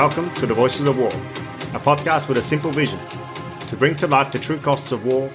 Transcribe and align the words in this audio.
Welcome 0.00 0.32
to 0.36 0.46
the 0.46 0.54
Voices 0.54 0.88
of 0.88 0.96
War, 0.96 1.08
a 1.08 1.78
podcast 1.78 2.26
with 2.26 2.38
a 2.38 2.42
simple 2.42 2.70
vision 2.70 2.98
to 3.68 3.76
bring 3.76 3.94
to 3.96 4.06
life 4.06 4.32
the 4.32 4.38
true 4.38 4.56
costs 4.56 4.92
of 4.92 5.04
war 5.04 5.28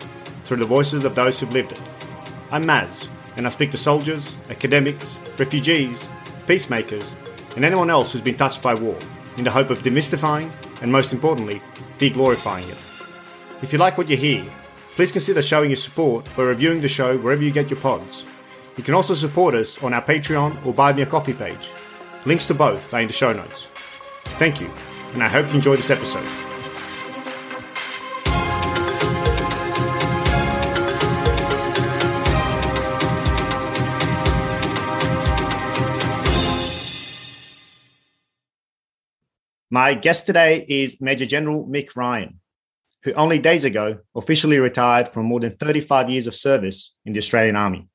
through 0.44 0.57
the 0.57 0.65
voices 0.65 1.03
of 1.03 1.13
those 1.13 1.39
who've 1.39 1.53
lived 1.53 1.74
it. 1.74 1.81
I'm 2.49 2.63
Maz, 2.63 3.07
and 3.38 3.46
I 3.46 3.49
speak 3.49 3.70
to 3.71 3.78
soldiers, 3.78 4.33
academics, 4.49 5.20
refugees, 5.38 6.10
peacemakers, 6.47 7.13
and 7.56 7.63
anyone 7.63 7.92
else 7.92 8.12
who's 8.12 8.24
been 8.24 8.38
touched 8.38 8.63
by 8.63 8.74
war 8.74 8.97
in 9.38 9.43
the 9.43 9.51
hope 9.51 9.70
of 9.70 9.83
demystifying 9.83 10.51
and, 10.81 10.92
most 10.92 11.13
importantly, 11.13 11.61
deglorifying 11.99 12.67
it. 12.67 13.63
If 13.63 13.71
you 13.71 13.78
like 13.78 13.99
what 13.99 14.10
you 14.10 14.17
hear, 14.17 14.43
please 14.96 15.11
consider 15.11 15.43
showing 15.43 15.70
your 15.70 15.78
support 15.78 16.27
by 16.35 16.41
reviewing 16.41 16.81
the 16.81 16.89
show 16.89 17.20
wherever 17.20 17.43
you 17.43 17.52
get 17.52 17.70
your 17.70 17.79
pods. 17.79 18.25
You 18.77 18.84
can 18.84 18.95
also 18.95 19.13
support 19.13 19.53
us 19.53 19.84
on 19.84 19.93
our 19.93 20.02
Patreon 20.02 20.66
or 20.66 20.73
Buy 20.73 20.91
Me 20.91 21.03
a 21.03 21.05
Coffee 21.05 21.34
page. 21.34 21.70
Links 22.25 22.47
to 22.47 22.55
both 22.55 22.91
are 22.95 23.02
in 23.02 23.05
the 23.05 23.13
show 23.13 23.31
notes. 23.31 23.67
Thank 24.38 24.59
you, 24.59 24.71
and 25.13 25.23
I 25.23 25.27
hope 25.27 25.47
you 25.47 25.55
enjoy 25.55 25.75
this 25.75 25.89
episode. 25.89 26.27
My 39.75 39.93
guest 39.93 40.26
today 40.26 40.65
is 40.70 41.01
Major 41.01 41.26
General 41.26 41.67
Mick 41.67 41.98
Ryan, 41.98 42.39
who 43.03 43.12
only 43.12 43.39
days 43.39 43.65
ago 43.65 43.99
officially 44.15 44.57
retired 44.57 45.09
from 45.09 45.26
more 45.26 45.41
than 45.41 45.51
35 45.51 46.09
years 46.09 46.27
of 46.27 46.35
service 46.35 46.93
in 47.05 47.12
the 47.12 47.20
Australian 47.20 47.57
Army. 47.57 47.87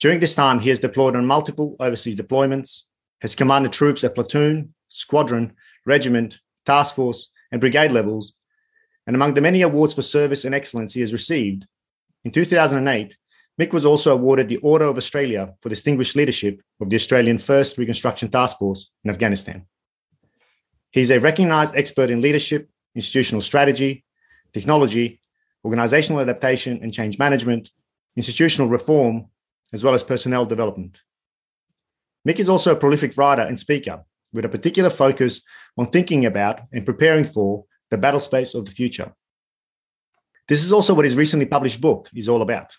During 0.00 0.20
this 0.20 0.34
time, 0.34 0.60
he 0.60 0.68
has 0.68 0.80
deployed 0.80 1.16
on 1.16 1.24
multiple 1.24 1.76
overseas 1.80 2.18
deployments, 2.18 2.82
has 3.22 3.34
commanded 3.34 3.72
troops 3.72 4.04
at 4.04 4.14
platoon, 4.14 4.74
squadron, 4.88 5.54
regiment, 5.84 6.38
task 6.64 6.94
force, 6.94 7.30
and 7.50 7.60
brigade 7.60 7.92
levels. 7.92 8.34
And 9.06 9.14
among 9.14 9.34
the 9.34 9.40
many 9.40 9.62
awards 9.62 9.94
for 9.94 10.02
service 10.02 10.44
and 10.44 10.54
excellence 10.54 10.94
he 10.94 11.00
has 11.00 11.12
received, 11.12 11.66
in 12.24 12.32
2008, 12.32 13.16
Mick 13.60 13.72
was 13.72 13.86
also 13.86 14.12
awarded 14.12 14.48
the 14.48 14.58
Order 14.58 14.86
of 14.86 14.98
Australia 14.98 15.54
for 15.62 15.68
distinguished 15.68 16.16
leadership 16.16 16.60
of 16.80 16.90
the 16.90 16.96
Australian 16.96 17.38
First 17.38 17.78
Reconstruction 17.78 18.30
Task 18.30 18.58
Force 18.58 18.90
in 19.04 19.10
Afghanistan. 19.10 19.64
He's 20.90 21.10
a 21.10 21.20
recognized 21.20 21.76
expert 21.76 22.10
in 22.10 22.20
leadership, 22.20 22.68
institutional 22.94 23.42
strategy, 23.42 24.04
technology, 24.52 25.20
organizational 25.64 26.20
adaptation 26.20 26.80
and 26.82 26.92
change 26.92 27.18
management, 27.18 27.70
institutional 28.16 28.68
reform, 28.68 29.26
as 29.72 29.82
well 29.82 29.94
as 29.94 30.02
personnel 30.02 30.46
development. 30.46 30.98
Mick 32.26 32.38
is 32.38 32.48
also 32.48 32.72
a 32.72 32.76
prolific 32.76 33.16
writer 33.16 33.42
and 33.42 33.58
speaker 33.58 34.04
with 34.32 34.44
a 34.44 34.48
particular 34.48 34.90
focus 34.90 35.40
on 35.76 35.86
thinking 35.86 36.26
about 36.26 36.60
and 36.72 36.86
preparing 36.86 37.24
for 37.24 37.64
the 37.90 37.98
battle 37.98 38.20
space 38.20 38.54
of 38.54 38.66
the 38.66 38.72
future. 38.72 39.12
This 40.48 40.64
is 40.64 40.72
also 40.72 40.94
what 40.94 41.04
his 41.04 41.16
recently 41.16 41.46
published 41.46 41.80
book 41.80 42.08
is 42.14 42.28
all 42.28 42.42
about. 42.42 42.76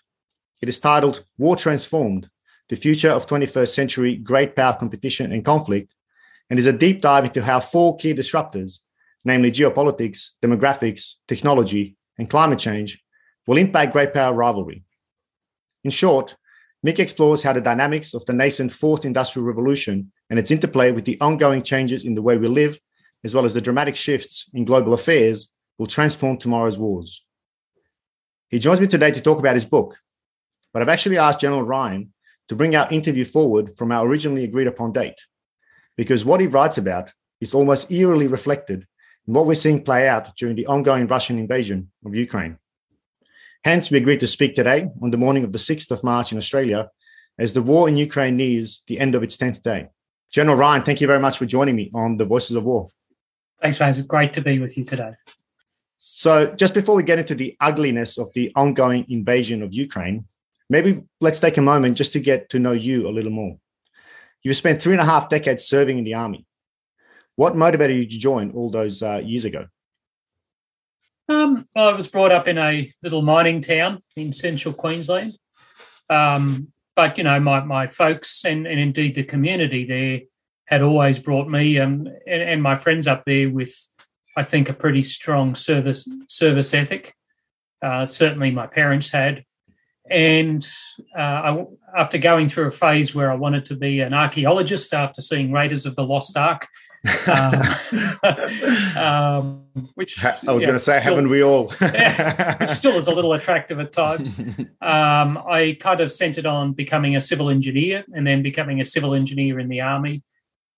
It 0.60 0.68
is 0.68 0.80
titled 0.80 1.24
War 1.36 1.54
Transformed 1.56 2.28
The 2.68 2.76
Future 2.76 3.10
of 3.10 3.26
21st 3.26 3.74
Century 3.74 4.16
Great 4.16 4.56
Power 4.56 4.74
Competition 4.74 5.32
and 5.32 5.44
Conflict, 5.44 5.94
and 6.50 6.58
is 6.58 6.66
a 6.66 6.72
deep 6.72 7.02
dive 7.02 7.24
into 7.24 7.42
how 7.42 7.60
four 7.60 7.96
key 7.96 8.14
disruptors, 8.14 8.78
namely 9.24 9.52
geopolitics, 9.52 10.30
demographics, 10.42 11.14
technology, 11.26 11.96
and 12.16 12.30
climate 12.30 12.58
change, 12.58 13.02
will 13.46 13.58
impact 13.58 13.92
great 13.92 14.14
power 14.14 14.34
rivalry. 14.34 14.82
In 15.84 15.90
short, 15.90 16.36
Mick 16.86 17.00
explores 17.00 17.42
how 17.42 17.52
the 17.52 17.60
dynamics 17.60 18.14
of 18.14 18.24
the 18.26 18.32
nascent 18.32 18.72
fourth 18.72 19.04
industrial 19.04 19.46
revolution 19.46 20.12
and 20.30 20.38
its 20.38 20.50
interplay 20.50 20.92
with 20.92 21.04
the 21.04 21.20
ongoing 21.20 21.62
changes 21.62 22.04
in 22.04 22.14
the 22.14 22.22
way 22.22 22.36
we 22.36 22.46
live, 22.46 22.78
as 23.24 23.34
well 23.34 23.44
as 23.44 23.52
the 23.52 23.60
dramatic 23.60 23.96
shifts 23.96 24.48
in 24.54 24.64
global 24.64 24.94
affairs, 24.94 25.52
will 25.76 25.88
transform 25.88 26.38
tomorrow's 26.38 26.78
wars. 26.78 27.24
He 28.48 28.58
joins 28.58 28.80
me 28.80 28.86
today 28.86 29.10
to 29.10 29.20
talk 29.20 29.38
about 29.38 29.56
his 29.56 29.64
book, 29.64 29.98
but 30.72 30.80
I've 30.80 30.88
actually 30.88 31.18
asked 31.18 31.40
General 31.40 31.62
Ryan 31.62 32.12
to 32.48 32.56
bring 32.56 32.76
our 32.76 32.88
interview 32.90 33.24
forward 33.24 33.76
from 33.76 33.90
our 33.90 34.06
originally 34.06 34.44
agreed 34.44 34.68
upon 34.68 34.92
date, 34.92 35.20
because 35.96 36.24
what 36.24 36.40
he 36.40 36.46
writes 36.46 36.78
about 36.78 37.12
is 37.40 37.54
almost 37.54 37.90
eerily 37.90 38.28
reflected 38.28 38.86
in 39.26 39.34
what 39.34 39.46
we're 39.46 39.54
seeing 39.54 39.82
play 39.82 40.08
out 40.08 40.34
during 40.36 40.54
the 40.54 40.66
ongoing 40.66 41.08
Russian 41.08 41.38
invasion 41.38 41.90
of 42.06 42.14
Ukraine. 42.14 42.56
Hence, 43.64 43.90
we 43.90 43.98
agreed 43.98 44.20
to 44.20 44.26
speak 44.26 44.54
today 44.54 44.88
on 45.02 45.10
the 45.10 45.18
morning 45.18 45.44
of 45.44 45.52
the 45.52 45.58
6th 45.58 45.90
of 45.90 46.04
March 46.04 46.32
in 46.32 46.38
Australia 46.38 46.90
as 47.38 47.52
the 47.52 47.62
war 47.62 47.88
in 47.88 47.96
Ukraine 47.96 48.36
nears 48.36 48.82
the 48.86 48.98
end 48.98 49.14
of 49.14 49.22
its 49.22 49.36
10th 49.36 49.62
day. 49.62 49.88
General 50.30 50.56
Ryan, 50.56 50.82
thank 50.82 51.00
you 51.00 51.06
very 51.06 51.20
much 51.20 51.38
for 51.38 51.46
joining 51.46 51.74
me 51.74 51.90
on 51.94 52.16
the 52.16 52.24
Voices 52.24 52.56
of 52.56 52.64
War. 52.64 52.88
Thanks, 53.60 53.80
man. 53.80 53.88
It's 53.88 54.02
great 54.02 54.32
to 54.34 54.40
be 54.40 54.58
with 54.58 54.76
you 54.78 54.84
today. 54.84 55.12
So, 55.96 56.54
just 56.54 56.74
before 56.74 56.94
we 56.94 57.02
get 57.02 57.18
into 57.18 57.34
the 57.34 57.56
ugliness 57.60 58.18
of 58.18 58.32
the 58.32 58.52
ongoing 58.54 59.04
invasion 59.08 59.62
of 59.62 59.74
Ukraine, 59.74 60.26
maybe 60.70 61.02
let's 61.20 61.40
take 61.40 61.56
a 61.56 61.62
moment 61.62 61.96
just 61.96 62.12
to 62.12 62.20
get 62.20 62.50
to 62.50 62.60
know 62.60 62.72
you 62.72 63.08
a 63.08 63.10
little 63.10 63.32
more. 63.32 63.58
You 64.44 64.54
spent 64.54 64.80
three 64.80 64.92
and 64.92 65.00
a 65.00 65.04
half 65.04 65.28
decades 65.28 65.64
serving 65.64 65.98
in 65.98 66.04
the 66.04 66.14
army. 66.14 66.46
What 67.34 67.56
motivated 67.56 67.96
you 67.96 68.06
to 68.06 68.18
join 68.18 68.52
all 68.52 68.70
those 68.70 69.02
uh, 69.02 69.22
years 69.24 69.44
ago? 69.44 69.66
Um, 71.28 71.66
well, 71.74 71.88
I 71.88 71.92
was 71.92 72.08
brought 72.08 72.32
up 72.32 72.48
in 72.48 72.56
a 72.58 72.90
little 73.02 73.22
mining 73.22 73.60
town 73.60 74.00
in 74.16 74.32
central 74.32 74.72
Queensland. 74.72 75.34
Um, 76.08 76.72
but, 76.96 77.18
you 77.18 77.24
know, 77.24 77.38
my, 77.38 77.60
my 77.60 77.86
folks 77.86 78.44
and, 78.44 78.66
and 78.66 78.80
indeed 78.80 79.14
the 79.14 79.24
community 79.24 79.84
there 79.84 80.20
had 80.64 80.82
always 80.82 81.18
brought 81.18 81.48
me 81.48 81.78
um, 81.78 82.06
and, 82.26 82.42
and 82.42 82.62
my 82.62 82.76
friends 82.76 83.06
up 83.06 83.24
there 83.26 83.50
with, 83.50 83.74
I 84.36 84.42
think, 84.42 84.68
a 84.68 84.74
pretty 84.74 85.02
strong 85.02 85.54
service 85.54 86.08
service 86.28 86.72
ethic. 86.74 87.14
Uh, 87.82 88.06
certainly 88.06 88.50
my 88.50 88.66
parents 88.66 89.10
had. 89.10 89.44
And 90.10 90.66
uh, 91.16 91.20
I, 91.20 91.64
after 91.96 92.16
going 92.16 92.48
through 92.48 92.66
a 92.66 92.70
phase 92.70 93.14
where 93.14 93.30
I 93.30 93.34
wanted 93.34 93.66
to 93.66 93.76
be 93.76 94.00
an 94.00 94.14
archaeologist 94.14 94.94
after 94.94 95.20
seeing 95.20 95.52
Raiders 95.52 95.84
of 95.84 95.94
the 95.94 96.04
Lost 96.04 96.36
Ark, 96.36 96.66
um, 97.26 97.62
um, 98.96 99.64
which 99.94 100.22
I 100.24 100.52
was 100.52 100.64
going 100.64 100.74
to 100.74 100.78
say, 100.78 100.98
still, 100.98 101.14
haven't 101.14 101.28
we 101.28 101.42
all? 101.42 101.72
yeah, 101.80 102.56
which 102.58 102.70
still 102.70 102.96
is 102.96 103.06
a 103.06 103.12
little 103.12 103.32
attractive 103.32 103.80
at 103.80 103.92
times. 103.92 104.38
Um, 104.80 105.36
I 105.46 105.76
kind 105.80 106.00
of 106.00 106.10
centered 106.10 106.46
on 106.46 106.72
becoming 106.72 107.14
a 107.14 107.20
civil 107.20 107.50
engineer 107.50 108.04
and 108.14 108.26
then 108.26 108.42
becoming 108.42 108.80
a 108.80 108.84
civil 108.84 109.12
engineer 109.12 109.58
in 109.58 109.68
the 109.68 109.82
army. 109.82 110.22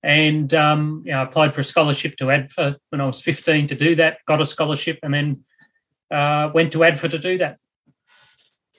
And 0.03 0.53
um, 0.53 1.03
you 1.05 1.13
know, 1.13 1.21
I 1.21 1.23
applied 1.23 1.55
for 1.55 1.61
a 1.61 1.65
scholarship 1.65 2.17
to 2.17 2.25
ADFA 2.25 2.77
when 2.89 3.01
I 3.01 3.07
was 3.07 3.21
15 3.21 3.69
to 3.69 3.75
do 3.77 3.95
that, 3.97 4.19
got 4.27 4.41
a 4.41 4.47
scholarship, 4.47 4.99
and 5.03 5.15
then 5.15 5.45
uh, 6.11 6.51
went 6.53 6.73
to 6.73 6.79
ADFA 6.79 7.11
to 7.11 7.19
do 7.19 7.39
that. 7.39 7.59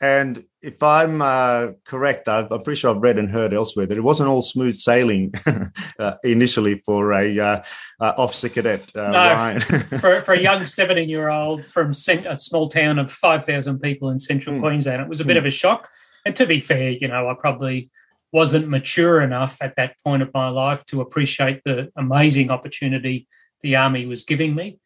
And 0.01 0.43
if 0.63 0.81
I'm 0.81 1.21
uh, 1.21 1.73
correct, 1.85 2.27
i 2.27 2.39
am 2.39 2.47
pretty 2.47 2.79
sure 2.79 2.93
I've 2.93 3.03
read 3.03 3.19
and 3.19 3.29
heard 3.29 3.53
elsewhere 3.53 3.85
that 3.85 3.97
it 3.97 4.01
wasn't 4.01 4.29
all 4.29 4.41
smooth 4.41 4.75
sailing 4.75 5.31
uh, 5.99 6.15
initially 6.23 6.79
for 6.79 7.13
a 7.13 7.39
uh, 7.39 7.63
uh 7.99 8.13
officer 8.17 8.49
cadet. 8.49 8.91
Uh, 8.95 9.11
no, 9.11 9.59
for, 9.99 10.21
for, 10.21 10.33
a 10.33 10.41
young 10.41 10.65
17 10.65 11.07
year 11.07 11.29
old 11.29 11.63
from 11.63 11.91
a 11.91 12.39
small 12.39 12.67
town 12.67 12.97
of 12.97 13.11
5,000 13.11 13.79
people 13.79 14.09
in 14.09 14.17
central 14.17 14.55
mm. 14.55 14.61
Queensland, 14.61 15.01
it 15.01 15.07
was 15.07 15.21
a 15.21 15.25
bit 15.25 15.35
mm. 15.35 15.41
of 15.41 15.45
a 15.45 15.51
shock. 15.51 15.87
And 16.25 16.35
to 16.35 16.47
be 16.47 16.59
fair, 16.59 16.89
you 16.89 17.07
know, 17.07 17.29
I 17.29 17.35
probably 17.37 17.91
wasn't 18.31 18.69
mature 18.69 19.21
enough 19.21 19.57
at 19.61 19.75
that 19.75 19.95
point 20.03 20.23
of 20.23 20.33
my 20.33 20.49
life 20.49 20.83
to 20.87 21.01
appreciate 21.01 21.63
the 21.63 21.91
amazing 21.95 22.49
opportunity 22.49 23.27
the 23.61 23.75
army 23.75 24.07
was 24.07 24.23
giving 24.23 24.55
me. 24.55 24.79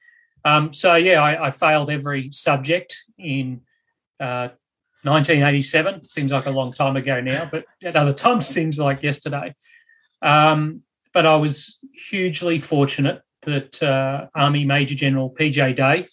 Um, 0.44 0.74
so 0.74 0.96
yeah, 0.96 1.22
I, 1.22 1.48
I, 1.48 1.52
failed 1.52 1.90
every 1.90 2.32
subject 2.32 2.96
in 3.18 3.62
uh, 4.20 4.50
1987 5.06 6.10
seems 6.10 6.32
like 6.32 6.46
a 6.46 6.52
long 6.52 6.74
time 6.74 6.96
ago 6.96 7.22
now, 7.22 7.48
but 7.50 7.66
at 7.84 7.96
other 7.96 8.14
times 8.14 8.48
seems 8.48 8.80
like 8.80 9.04
yesterday. 9.04 9.56
Um, 10.22 10.82
but 11.14 11.26
I 11.26 11.36
was 11.36 11.78
hugely 12.10 12.60
fortunate 12.60 13.22
that 13.44 13.82
uh, 13.82 14.28
Army 14.36 14.66
Major 14.66 14.96
General 14.96 15.30
PJ 15.30 15.76
Day 15.78 16.08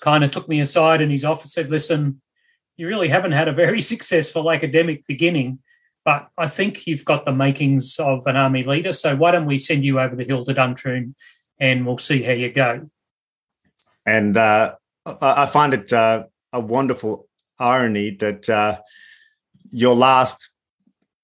kind 0.00 0.24
of 0.24 0.30
took 0.30 0.48
me 0.48 0.60
aside 0.60 1.00
in 1.00 1.10
his 1.10 1.24
office 1.24 1.56
and 1.56 1.64
said, 1.64 1.70
"Listen, 1.70 2.20
you 2.76 2.88
really 2.88 3.08
haven't 3.08 3.32
had 3.32 3.48
a 3.48 3.52
very 3.52 3.80
successful 3.92 4.50
academic 4.50 5.06
beginning." 5.06 5.60
But 6.04 6.28
I 6.36 6.48
think 6.48 6.86
you've 6.86 7.04
got 7.04 7.24
the 7.24 7.32
makings 7.32 7.96
of 7.98 8.26
an 8.26 8.36
army 8.36 8.64
leader. 8.64 8.92
So 8.92 9.14
why 9.14 9.30
don't 9.30 9.46
we 9.46 9.58
send 9.58 9.84
you 9.84 10.00
over 10.00 10.16
the 10.16 10.24
hill 10.24 10.44
to 10.44 10.52
Duntroon 10.52 11.14
and 11.60 11.86
we'll 11.86 11.98
see 11.98 12.22
how 12.22 12.32
you 12.32 12.50
go. 12.50 12.90
And 14.04 14.36
uh, 14.36 14.74
I 15.06 15.46
find 15.46 15.74
it 15.74 15.92
uh, 15.92 16.24
a 16.52 16.58
wonderful 16.58 17.28
irony 17.62 18.10
that 18.16 18.48
uh, 18.48 18.80
your 19.70 19.94
last 19.94 20.50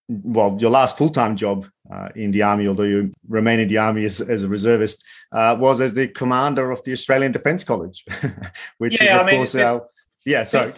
well, 0.09 0.57
your 0.59 0.71
last 0.71 0.97
full 0.97 1.11
time 1.11 1.37
job 1.37 1.69
uh, 1.91 2.09
in 2.15 2.31
the 2.31 2.43
army, 2.43 2.67
although 2.67 2.85
you 2.85 3.13
remain 3.29 3.61
in 3.61 3.69
the 3.69 3.79
army 3.79 4.05
as, 4.05 4.21
as 4.21 4.43
a 4.43 4.49
reservist, 4.49 5.05
uh, 5.33 5.57
was 5.59 5.81
as 5.81 5.93
the 5.93 6.09
commander 6.09 6.71
of 6.71 6.83
the 6.85 6.93
Australian 6.93 7.33
Defence 7.33 7.63
College, 7.63 8.05
which 8.79 9.01
yeah, 9.01 9.17
is, 9.17 9.21
of 9.21 9.27
I 9.27 9.31
mean, 9.31 9.37
course, 9.37 9.55
our. 9.55 9.87
Yeah, 10.25 10.43
sorry. 10.43 10.75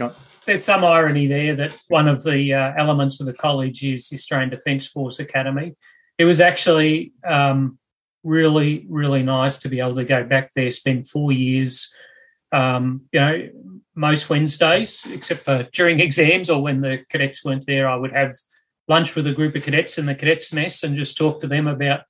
there's 0.47 0.63
some 0.63 0.85
irony 0.85 1.27
there 1.27 1.57
that 1.57 1.73
one 1.89 2.07
of 2.07 2.23
the 2.23 2.55
uh, 2.55 2.73
elements 2.77 3.19
of 3.21 3.27
the 3.27 3.33
college 3.33 3.83
is 3.83 4.09
the 4.09 4.15
Australian 4.15 4.51
Defence 4.51 4.87
Force 4.87 5.19
Academy. 5.19 5.75
It 6.19 6.25
was 6.25 6.41
actually 6.41 7.13
um, 7.27 7.79
really, 8.23 8.87
really 8.89 9.23
nice 9.23 9.59
to 9.59 9.69
be 9.69 9.81
able 9.81 9.97
to 9.97 10.05
go 10.05 10.23
back 10.23 10.53
there, 10.55 10.71
spend 10.71 11.09
four 11.09 11.33
years. 11.33 11.93
Um, 12.53 13.03
you 13.13 13.21
know, 13.21 13.49
most 14.01 14.31
Wednesdays, 14.31 15.05
except 15.13 15.41
for 15.41 15.69
during 15.75 16.01
exams 16.01 16.49
or 16.49 16.63
when 16.63 16.81
the 16.81 17.05
cadets 17.11 17.45
weren't 17.45 17.67
there, 17.67 17.87
I 17.87 17.97
would 17.97 18.13
have 18.13 18.33
lunch 18.89 19.15
with 19.15 19.27
a 19.27 19.33
group 19.33 19.55
of 19.55 19.63
cadets 19.63 19.99
in 19.99 20.07
the 20.07 20.15
cadets' 20.15 20.55
mess 20.55 20.83
and 20.83 20.97
just 20.97 21.19
talk 21.19 21.41
to 21.41 21.47
them 21.47 21.69
about 21.69 22.01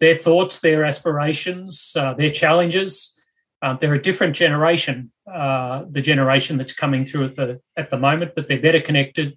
their 0.00 0.16
thoughts, 0.16 0.58
their 0.58 0.84
aspirations, 0.84 1.92
uh, 1.96 2.14
their 2.14 2.30
challenges. 2.30 3.16
Um, 3.62 3.78
they're 3.80 3.94
a 3.94 4.02
different 4.02 4.34
generation, 4.34 5.12
uh, 5.32 5.84
the 5.88 6.00
generation 6.00 6.58
that's 6.58 6.72
coming 6.72 7.04
through 7.04 7.26
at 7.26 7.34
the 7.36 7.60
at 7.76 7.90
the 7.90 7.98
moment, 7.98 8.32
but 8.34 8.48
they're 8.48 8.60
better 8.60 8.80
connected, 8.80 9.36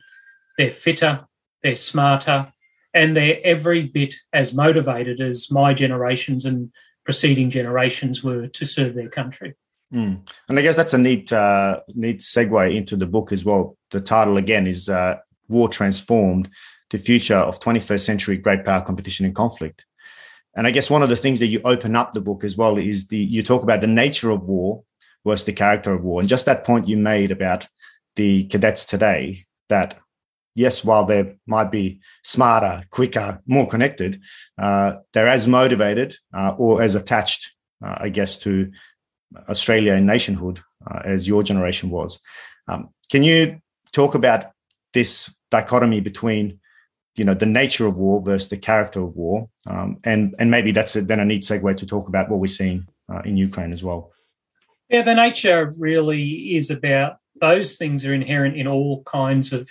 they're 0.57 0.71
fitter, 0.71 1.27
they're 1.61 1.75
smarter, 1.75 2.51
and 2.93 3.15
they're 3.15 3.39
every 3.43 3.83
bit 3.83 4.15
as 4.31 4.53
motivated 4.53 5.21
as 5.21 5.51
my 5.51 5.73
generations 5.73 6.43
and 6.45 6.71
preceding 7.05 7.49
generations 7.49 8.23
were 8.23 8.47
to 8.47 8.65
serve 8.65 8.95
their 8.95 9.09
country. 9.09 9.53
Mm. 9.93 10.27
And 10.49 10.59
I 10.59 10.61
guess 10.61 10.75
that's 10.75 10.93
a 10.93 10.97
neat 10.97 11.31
uh, 11.31 11.81
neat 11.93 12.19
segue 12.19 12.75
into 12.75 12.95
the 12.95 13.05
book 13.05 13.31
as 13.31 13.45
well. 13.45 13.77
The 13.91 14.01
title 14.01 14.37
again 14.37 14.65
is 14.65 14.89
uh, 14.89 15.17
"War 15.47 15.69
Transformed: 15.69 16.49
The 16.89 16.97
Future 16.97 17.37
of 17.37 17.59
21st 17.59 17.99
Century 17.99 18.37
Great 18.37 18.65
Power 18.65 18.81
Competition 18.81 19.25
and 19.25 19.35
Conflict." 19.35 19.85
And 20.55 20.67
I 20.67 20.71
guess 20.71 20.89
one 20.89 21.03
of 21.03 21.09
the 21.09 21.15
things 21.15 21.39
that 21.39 21.47
you 21.47 21.61
open 21.63 21.95
up 21.95 22.13
the 22.13 22.21
book 22.21 22.43
as 22.43 22.57
well 22.57 22.77
is 22.77 23.07
the 23.07 23.17
you 23.17 23.43
talk 23.43 23.63
about 23.63 23.81
the 23.81 23.87
nature 23.87 24.31
of 24.31 24.43
war 24.43 24.83
versus 25.25 25.45
the 25.45 25.53
character 25.53 25.93
of 25.93 26.03
war, 26.03 26.19
and 26.19 26.29
just 26.29 26.47
that 26.47 26.63
point 26.63 26.87
you 26.87 26.97
made 26.97 27.31
about 27.31 27.67
the 28.15 28.45
cadets 28.45 28.85
today 28.85 29.45
that 29.69 29.99
yes, 30.55 30.83
while 30.83 31.05
they 31.05 31.35
might 31.45 31.71
be 31.71 32.01
smarter, 32.23 32.83
quicker, 32.89 33.41
more 33.47 33.67
connected, 33.67 34.21
uh, 34.57 34.97
they're 35.13 35.27
as 35.27 35.47
motivated 35.47 36.15
uh, 36.33 36.55
or 36.57 36.81
as 36.81 36.95
attached, 36.95 37.53
uh, 37.83 37.95
I 37.97 38.09
guess, 38.09 38.37
to 38.39 38.71
Australia 39.49 39.93
and 39.93 40.05
nationhood 40.05 40.59
uh, 40.89 41.01
as 41.03 41.27
your 41.27 41.43
generation 41.43 41.89
was. 41.89 42.19
Um, 42.67 42.89
can 43.11 43.23
you 43.23 43.61
talk 43.91 44.15
about 44.15 44.51
this 44.93 45.33
dichotomy 45.51 45.99
between, 46.01 46.59
you 47.15 47.25
know, 47.25 47.33
the 47.33 47.45
nature 47.45 47.85
of 47.85 47.95
war 47.95 48.21
versus 48.21 48.49
the 48.49 48.57
character 48.57 49.01
of 49.01 49.15
war, 49.15 49.49
um, 49.67 49.99
and 50.03 50.35
and 50.39 50.49
maybe 50.49 50.71
that's 50.71 50.95
a, 50.95 51.01
then 51.01 51.19
a 51.19 51.25
neat 51.25 51.43
segue 51.43 51.77
to 51.77 51.85
talk 51.85 52.07
about 52.07 52.29
what 52.29 52.39
we're 52.39 52.47
seeing 52.47 52.87
uh, 53.11 53.21
in 53.25 53.37
Ukraine 53.37 53.71
as 53.71 53.83
well. 53.83 54.11
Yeah, 54.89 55.03
the 55.03 55.15
nature 55.15 55.71
really 55.77 56.55
is 56.55 56.69
about 56.69 57.17
those 57.39 57.77
things 57.77 58.05
are 58.05 58.13
inherent 58.13 58.55
in 58.57 58.67
all 58.67 59.03
kinds 59.03 59.53
of 59.53 59.69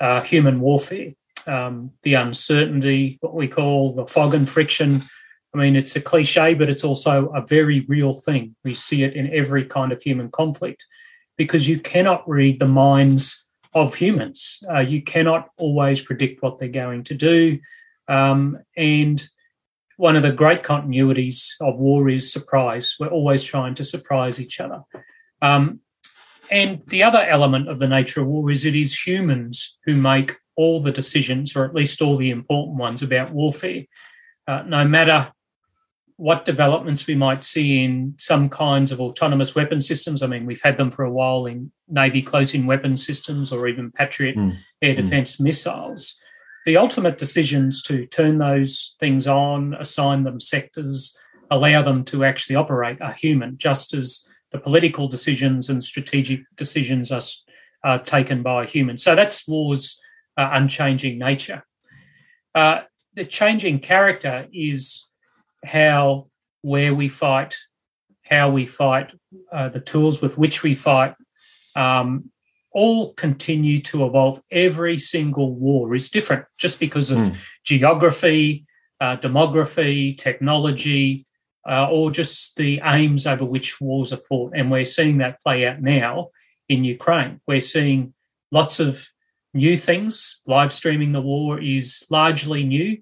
uh, 0.00 0.22
human 0.22 0.60
warfare. 0.60 1.12
Um, 1.46 1.92
the 2.02 2.14
uncertainty, 2.14 3.18
what 3.20 3.34
we 3.34 3.48
call 3.48 3.94
the 3.94 4.06
fog 4.06 4.34
and 4.34 4.48
friction. 4.48 5.04
I 5.54 5.58
mean, 5.58 5.76
it's 5.76 5.96
a 5.96 6.00
cliche, 6.00 6.54
but 6.54 6.68
it's 6.68 6.84
also 6.84 7.28
a 7.28 7.44
very 7.46 7.80
real 7.88 8.12
thing. 8.12 8.54
We 8.64 8.74
see 8.74 9.02
it 9.02 9.14
in 9.14 9.32
every 9.32 9.64
kind 9.64 9.92
of 9.92 10.02
human 10.02 10.30
conflict 10.30 10.84
because 11.36 11.68
you 11.68 11.80
cannot 11.80 12.28
read 12.28 12.60
the 12.60 12.68
minds 12.68 13.46
of 13.74 13.94
humans. 13.94 14.58
Uh, 14.70 14.80
you 14.80 15.02
cannot 15.02 15.50
always 15.56 16.00
predict 16.00 16.42
what 16.42 16.58
they're 16.58 16.68
going 16.68 17.04
to 17.04 17.14
do. 17.14 17.58
Um, 18.08 18.58
and 18.76 19.26
one 19.96 20.16
of 20.16 20.22
the 20.22 20.32
great 20.32 20.62
continuities 20.62 21.52
of 21.60 21.76
war 21.76 22.08
is 22.08 22.32
surprise. 22.32 22.96
We're 23.00 23.08
always 23.08 23.42
trying 23.42 23.74
to 23.76 23.84
surprise 23.84 24.40
each 24.40 24.60
other. 24.60 24.82
Um, 25.40 25.80
and 26.50 26.82
the 26.86 27.02
other 27.02 27.22
element 27.22 27.68
of 27.68 27.78
the 27.78 27.88
nature 27.88 28.20
of 28.20 28.26
war 28.26 28.50
is 28.50 28.64
it 28.64 28.74
is 28.74 28.98
humans 28.98 29.78
who 29.84 29.96
make 29.96 30.36
all 30.56 30.80
the 30.80 30.92
decisions, 30.92 31.54
or 31.54 31.64
at 31.64 31.74
least 31.74 32.02
all 32.02 32.16
the 32.16 32.30
important 32.30 32.78
ones, 32.78 33.02
about 33.02 33.32
warfare. 33.32 33.84
Uh, 34.46 34.62
no 34.66 34.86
matter 34.86 35.30
what 36.18 36.44
developments 36.44 37.06
we 37.06 37.14
might 37.14 37.44
see 37.44 37.84
in 37.84 38.12
some 38.18 38.48
kinds 38.48 38.90
of 38.90 39.00
autonomous 39.00 39.54
weapon 39.54 39.80
systems. 39.80 40.20
I 40.20 40.26
mean, 40.26 40.46
we've 40.46 40.60
had 40.60 40.76
them 40.76 40.90
for 40.90 41.04
a 41.04 41.10
while 41.10 41.46
in 41.46 41.70
Navy 41.86 42.22
close 42.22 42.54
in 42.54 42.66
weapon 42.66 42.96
systems 42.96 43.52
or 43.52 43.68
even 43.68 43.92
Patriot 43.92 44.36
mm. 44.36 44.56
air 44.82 44.94
hmm. 44.94 45.00
defense 45.00 45.36
mm. 45.36 45.42
missiles. 45.42 46.18
The 46.66 46.76
ultimate 46.76 47.18
decisions 47.18 47.82
to 47.84 48.04
turn 48.06 48.38
those 48.38 48.96
things 48.98 49.28
on, 49.28 49.74
assign 49.74 50.24
them 50.24 50.40
sectors, 50.40 51.16
allow 51.52 51.82
them 51.82 52.04
to 52.06 52.24
actually 52.24 52.56
operate 52.56 53.00
are 53.00 53.12
human, 53.12 53.56
just 53.56 53.94
as 53.94 54.26
the 54.50 54.58
political 54.58 55.06
decisions 55.06 55.68
and 55.68 55.84
strategic 55.84 56.40
decisions 56.56 57.12
are, 57.12 57.20
are 57.84 58.02
taken 58.02 58.42
by 58.42 58.66
humans. 58.66 59.04
So 59.04 59.14
that's 59.14 59.46
war's 59.46 60.00
uh, 60.36 60.50
unchanging 60.52 61.16
nature. 61.16 61.64
Uh, 62.56 62.80
the 63.14 63.24
changing 63.24 63.78
character 63.78 64.46
is 64.52 65.07
how, 65.64 66.28
where 66.62 66.94
we 66.94 67.08
fight, 67.08 67.56
how 68.24 68.50
we 68.50 68.66
fight, 68.66 69.12
uh, 69.52 69.68
the 69.68 69.80
tools 69.80 70.20
with 70.20 70.38
which 70.38 70.62
we 70.62 70.74
fight, 70.74 71.14
um, 71.76 72.30
all 72.72 73.14
continue 73.14 73.80
to 73.80 74.04
evolve. 74.04 74.40
Every 74.50 74.98
single 74.98 75.54
war 75.54 75.94
is 75.94 76.10
different 76.10 76.44
just 76.58 76.78
because 76.78 77.10
of 77.10 77.18
mm. 77.18 77.36
geography, 77.64 78.66
uh, 79.00 79.16
demography, 79.16 80.16
technology, 80.16 81.26
uh, 81.68 81.88
or 81.90 82.10
just 82.10 82.56
the 82.56 82.80
aims 82.84 83.26
over 83.26 83.44
which 83.44 83.80
wars 83.80 84.12
are 84.12 84.18
fought. 84.18 84.52
And 84.54 84.70
we're 84.70 84.84
seeing 84.84 85.18
that 85.18 85.40
play 85.42 85.66
out 85.66 85.80
now 85.80 86.30
in 86.68 86.84
Ukraine. 86.84 87.40
We're 87.46 87.60
seeing 87.60 88.14
lots 88.50 88.80
of 88.80 89.08
new 89.54 89.76
things. 89.76 90.40
Live 90.46 90.72
streaming 90.72 91.12
the 91.12 91.20
war 91.20 91.60
is 91.60 92.04
largely 92.10 92.64
new. 92.64 92.98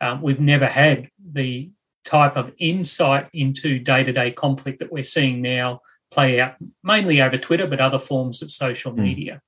Um, 0.00 0.22
we've 0.22 0.40
never 0.40 0.66
had 0.66 1.08
the 1.32 1.70
type 2.06 2.36
of 2.36 2.52
insight 2.58 3.28
into 3.32 3.78
day 3.78 4.04
to 4.04 4.12
day 4.12 4.30
conflict 4.30 4.78
that 4.78 4.92
we're 4.92 5.02
seeing 5.02 5.42
now 5.42 5.80
play 6.10 6.40
out, 6.40 6.54
mainly 6.82 7.20
over 7.20 7.36
Twitter, 7.36 7.66
but 7.66 7.80
other 7.80 7.98
forms 7.98 8.40
of 8.40 8.50
social 8.50 8.92
mm. 8.92 8.98
media. 8.98 9.42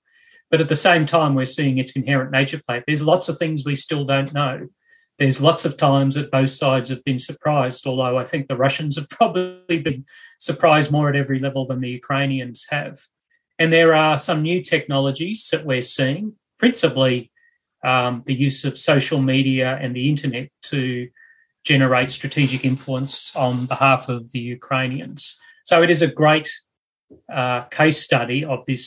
But 0.51 0.61
at 0.61 0.69
the 0.69 0.77
same 0.77 1.07
time, 1.07 1.35
we're 1.35 1.45
seeing 1.45 1.79
its 1.79 1.93
inherent 1.93 2.31
nature 2.31 2.61
play. 2.67 2.83
There's 2.87 3.03
lots 3.03 3.29
of 3.29 3.39
things 3.39 3.65
we 3.65 3.77
still 3.77 4.05
don't 4.05 4.33
know 4.35 4.69
there's 5.19 5.41
lots 5.41 5.65
of 5.65 5.77
times 5.77 6.15
that 6.15 6.31
both 6.31 6.51
sides 6.51 6.89
have 6.89 7.03
been 7.05 7.19
surprised, 7.19 7.87
although 7.87 8.17
I 8.17 8.25
think 8.25 8.47
the 8.47 8.57
Russians 8.57 8.97
have 8.97 9.09
probably 9.11 9.81
been 9.81 10.07
surprised 10.39 10.93
more 10.93 11.09
at 11.09 11.17
every 11.17 11.41
level 11.41 11.67
than 11.67 11.81
the 11.81 11.91
Ukrainians 11.91 12.67
have. 12.71 13.01
And 13.59 13.73
there 13.73 13.95
are 13.95 14.17
some 14.17 14.43
new 14.43 14.63
technologies 14.63 15.49
that 15.51 15.67
we're 15.67 15.83
seeing, 15.83 16.35
principally 16.59 17.33
um, 17.85 18.23
the 18.27 18.35
use 18.35 18.65
of 18.65 18.79
social 18.79 19.21
media 19.21 19.77
and 19.81 19.95
the 19.95 20.09
internet 20.09 20.51
to 20.63 21.09
generate 21.69 22.09
strategic 22.09 22.65
influence 22.65 23.15
on 23.37 23.67
behalf 23.67 24.09
of 24.09 24.33
the 24.33 24.39
Ukrainians. 24.39 25.37
So 25.65 25.83
it 25.83 25.91
is 25.91 26.01
a 26.01 26.07
great 26.23 26.49
uh, 27.31 27.61
case 27.81 27.99
study 28.01 28.43
of 28.43 28.65
this 28.65 28.85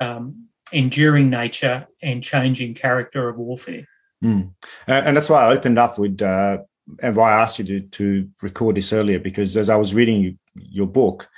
um, 0.00 0.48
enduring 0.72 1.30
nature 1.30 1.86
and 2.02 2.22
changing 2.32 2.74
character 2.74 3.28
of 3.28 3.36
warfare. 3.36 3.86
Mm. 4.24 4.52
And 4.88 5.16
that's 5.16 5.30
why 5.30 5.44
I 5.44 5.52
opened 5.56 5.78
up 5.78 5.96
with, 5.96 6.20
uh, 6.20 6.58
and 7.04 7.14
why 7.14 7.28
I 7.32 7.42
asked 7.42 7.60
you 7.60 7.66
to, 7.66 7.80
to 7.98 8.28
record 8.42 8.74
this 8.74 8.92
earlier, 8.92 9.20
because 9.20 9.56
as 9.56 9.70
I 9.70 9.76
was 9.76 9.94
reading 9.94 10.36
your 10.56 10.88
book, 10.88 11.28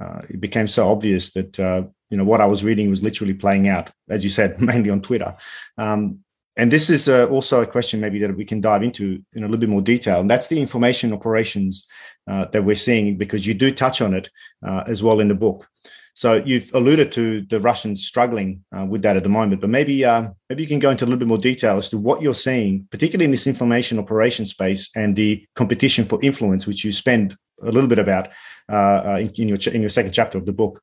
uh, 0.00 0.22
it 0.30 0.40
became 0.40 0.68
so 0.68 0.90
obvious 0.90 1.32
that, 1.32 1.60
uh, 1.60 1.82
you 2.08 2.16
know, 2.16 2.24
what 2.24 2.40
I 2.40 2.46
was 2.46 2.64
reading 2.64 2.88
was 2.88 3.02
literally 3.02 3.34
playing 3.34 3.68
out, 3.68 3.90
as 4.08 4.24
you 4.24 4.30
said, 4.30 4.58
mainly 4.70 4.88
on 4.88 5.02
Twitter. 5.02 5.36
Um, 5.76 6.20
and 6.56 6.70
this 6.70 6.90
is 6.90 7.08
uh, 7.08 7.26
also 7.26 7.62
a 7.62 7.66
question 7.66 8.00
maybe 8.00 8.18
that 8.18 8.36
we 8.36 8.44
can 8.44 8.60
dive 8.60 8.82
into 8.82 9.22
in 9.34 9.42
a 9.42 9.46
little 9.46 9.58
bit 9.60 9.68
more 9.68 9.82
detail. 9.82 10.20
And 10.20 10.30
that's 10.30 10.48
the 10.48 10.60
information 10.60 11.12
operations 11.12 11.86
uh, 12.26 12.46
that 12.46 12.64
we're 12.64 12.76
seeing, 12.76 13.16
because 13.16 13.46
you 13.46 13.54
do 13.54 13.70
touch 13.70 14.00
on 14.00 14.14
it 14.14 14.30
uh, 14.66 14.84
as 14.86 15.02
well 15.02 15.20
in 15.20 15.28
the 15.28 15.34
book. 15.34 15.68
So 16.14 16.34
you've 16.34 16.70
alluded 16.74 17.12
to 17.12 17.42
the 17.42 17.60
Russians 17.60 18.04
struggling 18.04 18.64
uh, 18.76 18.84
with 18.84 19.02
that 19.02 19.16
at 19.16 19.22
the 19.22 19.28
moment, 19.28 19.60
but 19.60 19.70
maybe 19.70 20.04
uh, 20.04 20.28
maybe 20.48 20.62
you 20.64 20.68
can 20.68 20.80
go 20.80 20.90
into 20.90 21.04
a 21.04 21.06
little 21.06 21.20
bit 21.20 21.28
more 21.28 21.38
detail 21.38 21.78
as 21.78 21.88
to 21.90 21.98
what 21.98 22.20
you're 22.20 22.34
seeing, 22.34 22.88
particularly 22.90 23.26
in 23.26 23.30
this 23.30 23.46
information 23.46 23.98
operation 23.98 24.44
space 24.44 24.90
and 24.96 25.14
the 25.14 25.46
competition 25.54 26.04
for 26.04 26.18
influence, 26.22 26.66
which 26.66 26.84
you 26.84 26.90
spend 26.90 27.36
a 27.62 27.70
little 27.70 27.88
bit 27.88 27.98
about 27.98 28.28
uh, 28.68 29.18
in, 29.20 29.30
in, 29.36 29.48
your 29.48 29.58
in 29.72 29.80
your 29.80 29.88
second 29.88 30.12
chapter 30.12 30.36
of 30.36 30.46
the 30.46 30.52
book 30.52 30.82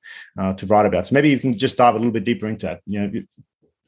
to 0.55 0.65
write 0.65 0.86
about. 0.86 1.05
So 1.05 1.13
maybe 1.13 1.29
you 1.29 1.39
can 1.39 1.57
just 1.57 1.77
dive 1.77 1.95
a 1.95 1.97
little 1.97 2.13
bit 2.13 2.24
deeper 2.24 2.47
into 2.47 2.67
that. 2.67 2.81
You 2.86 3.00
know, 3.01 3.21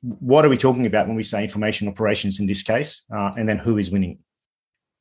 what 0.01 0.45
are 0.45 0.49
we 0.49 0.57
talking 0.57 0.85
about 0.85 1.07
when 1.07 1.15
we 1.15 1.23
say 1.23 1.43
information 1.43 1.87
operations 1.87 2.39
in 2.39 2.45
this 2.45 2.63
case, 2.63 3.03
uh, 3.13 3.31
and 3.37 3.47
then 3.47 3.57
who 3.57 3.77
is 3.77 3.91
winning? 3.91 4.19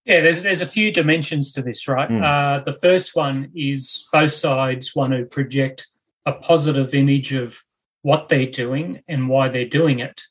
Yeah, 0.04 0.20
there's 0.20 0.42
there's 0.42 0.62
a 0.62 0.66
few 0.66 0.90
dimensions 0.90 1.52
to 1.52 1.62
this, 1.62 1.86
right? 1.86 2.08
Mm. 2.08 2.64
the 2.64 2.72
first 2.72 3.14
one 3.14 3.50
is 3.54 4.08
both 4.12 4.32
sides 4.32 4.94
want 4.96 5.12
to 5.12 5.24
project 5.26 5.86
a 6.26 6.32
positive 6.32 6.94
image 6.94 7.32
of 7.32 7.60
what 8.02 8.28
they're 8.28 8.46
doing 8.46 9.02
and 9.08 9.28
why 9.28 9.48
they're 9.48 9.68
doing 9.68 9.98
it. 9.98 10.22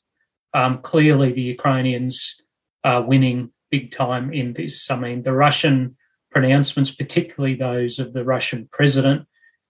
Um, 0.54 0.78
clearly, 0.78 1.32
the 1.32 1.42
Ukrainians 1.42 2.42
are 2.84 3.02
winning 3.02 3.50
big 3.70 3.90
time 3.90 4.32
in 4.32 4.54
this. 4.54 4.90
I 4.90 4.96
mean, 4.96 5.22
the 5.22 5.32
Russian 5.32 5.96
pronouncements, 6.30 6.90
particularly 6.90 7.54
those 7.54 7.98
of 7.98 8.12
the 8.12 8.24
Russian 8.24 8.68
president, 8.72 9.26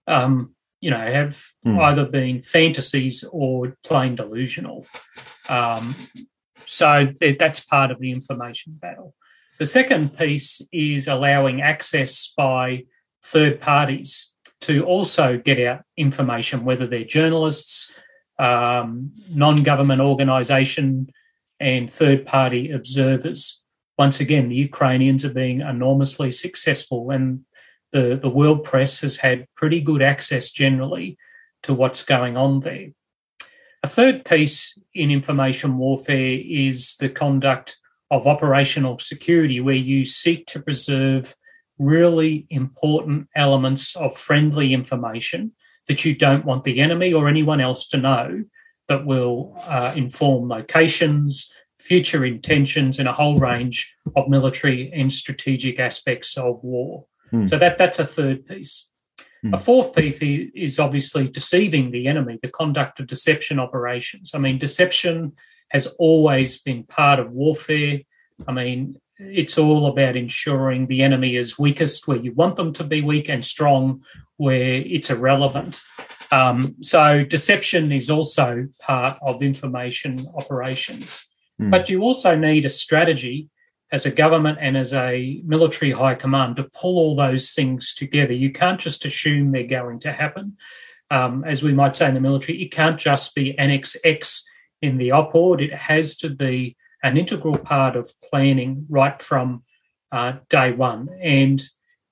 um, 0.07 0.55
you 0.81 0.91
know, 0.91 0.97
have 0.97 1.41
mm. 1.65 1.79
either 1.79 2.05
been 2.05 2.41
fantasies 2.41 3.23
or 3.31 3.75
plain 3.83 4.15
delusional. 4.15 4.85
Um, 5.47 5.95
so 6.65 7.07
that's 7.39 7.59
part 7.61 7.91
of 7.91 7.99
the 7.99 8.11
information 8.11 8.77
battle. 8.79 9.15
The 9.57 9.65
second 9.65 10.17
piece 10.17 10.61
is 10.71 11.07
allowing 11.07 11.61
access 11.61 12.31
by 12.37 12.85
third 13.23 13.59
parties 13.59 14.33
to 14.61 14.85
also 14.85 15.37
get 15.37 15.59
out 15.59 15.81
information, 15.97 16.63
whether 16.63 16.87
they're 16.87 17.03
journalists, 17.03 17.91
um, 18.37 19.11
non 19.29 19.63
government 19.63 20.01
organisation, 20.01 21.09
and 21.59 21.89
third 21.89 22.25
party 22.25 22.71
observers. 22.71 23.63
Once 23.97 24.21
again, 24.21 24.47
the 24.47 24.55
Ukrainians 24.55 25.25
are 25.25 25.33
being 25.33 25.59
enormously 25.59 26.31
successful, 26.31 27.11
and 27.11 27.41
the, 27.91 28.19
the 28.21 28.29
world 28.29 28.63
press 28.63 28.99
has 29.01 29.17
had 29.17 29.47
pretty 29.55 29.81
good 29.81 30.01
access 30.01 30.51
generally 30.51 31.17
to 31.63 31.73
what's 31.73 32.03
going 32.03 32.37
on 32.37 32.61
there. 32.61 32.89
A 33.83 33.87
third 33.87 34.25
piece 34.25 34.77
in 34.93 35.09
information 35.11 35.77
warfare 35.77 36.39
is 36.43 36.95
the 36.97 37.09
conduct 37.09 37.77
of 38.11 38.27
operational 38.27 38.99
security, 38.99 39.59
where 39.61 39.75
you 39.75 40.03
seek 40.03 40.45
to 40.47 40.59
preserve 40.59 41.35
really 41.77 42.45
important 42.49 43.27
elements 43.35 43.95
of 43.95 44.17
friendly 44.17 44.73
information 44.73 45.53
that 45.87 46.03
you 46.03 46.13
don't 46.13 46.45
want 46.45 46.63
the 46.63 46.81
enemy 46.81 47.13
or 47.13 47.27
anyone 47.27 47.61
else 47.61 47.87
to 47.87 47.97
know 47.97 48.43
that 48.87 49.05
will 49.05 49.53
uh, 49.67 49.93
inform 49.95 50.49
locations, 50.49 51.51
future 51.77 52.25
intentions, 52.25 52.99
and 52.99 53.07
a 53.07 53.13
whole 53.13 53.39
range 53.39 53.95
of 54.15 54.27
military 54.27 54.91
and 54.93 55.13
strategic 55.13 55.79
aspects 55.79 56.37
of 56.37 56.61
war. 56.63 57.05
Mm. 57.31 57.47
So 57.47 57.57
that 57.57 57.77
that's 57.77 57.99
a 57.99 58.05
third 58.05 58.45
piece. 58.45 58.87
Mm. 59.43 59.53
A 59.53 59.57
fourth 59.57 59.95
piece 59.95 60.19
is 60.21 60.79
obviously 60.79 61.27
deceiving 61.27 61.91
the 61.91 62.07
enemy, 62.07 62.37
the 62.41 62.49
conduct 62.49 62.99
of 62.99 63.07
deception 63.07 63.59
operations. 63.59 64.31
I 64.33 64.37
mean, 64.37 64.57
deception 64.57 65.33
has 65.71 65.87
always 65.97 66.59
been 66.59 66.83
part 66.83 67.19
of 67.19 67.31
warfare. 67.31 67.99
I 68.47 68.51
mean, 68.51 68.99
it's 69.19 69.57
all 69.57 69.87
about 69.87 70.15
ensuring 70.15 70.87
the 70.87 71.03
enemy 71.03 71.35
is 71.35 71.59
weakest 71.59 72.07
where 72.07 72.17
you 72.17 72.33
want 72.33 72.55
them 72.55 72.71
to 72.73 72.83
be 72.83 73.01
weak 73.01 73.29
and 73.29 73.45
strong 73.45 74.03
where 74.37 74.81
it's 74.85 75.09
irrelevant. 75.09 75.81
Um, 76.31 76.75
so 76.81 77.23
deception 77.23 77.91
is 77.91 78.09
also 78.09 78.67
part 78.79 79.17
of 79.21 79.41
information 79.41 80.19
operations. 80.35 81.25
Mm. 81.61 81.71
But 81.71 81.89
you 81.89 82.01
also 82.01 82.35
need 82.35 82.65
a 82.65 82.69
strategy 82.69 83.49
as 83.91 84.05
a 84.05 84.11
government 84.11 84.59
and 84.61 84.77
as 84.77 84.93
a 84.93 85.41
military 85.45 85.91
high 85.91 86.15
command 86.15 86.55
to 86.55 86.63
pull 86.63 86.97
all 86.97 87.15
those 87.15 87.53
things 87.53 87.93
together. 87.93 88.33
You 88.33 88.51
can't 88.51 88.79
just 88.79 89.03
assume 89.05 89.51
they're 89.51 89.63
going 89.63 89.99
to 90.01 90.11
happen. 90.11 90.57
Um, 91.11 91.43
as 91.43 91.63
we 91.63 91.73
might 91.73 91.95
say 91.95 92.07
in 92.07 92.13
the 92.13 92.21
military, 92.21 92.61
it 92.61 92.71
can't 92.71 92.99
just 92.99 93.33
be 93.33 93.57
Annex 93.57 93.97
X 94.03 94.47
in 94.81 94.97
the 94.97 95.09
OPORD. 95.09 95.61
It 95.61 95.73
has 95.73 96.15
to 96.17 96.29
be 96.29 96.77
an 97.01 97.17
integral 97.17 97.57
part 97.57 97.95
of 97.95 98.11
planning 98.29 98.85
right 98.89 99.19
from 99.21 99.63
uh, 100.11 100.33
day 100.49 100.71
one. 100.71 101.09
And 101.21 101.61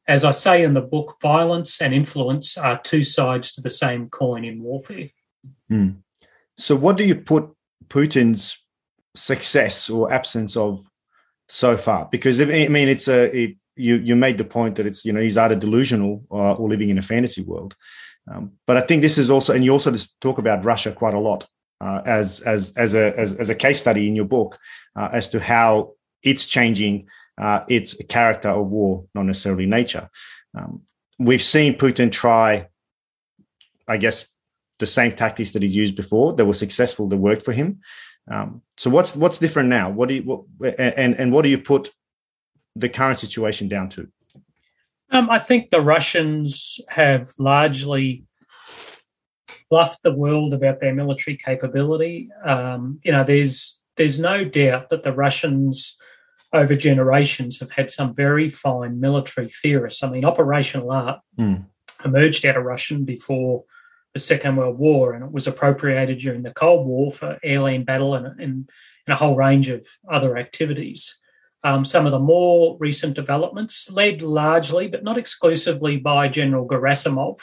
as 0.07 0.23
I 0.23 0.31
say 0.31 0.63
in 0.63 0.73
the 0.73 0.81
book, 0.81 1.17
violence 1.21 1.81
and 1.81 1.93
influence 1.93 2.57
are 2.57 2.79
two 2.81 3.03
sides 3.03 3.51
to 3.53 3.61
the 3.61 3.69
same 3.69 4.09
coin 4.09 4.45
in 4.45 4.63
warfare. 4.63 5.09
Mm. 5.71 5.97
So, 6.57 6.75
what 6.75 6.97
do 6.97 7.03
you 7.03 7.15
put 7.15 7.49
Putin's 7.87 8.57
success 9.13 9.89
or 9.89 10.11
absence 10.11 10.55
of 10.55 10.86
so 11.49 11.77
far? 11.77 12.07
Because 12.11 12.41
I 12.41 12.45
mean, 12.45 12.87
it's 12.87 13.07
a 13.07 13.35
it, 13.35 13.57
you 13.75 13.95
you 13.95 14.15
made 14.15 14.37
the 14.37 14.43
point 14.43 14.75
that 14.75 14.85
it's 14.85 15.05
you 15.05 15.13
know 15.13 15.21
he's 15.21 15.37
either 15.37 15.55
delusional 15.55 16.23
or, 16.29 16.55
or 16.55 16.69
living 16.69 16.89
in 16.89 16.97
a 16.97 17.03
fantasy 17.03 17.41
world. 17.41 17.75
Um, 18.29 18.53
but 18.65 18.77
I 18.77 18.81
think 18.81 19.01
this 19.01 19.17
is 19.17 19.29
also, 19.29 19.53
and 19.53 19.63
you 19.63 19.71
also 19.71 19.91
just 19.91 20.19
talk 20.19 20.37
about 20.37 20.65
Russia 20.65 20.91
quite 20.91 21.13
a 21.13 21.19
lot 21.19 21.47
uh, 21.79 22.01
as 22.05 22.41
as 22.41 22.73
as 22.75 22.93
a 22.93 23.17
as, 23.17 23.33
as, 23.33 23.49
a 23.49 23.55
case 23.55 23.79
study 23.79 24.07
in 24.07 24.15
your 24.15 24.25
book 24.25 24.57
uh, 24.95 25.09
as 25.13 25.29
to 25.29 25.39
how 25.39 25.93
it's 26.23 26.45
changing 26.45 27.07
uh, 27.37 27.61
its 27.69 27.93
character 28.09 28.49
of 28.49 28.67
war, 28.67 29.05
not 29.13 29.23
necessarily 29.23 29.65
nature. 29.65 30.09
Um, 30.57 30.81
we've 31.19 31.41
seen 31.41 31.77
Putin 31.77 32.11
try, 32.11 32.67
I 33.87 33.97
guess, 33.97 34.27
the 34.79 34.87
same 34.87 35.11
tactics 35.11 35.51
that 35.51 35.63
he's 35.63 35.75
used 35.75 35.95
before 35.95 36.33
that 36.33 36.45
were 36.45 36.53
successful, 36.53 37.07
that 37.07 37.17
worked 37.17 37.43
for 37.43 37.51
him. 37.51 37.79
Um, 38.29 38.61
so 38.75 38.89
what's 38.89 39.15
what's 39.15 39.39
different 39.39 39.69
now? 39.69 39.89
What 39.89 40.09
do 40.09 40.15
you 40.15 40.23
what, 40.23 40.79
and 40.79 41.17
and 41.17 41.31
what 41.31 41.43
do 41.43 41.49
you 41.49 41.57
put 41.57 41.91
the 42.75 42.89
current 42.89 43.19
situation 43.19 43.67
down 43.67 43.89
to? 43.89 44.07
Um, 45.11 45.29
I 45.29 45.39
think 45.39 45.69
the 45.69 45.81
Russians 45.81 46.79
have 46.89 47.29
largely 47.39 48.25
bluffed 49.69 50.03
the 50.03 50.13
world 50.13 50.53
about 50.53 50.79
their 50.79 50.93
military 50.93 51.37
capability. 51.37 52.29
Um, 52.43 52.99
you 53.03 53.11
know, 53.11 53.23
there's 53.23 53.81
there's 53.95 54.19
no 54.19 54.43
doubt 54.43 54.89
that 54.89 55.03
the 55.03 55.13
Russians 55.13 55.97
over 56.53 56.75
generations 56.75 57.59
have 57.59 57.71
had 57.71 57.91
some 57.91 58.13
very 58.13 58.49
fine 58.49 58.99
military 58.99 59.49
theorists. 59.49 60.03
I 60.03 60.09
mean, 60.09 60.25
operational 60.25 60.91
art 60.91 61.19
mm. 61.37 61.65
emerged 62.05 62.45
out 62.45 62.57
of 62.57 62.63
Russian 62.63 63.05
before 63.05 63.63
the 64.17 64.21
Second 64.21 64.55
World 64.55 64.79
War, 64.79 65.13
and 65.13 65.23
it 65.23 65.31
was 65.31 65.45
appropriated 65.45 66.17
during 66.17 66.41
the 66.41 66.51
Cold 66.51 66.87
War 66.87 67.11
for 67.11 67.37
airland 67.45 67.85
battle 67.85 68.15
and, 68.15 68.25
and, 68.25 68.39
and 68.41 68.69
a 69.07 69.15
whole 69.15 69.35
range 69.35 69.69
of 69.69 69.85
other 70.09 70.37
activities. 70.37 71.19
Um, 71.63 71.85
some 71.85 72.07
of 72.07 72.11
the 72.11 72.19
more 72.19 72.77
recent 72.79 73.13
developments, 73.13 73.91
led 73.91 74.23
largely 74.23 74.87
but 74.87 75.03
not 75.03 75.19
exclusively 75.19 75.97
by 75.97 76.29
General 76.29 76.67
Gerasimov, 76.67 77.37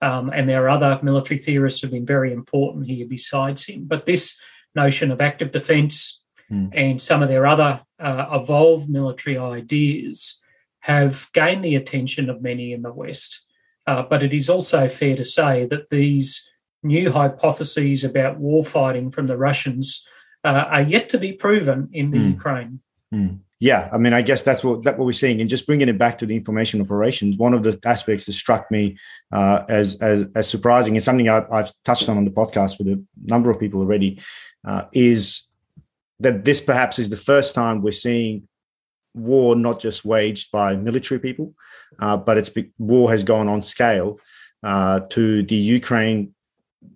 um, 0.00 0.30
and 0.30 0.48
there 0.48 0.64
are 0.64 0.68
other 0.68 1.00
military 1.02 1.38
theorists 1.38 1.80
who 1.80 1.88
have 1.88 1.92
been 1.92 2.06
very 2.06 2.32
important 2.32 2.86
here 2.86 3.06
besides 3.08 3.66
him. 3.66 3.86
But 3.86 4.06
this 4.06 4.38
notion 4.76 5.10
of 5.10 5.20
active 5.20 5.50
defence 5.50 6.22
mm. 6.48 6.70
and 6.72 7.02
some 7.02 7.24
of 7.24 7.28
their 7.28 7.46
other 7.46 7.82
uh, 7.98 8.26
evolved 8.32 8.88
military 8.88 9.36
ideas 9.36 10.40
have 10.80 11.26
gained 11.32 11.64
the 11.64 11.74
attention 11.74 12.30
of 12.30 12.40
many 12.40 12.72
in 12.72 12.82
the 12.82 12.92
West. 12.92 13.44
Uh, 13.86 14.02
but 14.02 14.22
it 14.22 14.32
is 14.32 14.48
also 14.48 14.88
fair 14.88 15.16
to 15.16 15.24
say 15.24 15.66
that 15.66 15.88
these 15.90 16.48
new 16.82 17.10
hypotheses 17.10 18.04
about 18.04 18.40
warfighting 18.40 19.12
from 19.12 19.26
the 19.26 19.36
Russians 19.36 20.06
uh, 20.44 20.64
are 20.68 20.82
yet 20.82 21.08
to 21.10 21.18
be 21.18 21.32
proven 21.32 21.88
in 21.92 22.10
the 22.10 22.18
mm. 22.18 22.32
Ukraine. 22.32 22.80
Mm. 23.12 23.40
Yeah, 23.60 23.88
I 23.92 23.96
mean, 23.96 24.12
I 24.12 24.20
guess 24.20 24.42
that's 24.42 24.62
what 24.62 24.82
that 24.82 24.98
what 24.98 25.06
we're 25.06 25.12
seeing, 25.12 25.40
and 25.40 25.48
just 25.48 25.66
bringing 25.66 25.88
it 25.88 25.96
back 25.96 26.18
to 26.18 26.26
the 26.26 26.36
information 26.36 26.82
operations. 26.82 27.38
One 27.38 27.54
of 27.54 27.62
the 27.62 27.78
aspects 27.84 28.26
that 28.26 28.34
struck 28.34 28.70
me 28.70 28.98
uh, 29.32 29.62
as, 29.68 30.02
as 30.02 30.26
as 30.34 30.48
surprising, 30.48 30.94
and 30.96 31.02
something 31.02 31.28
I, 31.28 31.46
have 31.50 31.72
touched 31.84 32.08
on 32.10 32.18
on 32.18 32.26
the 32.26 32.30
podcast 32.30 32.78
with 32.78 32.88
a 32.88 33.02
number 33.24 33.50
of 33.50 33.58
people 33.58 33.80
already, 33.80 34.20
uh, 34.66 34.84
is 34.92 35.44
that 36.20 36.44
this 36.44 36.60
perhaps 36.60 36.98
is 36.98 37.08
the 37.08 37.16
first 37.16 37.54
time 37.54 37.80
we're 37.80 37.92
seeing 37.92 38.46
war 39.14 39.56
not 39.56 39.80
just 39.80 40.04
waged 40.04 40.50
by 40.50 40.76
military 40.76 41.20
people, 41.20 41.54
uh, 41.98 42.16
but 42.16 42.38
it's 42.38 42.50
war 42.78 43.10
has 43.10 43.22
gone 43.22 43.48
on 43.48 43.60
scale 43.62 44.18
uh, 44.62 45.00
to 45.10 45.42
the 45.42 45.56
Ukraine 45.56 46.34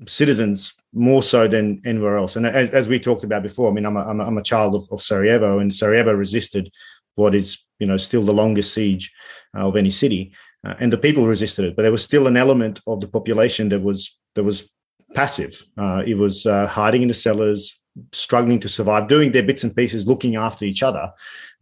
citizens 0.06 0.74
more 0.92 1.22
so 1.22 1.46
than 1.46 1.82
anywhere 1.84 2.16
else. 2.16 2.36
And 2.36 2.46
as, 2.46 2.70
as 2.70 2.88
we 2.88 2.98
talked 2.98 3.24
about 3.24 3.42
before, 3.42 3.70
I 3.70 3.74
mean, 3.74 3.86
I'm 3.86 3.96
a, 3.96 4.00
I'm 4.00 4.20
a, 4.20 4.24
I'm 4.24 4.38
a 4.38 4.42
child 4.42 4.74
of, 4.74 4.88
of 4.90 5.02
Sarajevo, 5.02 5.58
and 5.58 5.72
Sarajevo 5.72 6.12
resisted 6.12 6.70
what 7.14 7.34
is 7.34 7.58
you 7.78 7.86
know 7.86 7.96
still 7.96 8.24
the 8.24 8.32
longest 8.32 8.72
siege 8.74 9.12
uh, 9.56 9.66
of 9.66 9.76
any 9.76 9.90
city, 9.90 10.32
uh, 10.64 10.74
and 10.80 10.92
the 10.92 10.98
people 10.98 11.26
resisted 11.26 11.64
it. 11.64 11.76
But 11.76 11.82
there 11.82 11.92
was 11.92 12.04
still 12.04 12.26
an 12.26 12.36
element 12.36 12.80
of 12.86 13.00
the 13.00 13.08
population 13.08 13.68
that 13.70 13.80
was 13.80 14.18
that 14.34 14.44
was 14.44 14.68
passive. 15.14 15.64
It 16.06 16.16
was 16.16 16.44
hiding 16.44 17.02
in 17.02 17.08
the 17.08 17.14
cellars, 17.14 17.78
struggling 18.12 18.60
to 18.60 18.68
survive, 18.68 19.08
doing 19.08 19.32
their 19.32 19.42
bits 19.42 19.64
and 19.64 19.74
pieces, 19.74 20.06
looking 20.06 20.36
after 20.36 20.64
each 20.64 20.82
other. 20.82 21.12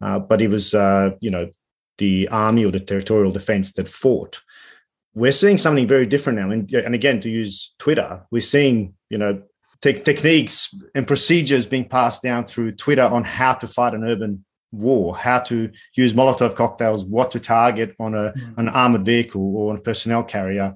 Uh, 0.00 0.19
but 0.19 0.43
it 0.43 0.49
was 0.49 0.75
uh, 0.75 1.11
you 1.21 1.31
know 1.31 1.50
the 1.98 2.28
army 2.28 2.64
or 2.64 2.70
the 2.70 2.80
territorial 2.80 3.32
defense 3.32 3.72
that 3.72 3.88
fought 3.88 4.40
we're 5.16 5.32
seeing 5.32 5.56
something 5.56 5.88
very 5.88 6.04
different 6.04 6.38
now. 6.38 6.50
And, 6.50 6.70
and 6.70 6.94
again, 6.94 7.20
to 7.22 7.30
use 7.30 7.74
Twitter, 7.78 8.22
we're 8.30 8.42
seeing, 8.42 8.94
you 9.08 9.16
know, 9.16 9.42
te- 9.80 10.00
techniques 10.00 10.74
and 10.94 11.06
procedures 11.06 11.66
being 11.66 11.88
passed 11.88 12.22
down 12.22 12.44
through 12.44 12.72
Twitter 12.72 13.02
on 13.02 13.24
how 13.24 13.54
to 13.54 13.66
fight 13.66 13.94
an 13.94 14.04
urban 14.04 14.44
war, 14.72 15.16
how 15.16 15.38
to 15.38 15.70
use 15.94 16.12
Molotov 16.12 16.54
cocktails, 16.54 17.06
what 17.06 17.30
to 17.30 17.40
target 17.40 17.96
on 17.98 18.14
a, 18.14 18.34
mm. 18.36 18.58
an 18.58 18.68
armored 18.68 19.06
vehicle 19.06 19.56
or 19.56 19.70
on 19.70 19.78
a 19.78 19.80
personnel 19.80 20.22
carrier. 20.22 20.74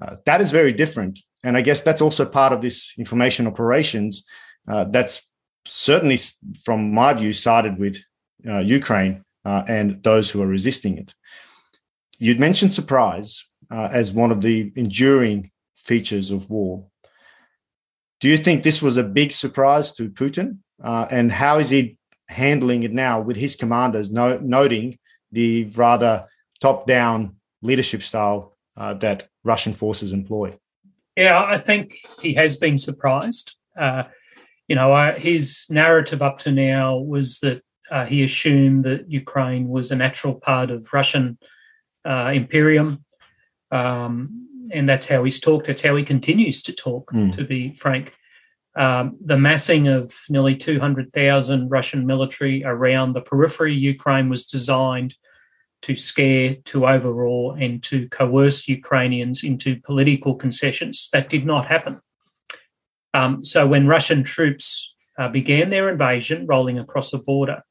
Uh, 0.00 0.16
that 0.24 0.40
is 0.40 0.50
very 0.50 0.72
different. 0.72 1.18
And 1.44 1.54
I 1.54 1.60
guess 1.60 1.82
that's 1.82 2.00
also 2.00 2.24
part 2.24 2.54
of 2.54 2.62
this 2.62 2.94
information 2.96 3.46
operations 3.46 4.24
uh, 4.66 4.84
that's 4.84 5.30
certainly, 5.66 6.18
from 6.64 6.94
my 6.94 7.12
view, 7.12 7.34
sided 7.34 7.78
with 7.78 7.98
uh, 8.48 8.60
Ukraine 8.60 9.22
uh, 9.44 9.62
and 9.68 10.02
those 10.02 10.30
who 10.30 10.42
are 10.42 10.46
resisting 10.46 10.98
it. 10.98 11.14
You'd 12.18 12.40
mentioned 12.40 12.74
surprise 12.74 13.44
uh, 13.70 13.88
as 13.92 14.12
one 14.12 14.30
of 14.30 14.40
the 14.40 14.72
enduring 14.76 15.50
features 15.76 16.30
of 16.30 16.50
war. 16.50 16.86
Do 18.20 18.28
you 18.28 18.36
think 18.36 18.62
this 18.62 18.80
was 18.80 18.96
a 18.96 19.02
big 19.02 19.32
surprise 19.32 19.92
to 19.92 20.08
Putin? 20.08 20.58
Uh, 20.82 21.06
and 21.10 21.32
how 21.32 21.58
is 21.58 21.70
he 21.70 21.98
handling 22.28 22.84
it 22.84 22.92
now 22.92 23.20
with 23.20 23.36
his 23.36 23.56
commanders, 23.56 24.12
no, 24.12 24.38
noting 24.38 24.98
the 25.32 25.64
rather 25.74 26.26
top 26.60 26.86
down 26.86 27.36
leadership 27.62 28.02
style 28.02 28.56
uh, 28.76 28.94
that 28.94 29.28
Russian 29.44 29.72
forces 29.72 30.12
employ? 30.12 30.56
Yeah, 31.16 31.42
I 31.44 31.58
think 31.58 31.94
he 32.20 32.34
has 32.34 32.56
been 32.56 32.78
surprised. 32.78 33.56
Uh, 33.78 34.04
you 34.68 34.76
know, 34.76 35.12
his 35.12 35.66
narrative 35.68 36.22
up 36.22 36.38
to 36.40 36.52
now 36.52 36.98
was 36.98 37.40
that 37.40 37.62
Uh, 37.92 38.06
he 38.06 38.24
assumed 38.24 38.84
that 38.84 39.10
Ukraine 39.10 39.68
was 39.68 39.90
a 39.90 39.96
natural 39.96 40.34
part 40.34 40.70
of 40.70 40.90
Russian 40.94 41.36
uh, 42.06 42.32
imperium. 42.34 43.04
Um, 43.70 44.48
and 44.72 44.88
that's 44.88 45.06
how 45.06 45.22
he's 45.24 45.38
talked. 45.38 45.66
That's 45.66 45.82
how 45.82 45.94
he 45.96 46.02
continues 46.02 46.62
to 46.62 46.72
talk, 46.72 47.12
mm. 47.12 47.34
to 47.36 47.44
be 47.44 47.74
frank. 47.74 48.14
Um, 48.74 49.18
the 49.20 49.36
massing 49.36 49.88
of 49.88 50.14
nearly 50.30 50.56
200,000 50.56 51.68
Russian 51.68 52.06
military 52.06 52.64
around 52.64 53.12
the 53.12 53.20
periphery 53.20 53.74
of 53.74 53.82
Ukraine 53.82 54.30
was 54.30 54.46
designed 54.46 55.14
to 55.82 55.94
scare, 55.94 56.54
to 56.64 56.86
overawe, 56.86 57.52
and 57.52 57.82
to 57.82 58.08
coerce 58.08 58.68
Ukrainians 58.68 59.44
into 59.44 59.78
political 59.80 60.34
concessions. 60.34 61.10
That 61.12 61.28
did 61.28 61.44
not 61.44 61.66
happen. 61.66 62.00
Um, 63.12 63.44
so 63.44 63.66
when 63.66 63.86
Russian 63.86 64.24
troops 64.24 64.94
uh, 65.18 65.28
began 65.28 65.68
their 65.68 65.90
invasion, 65.90 66.46
rolling 66.46 66.78
across 66.78 67.10
the 67.10 67.18
border, 67.18 67.62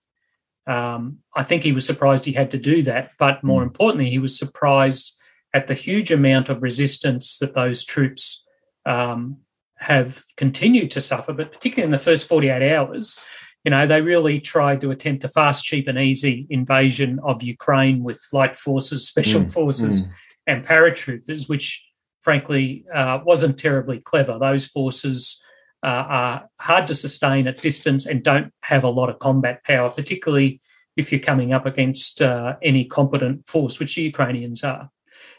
um, 0.67 1.19
I 1.35 1.43
think 1.43 1.63
he 1.63 1.71
was 1.71 1.85
surprised 1.85 2.25
he 2.25 2.33
had 2.33 2.51
to 2.51 2.57
do 2.57 2.83
that. 2.83 3.11
But 3.17 3.43
more 3.43 3.61
mm. 3.61 3.67
importantly, 3.67 4.09
he 4.09 4.19
was 4.19 4.37
surprised 4.37 5.17
at 5.53 5.67
the 5.67 5.73
huge 5.73 6.11
amount 6.11 6.49
of 6.49 6.61
resistance 6.61 7.37
that 7.39 7.53
those 7.53 7.83
troops 7.83 8.45
um, 8.85 9.37
have 9.77 10.23
continued 10.37 10.91
to 10.91 11.01
suffer, 11.01 11.33
but 11.33 11.51
particularly 11.51 11.85
in 11.85 11.91
the 11.91 11.97
first 11.97 12.27
48 12.27 12.73
hours, 12.73 13.19
you 13.63 13.71
know, 13.71 13.85
they 13.85 14.01
really 14.01 14.39
tried 14.39 14.81
to 14.81 14.91
attempt 14.91 15.23
a 15.23 15.29
fast, 15.29 15.63
cheap, 15.63 15.87
and 15.87 15.99
easy 15.99 16.47
invasion 16.49 17.19
of 17.23 17.43
Ukraine 17.43 18.03
with 18.03 18.19
light 18.31 18.55
forces, 18.55 19.07
special 19.07 19.41
mm, 19.41 19.53
forces, 19.53 20.05
mm. 20.05 20.11
and 20.47 20.65
paratroopers, 20.65 21.47
which 21.47 21.85
frankly 22.21 22.85
uh, 22.93 23.19
wasn't 23.23 23.59
terribly 23.59 23.99
clever. 23.99 24.39
Those 24.39 24.65
forces 24.65 25.40
uh, 25.83 26.05
are 26.07 26.49
hard 26.59 26.87
to 26.87 26.95
sustain 26.95 27.47
at 27.47 27.61
distance 27.61 28.05
and 28.05 28.23
don't 28.23 28.53
have 28.61 28.83
a 28.83 28.89
lot 28.89 29.09
of 29.09 29.19
combat 29.19 29.63
power, 29.63 29.89
particularly 29.89 30.61
if 30.95 31.11
you're 31.11 31.21
coming 31.21 31.53
up 31.53 31.65
against 31.65 32.21
uh, 32.21 32.55
any 32.61 32.85
competent 32.85 33.47
force, 33.47 33.79
which 33.79 33.95
the 33.95 34.03
Ukrainians 34.03 34.63
are. 34.63 34.89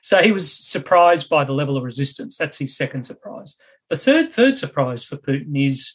So 0.02 0.22
he 0.22 0.32
was 0.32 0.52
surprised 0.52 1.28
by 1.28 1.44
the 1.44 1.52
level 1.52 1.76
of 1.76 1.84
resistance. 1.84 2.36
That's 2.36 2.58
his 2.58 2.76
second 2.76 3.04
surprise. 3.04 3.56
The 3.88 3.96
third 3.96 4.32
third 4.32 4.58
surprise 4.58 5.04
for 5.04 5.16
Putin 5.16 5.66
is 5.66 5.92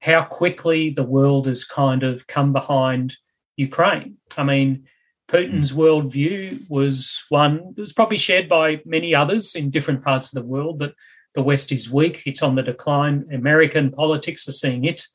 how 0.00 0.22
quickly 0.22 0.90
the 0.90 1.02
world 1.02 1.46
has 1.46 1.64
kind 1.64 2.02
of 2.02 2.26
come 2.26 2.52
behind 2.52 3.16
Ukraine. 3.56 4.16
I 4.38 4.44
mean, 4.44 4.86
Putin's 5.28 5.72
worldview 5.72 6.68
was 6.70 7.24
one 7.28 7.74
that 7.74 7.80
was 7.80 7.92
probably 7.92 8.16
shared 8.16 8.48
by 8.48 8.80
many 8.84 9.14
others 9.14 9.54
in 9.54 9.70
different 9.70 10.02
parts 10.02 10.28
of 10.28 10.42
the 10.42 10.48
world 10.48 10.78
that 10.78 10.94
the 11.34 11.42
West 11.42 11.72
is 11.72 11.90
weak, 11.90 12.22
it's 12.26 12.42
on 12.42 12.54
the 12.54 12.62
decline. 12.62 13.26
American 13.32 13.90
politics 13.90 14.48
are 14.48 14.52
seeing 14.52 14.84
it 14.84 15.06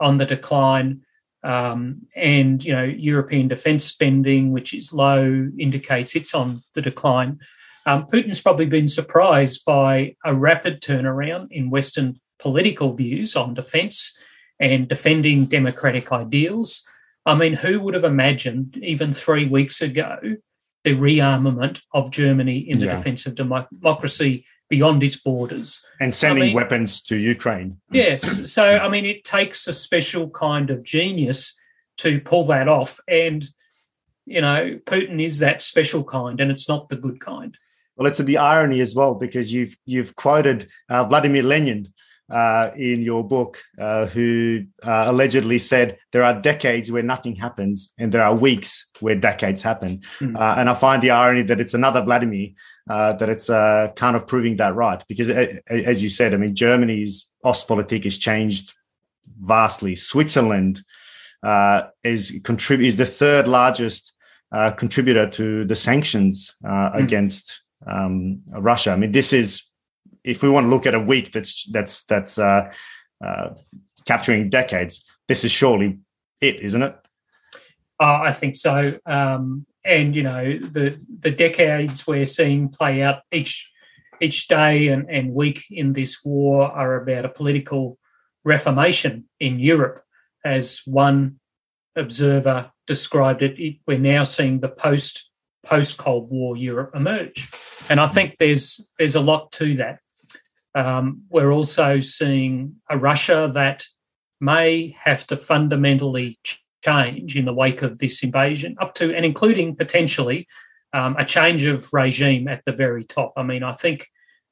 on 0.00 0.18
the 0.18 0.26
decline. 0.26 1.02
Um, 1.44 2.06
and 2.16 2.64
you 2.64 2.72
know, 2.72 2.84
European 2.84 3.48
defence 3.48 3.84
spending, 3.84 4.52
which 4.52 4.74
is 4.74 4.92
low, 4.92 5.48
indicates 5.58 6.16
it's 6.16 6.34
on 6.34 6.62
the 6.74 6.82
decline. 6.82 7.38
Um, 7.86 8.06
Putin's 8.06 8.40
probably 8.40 8.66
been 8.66 8.88
surprised 8.88 9.64
by 9.64 10.16
a 10.24 10.34
rapid 10.34 10.82
turnaround 10.82 11.48
in 11.50 11.70
Western 11.70 12.20
political 12.38 12.94
views 12.94 13.36
on 13.36 13.54
defence 13.54 14.16
and 14.60 14.88
defending 14.88 15.46
democratic 15.46 16.12
ideals. 16.12 16.86
I 17.24 17.34
mean, 17.34 17.54
who 17.54 17.80
would 17.80 17.94
have 17.94 18.04
imagined 18.04 18.78
even 18.82 19.12
three 19.12 19.46
weeks 19.46 19.80
ago 19.80 20.18
the 20.84 20.94
rearmament 20.94 21.80
of 21.92 22.10
Germany 22.10 22.58
in 22.58 22.78
the 22.78 22.86
yeah. 22.86 22.96
defence 22.96 23.26
of 23.26 23.34
democracy 23.34 24.44
beyond 24.68 25.02
its 25.02 25.16
borders 25.16 25.82
and 26.00 26.14
sending 26.14 26.42
I 26.42 26.46
mean, 26.46 26.54
weapons 26.54 27.00
to 27.02 27.16
Ukraine? 27.16 27.80
Yes. 27.90 28.48
So, 28.58 28.64
I 28.64 28.88
mean, 28.88 29.04
it 29.04 29.24
takes 29.24 29.66
a 29.66 29.72
special 29.72 30.30
kind 30.30 30.70
of 30.70 30.82
genius 30.82 31.58
to 31.98 32.20
pull 32.20 32.44
that 32.46 32.68
off. 32.68 32.98
And, 33.08 33.44
you 34.26 34.40
know, 34.40 34.78
Putin 34.86 35.22
is 35.22 35.38
that 35.40 35.62
special 35.62 36.04
kind, 36.04 36.40
and 36.40 36.50
it's 36.50 36.68
not 36.68 36.88
the 36.88 36.96
good 36.96 37.20
kind. 37.20 37.56
Well, 37.96 38.06
it's 38.06 38.18
the 38.18 38.38
irony 38.38 38.80
as 38.80 38.94
well 38.94 39.16
because 39.16 39.52
you've 39.52 39.76
you've 39.84 40.14
quoted 40.14 40.68
uh, 40.88 41.04
Vladimir 41.04 41.42
Lenin 41.42 41.92
uh, 42.30 42.70
in 42.76 43.00
your 43.00 43.26
book, 43.26 43.62
uh, 43.78 44.06
who 44.06 44.64
uh, 44.82 45.04
allegedly 45.06 45.58
said 45.58 45.96
there 46.12 46.22
are 46.22 46.38
decades 46.38 46.92
where 46.92 47.02
nothing 47.02 47.34
happens, 47.34 47.92
and 47.98 48.12
there 48.12 48.22
are 48.22 48.34
weeks 48.34 48.86
where 49.00 49.14
decades 49.14 49.62
happen. 49.62 50.02
Mm. 50.20 50.38
and 50.58 50.68
I 50.68 50.74
find 50.74 51.02
the 51.02 51.10
irony 51.10 51.42
that 51.42 51.60
it's 51.60 51.74
another 51.74 52.02
Vladimir 52.02 52.48
uh, 52.90 53.14
that 53.14 53.28
it's 53.28 53.46
kind 53.46 54.16
of 54.16 54.26
proving 54.26 54.56
that 54.56 54.74
right, 54.74 55.02
because 55.08 55.30
as 55.30 56.02
you 56.02 56.10
said, 56.10 56.34
I 56.34 56.36
mean, 56.36 56.54
Germany's 56.54 57.26
Ostpolitik 57.44 58.04
has 58.04 58.18
changed 58.18 58.74
vastly. 59.26 59.94
Switzerland 59.94 60.82
is 62.04 62.32
contrib- 62.42 62.84
is 62.84 62.96
the 62.96 63.06
third 63.06 63.48
largest 63.48 64.12
contributor 64.76 65.28
to 65.30 65.64
the 65.64 65.76
sanctions 65.76 66.54
mm. 66.62 66.94
against 66.94 67.62
um, 67.86 68.42
Russia. 68.48 68.90
I 68.90 68.96
mean, 68.96 69.12
this 69.12 69.32
is 69.32 69.68
if 70.28 70.42
we 70.42 70.50
want 70.50 70.66
to 70.66 70.70
look 70.70 70.86
at 70.86 70.94
a 70.94 71.00
week 71.00 71.32
that's 71.32 71.64
that's 71.70 72.04
that's 72.04 72.38
uh, 72.38 72.70
uh, 73.24 73.50
capturing 74.06 74.50
decades, 74.50 75.04
this 75.26 75.44
is 75.44 75.50
surely 75.50 75.98
it, 76.40 76.60
isn't 76.60 76.82
it? 76.82 76.94
Uh, 78.00 78.20
I 78.22 78.32
think 78.32 78.54
so. 78.54 78.92
Um, 79.06 79.66
and 79.84 80.14
you 80.14 80.22
know, 80.22 80.58
the 80.58 81.00
the 81.18 81.30
decades 81.30 82.06
we're 82.06 82.26
seeing 82.26 82.68
play 82.68 83.02
out 83.02 83.22
each 83.32 83.70
each 84.20 84.48
day 84.48 84.88
and, 84.88 85.08
and 85.08 85.32
week 85.32 85.64
in 85.70 85.92
this 85.92 86.18
war 86.24 86.70
are 86.70 87.00
about 87.00 87.24
a 87.24 87.28
political 87.28 87.98
reformation 88.44 89.28
in 89.38 89.58
Europe, 89.58 90.02
as 90.44 90.82
one 90.84 91.38
observer 91.96 92.70
described 92.86 93.42
it. 93.42 93.78
We're 93.86 93.98
now 93.98 94.24
seeing 94.24 94.60
the 94.60 94.68
post 94.68 95.30
post 95.64 95.98
Cold 95.98 96.30
War 96.30 96.56
Europe 96.56 96.92
emerge, 96.94 97.50
and 97.88 97.98
I 97.98 98.06
think 98.06 98.36
there's 98.38 98.86
there's 98.98 99.14
a 99.14 99.20
lot 99.20 99.50
to 99.52 99.76
that. 99.76 100.00
Um, 100.78 101.22
we're 101.28 101.50
also 101.50 101.98
seeing 101.98 102.76
a 102.88 102.96
Russia 102.96 103.50
that 103.52 103.84
may 104.40 104.96
have 105.00 105.26
to 105.26 105.36
fundamentally 105.36 106.38
change 106.84 107.36
in 107.36 107.46
the 107.46 107.52
wake 107.52 107.82
of 107.82 107.98
this 107.98 108.22
invasion, 108.22 108.76
up 108.80 108.94
to 108.94 109.12
and 109.12 109.24
including 109.24 109.74
potentially 109.74 110.46
um, 110.92 111.16
a 111.18 111.24
change 111.24 111.64
of 111.64 111.92
regime 111.92 112.46
at 112.46 112.62
the 112.64 112.70
very 112.70 113.02
top. 113.02 113.32
I 113.36 113.42
mean, 113.42 113.64
I 113.64 113.72
think 113.72 114.06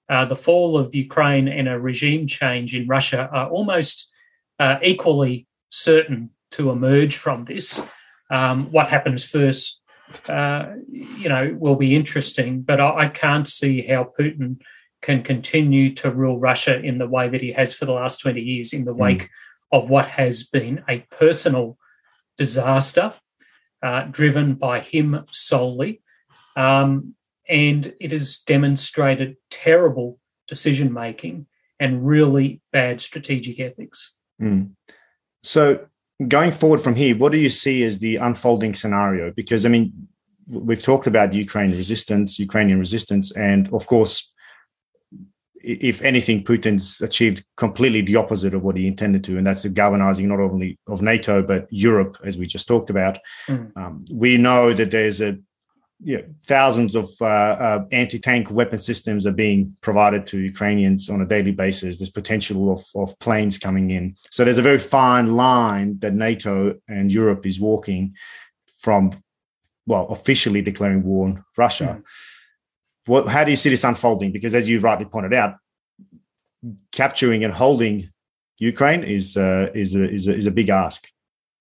uh, 0.08 0.24
the 0.24 0.34
fall 0.34 0.76
of 0.76 0.96
Ukraine 0.96 1.46
and 1.46 1.68
a 1.68 1.78
regime 1.78 2.26
change 2.26 2.74
in 2.74 2.88
Russia 2.88 3.28
are 3.32 3.48
almost 3.48 4.10
uh, 4.58 4.78
equally 4.82 5.46
certain 5.70 6.30
to 6.50 6.70
emerge 6.70 7.16
from 7.16 7.44
this. 7.44 7.80
Um, 8.32 8.72
what 8.72 8.88
happens 8.88 9.22
first, 9.24 9.80
uh, 10.28 10.72
you 10.90 11.28
know, 11.28 11.54
will 11.56 11.76
be 11.76 11.94
interesting, 11.94 12.62
but 12.62 12.80
I, 12.80 13.04
I 13.04 13.08
can't 13.08 13.46
see 13.46 13.86
how 13.86 14.12
Putin 14.18 14.58
can 15.06 15.22
continue 15.22 15.94
to 15.94 16.10
rule 16.10 16.36
Russia 16.36 16.80
in 16.80 16.98
the 16.98 17.06
way 17.06 17.28
that 17.28 17.40
he 17.40 17.52
has 17.52 17.76
for 17.76 17.84
the 17.84 17.92
last 17.92 18.20
20 18.22 18.40
years, 18.40 18.72
in 18.72 18.84
the 18.84 18.92
mm. 18.92 18.98
wake 18.98 19.30
of 19.70 19.88
what 19.88 20.08
has 20.08 20.42
been 20.42 20.82
a 20.88 20.98
personal 21.12 21.78
disaster 22.36 23.14
uh, 23.84 24.02
driven 24.10 24.54
by 24.54 24.80
him 24.80 25.24
solely. 25.30 26.02
Um, 26.56 27.14
and 27.48 27.94
it 28.00 28.10
has 28.10 28.38
demonstrated 28.38 29.36
terrible 29.48 30.18
decision 30.48 30.92
making 30.92 31.46
and 31.78 32.04
really 32.04 32.60
bad 32.72 33.00
strategic 33.00 33.60
ethics. 33.60 34.16
Mm. 34.42 34.72
So, 35.44 35.86
going 36.26 36.50
forward 36.50 36.80
from 36.80 36.96
here, 36.96 37.14
what 37.14 37.30
do 37.30 37.38
you 37.38 37.48
see 37.48 37.84
as 37.84 38.00
the 38.00 38.16
unfolding 38.16 38.74
scenario? 38.74 39.30
Because, 39.30 39.64
I 39.64 39.68
mean, 39.68 40.08
we've 40.48 40.82
talked 40.82 41.06
about 41.06 41.32
Ukraine 41.32 41.70
resistance, 41.70 42.40
Ukrainian 42.40 42.80
resistance, 42.80 43.30
and 43.36 43.72
of 43.72 43.86
course, 43.86 44.32
if 45.66 46.00
anything, 46.02 46.44
Putin's 46.44 47.00
achieved 47.00 47.44
completely 47.56 48.00
the 48.00 48.16
opposite 48.16 48.54
of 48.54 48.62
what 48.62 48.76
he 48.76 48.86
intended 48.86 49.24
to, 49.24 49.36
and 49.36 49.46
that's 49.46 49.62
the 49.62 49.68
galvanizing 49.68 50.28
not 50.28 50.40
only 50.40 50.78
of 50.86 51.02
NATO 51.02 51.42
but 51.42 51.66
Europe, 51.70 52.18
as 52.24 52.38
we 52.38 52.46
just 52.46 52.68
talked 52.68 52.88
about. 52.88 53.18
Mm. 53.48 53.76
Um, 53.76 54.04
we 54.12 54.38
know 54.38 54.72
that 54.72 54.90
there's 54.90 55.20
a 55.20 55.38
you 56.02 56.18
know, 56.18 56.24
thousands 56.44 56.94
of 56.94 57.10
uh, 57.20 57.24
uh, 57.24 57.84
anti-tank 57.90 58.50
weapon 58.50 58.78
systems 58.78 59.26
are 59.26 59.32
being 59.32 59.74
provided 59.80 60.26
to 60.26 60.38
Ukrainians 60.38 61.08
on 61.08 61.22
a 61.22 61.26
daily 61.26 61.52
basis. 61.52 61.98
There's 61.98 62.10
potential 62.10 62.70
of, 62.70 62.84
of 62.94 63.18
planes 63.18 63.58
coming 63.58 63.90
in, 63.90 64.14
so 64.30 64.44
there's 64.44 64.58
a 64.58 64.62
very 64.62 64.78
fine 64.78 65.34
line 65.36 65.98
that 66.00 66.14
NATO 66.14 66.74
and 66.88 67.10
Europe 67.10 67.46
is 67.46 67.58
walking 67.58 68.14
from, 68.78 69.10
well, 69.86 70.06
officially 70.08 70.62
declaring 70.62 71.02
war 71.02 71.26
on 71.26 71.44
Russia. 71.56 71.98
Mm 71.98 72.04
what, 73.06 73.26
how 73.28 73.44
do 73.44 73.50
you 73.50 73.56
see 73.56 73.70
this 73.70 73.84
unfolding? 73.84 74.32
Because 74.32 74.54
as 74.54 74.68
you 74.68 74.80
rightly 74.80 75.04
pointed 75.06 75.32
out, 75.32 75.56
capturing 76.92 77.44
and 77.44 77.52
holding 77.52 78.10
Ukraine 78.58 79.04
is 79.04 79.36
uh, 79.36 79.70
is 79.74 79.94
a, 79.94 80.04
is 80.04 80.28
a, 80.28 80.34
is 80.34 80.46
a 80.46 80.50
big 80.50 80.70
ask. 80.70 81.08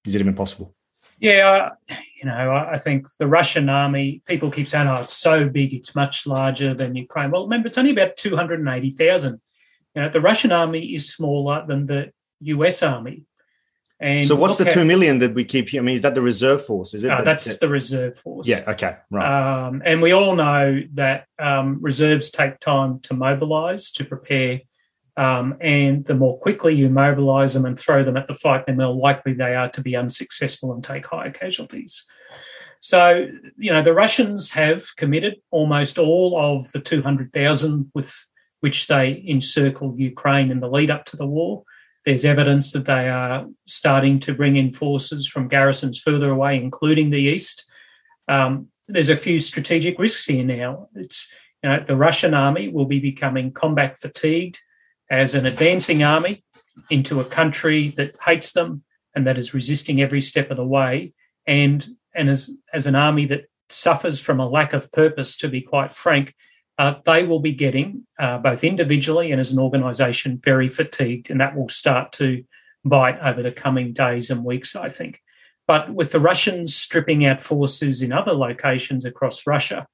Is 0.05 0.15
it 0.15 0.21
even 0.21 0.33
possible? 0.33 0.73
Yeah, 1.19 1.71
you 2.17 2.25
know, 2.25 2.51
I 2.51 2.77
think 2.77 3.07
the 3.19 3.27
Russian 3.27 3.69
army. 3.69 4.21
People 4.25 4.51
keep 4.51 4.67
saying, 4.67 4.87
"Oh, 4.87 4.95
it's 4.95 5.13
so 5.13 5.47
big; 5.47 5.73
it's 5.73 5.95
much 5.95 6.27
larger 6.27 6.73
than 6.73 6.95
Ukraine." 6.95 7.31
Well, 7.31 7.43
remember, 7.43 7.67
it's 7.67 7.77
only 7.77 7.91
about 7.91 8.17
two 8.17 8.35
hundred 8.35 8.59
and 8.59 8.69
eighty 8.69 8.91
thousand. 8.91 9.41
You 9.93 10.03
know, 10.03 10.09
the 10.09 10.21
Russian 10.21 10.51
army 10.51 10.93
is 10.93 11.13
smaller 11.13 11.65
than 11.65 11.85
the 11.85 12.11
U.S. 12.41 12.83
army. 12.83 13.23
And 13.99 14.25
so, 14.25 14.35
what's 14.35 14.57
the 14.57 14.65
two 14.65 14.83
million 14.83 15.19
that 15.19 15.33
we 15.33 15.45
keep 15.45 15.69
here? 15.69 15.81
I 15.81 15.85
mean, 15.85 15.95
is 15.95 16.01
that 16.01 16.15
the 16.15 16.21
reserve 16.21 16.65
force? 16.65 16.93
Is 16.93 17.03
it? 17.03 17.11
Uh, 17.11 17.21
that's 17.21 17.57
the 17.57 17.69
reserve 17.69 18.17
force. 18.17 18.47
Yeah. 18.47 18.63
Okay. 18.67 18.97
Right. 19.09 19.67
Um, 19.67 19.81
and 19.85 20.01
we 20.01 20.11
all 20.11 20.35
know 20.35 20.81
that 20.93 21.27
um, 21.39 21.79
reserves 21.81 22.29
take 22.29 22.59
time 22.59 22.99
to 23.01 23.13
mobilise 23.13 23.91
to 23.93 24.03
prepare, 24.03 24.59
um, 25.15 25.55
and 25.61 26.03
the 26.03 26.13
more 26.13 26.37
quickly 26.39 26.75
you 26.75 26.89
mobilise 26.89 27.53
them 27.53 27.65
and 27.65 27.79
throw 27.79 28.03
them 28.03 28.17
at 28.17 28.27
the 28.27 28.33
fight, 28.33 28.65
the 28.65 28.73
more 28.73 28.93
likely 28.93 29.31
they 29.31 29.55
are 29.55 29.69
to 29.69 29.81
be 29.81 29.95
unsuccessful 29.95 30.73
and 30.73 30.83
take 30.83 31.07
higher 31.07 31.31
casualties. 31.31 32.05
So, 32.81 33.27
you 33.57 33.71
know, 33.71 33.81
the 33.81 33.93
Russians 33.93 34.51
have 34.51 34.95
committed 34.97 35.37
almost 35.51 35.97
all 35.97 36.37
of 36.39 36.71
the 36.71 36.79
200,000 36.79 37.91
with 37.95 38.13
which 38.59 38.87
they 38.87 39.23
encircled 39.25 39.99
Ukraine 39.99 40.51
in 40.51 40.59
the 40.59 40.69
lead 40.69 40.91
up 40.91 41.05
to 41.05 41.17
the 41.17 41.25
war. 41.25 41.63
There's 42.05 42.25
evidence 42.25 42.71
that 42.73 42.85
they 42.85 43.09
are 43.09 43.47
starting 43.65 44.19
to 44.21 44.33
bring 44.33 44.57
in 44.57 44.71
forces 44.71 45.27
from 45.27 45.47
garrisons 45.47 45.97
further 45.97 46.29
away, 46.29 46.55
including 46.55 47.09
the 47.09 47.21
east. 47.21 47.65
Um, 48.27 48.67
there's 48.87 49.09
a 49.09 49.17
few 49.17 49.39
strategic 49.39 49.97
risks 49.97 50.25
here 50.25 50.43
now. 50.43 50.89
It's 50.95 51.31
you 51.63 51.69
know 51.69 51.83
the 51.85 51.95
Russian 51.95 52.33
army 52.33 52.67
will 52.67 52.85
be 52.85 52.99
becoming 52.99 53.51
combat 53.51 53.97
fatigued 53.97 54.59
as 55.09 55.33
an 55.33 55.45
advancing 55.45 56.03
army 56.03 56.43
into 56.89 57.19
a 57.19 57.25
country 57.25 57.89
that 57.97 58.15
hates 58.23 58.51
them 58.51 58.83
and 59.15 59.25
that 59.25 59.37
is 59.37 59.53
resisting 59.53 60.01
every 60.01 60.21
step 60.21 60.51
of 60.51 60.57
the 60.57 60.65
way, 60.65 61.13
and 61.47 61.87
and 62.13 62.29
as 62.29 62.51
as 62.71 62.85
an 62.85 62.95
army 62.95 63.25
that 63.25 63.45
suffers 63.69 64.19
from 64.19 64.39
a 64.39 64.47
lack 64.47 64.73
of 64.73 64.91
purpose. 64.91 65.35
To 65.37 65.47
be 65.47 65.61
quite 65.61 65.91
frank, 65.91 66.35
uh, 66.77 66.95
they 67.05 67.23
will 67.23 67.39
be 67.39 67.53
getting, 67.53 68.05
uh, 68.19 68.37
both 68.37 68.63
individually 68.63 69.31
and 69.31 69.39
as 69.39 69.51
an 69.51 69.59
organisation, 69.59 70.41
very 70.43 70.67
fatigued, 70.67 71.29
and 71.29 71.39
that 71.39 71.55
will 71.55 71.69
start 71.69 72.11
to 72.13 72.43
bite 72.83 73.17
over 73.19 73.41
the 73.41 73.51
coming 73.51 73.93
days 73.93 74.29
and 74.29 74.43
weeks, 74.43 74.75
I 74.75 74.89
think. 74.89 75.21
But 75.67 75.93
with 75.93 76.11
the 76.11 76.19
Russians 76.19 76.75
stripping 76.75 77.25
out 77.25 77.41
forces 77.41 78.01
in 78.01 78.11
other 78.11 78.33
locations 78.33 79.05
across 79.05 79.47
Russia, 79.47 79.87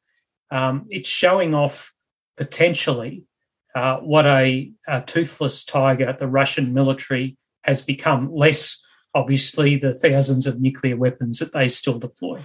um, 0.50 0.86
it's 0.90 1.08
showing 1.08 1.54
off 1.54 1.94
potentially 2.36 3.26
uh, 3.74 3.98
what 3.98 4.26
a, 4.26 4.72
a, 4.88 5.02
toothless 5.02 5.64
tiger 5.64 6.12
the 6.12 6.28
Russian 6.28 6.74
military 6.74 7.38
has 7.64 7.82
become, 7.82 8.34
less 8.34 8.82
obviously 9.14 9.78
the 9.78 9.94
thousands 9.94 10.46
of 10.46 10.60
nuclear 10.60 10.98
weapons 10.98 11.40
that 11.40 11.54
they 11.54 11.70
still 11.70 12.00
deploy. 12.00 12.42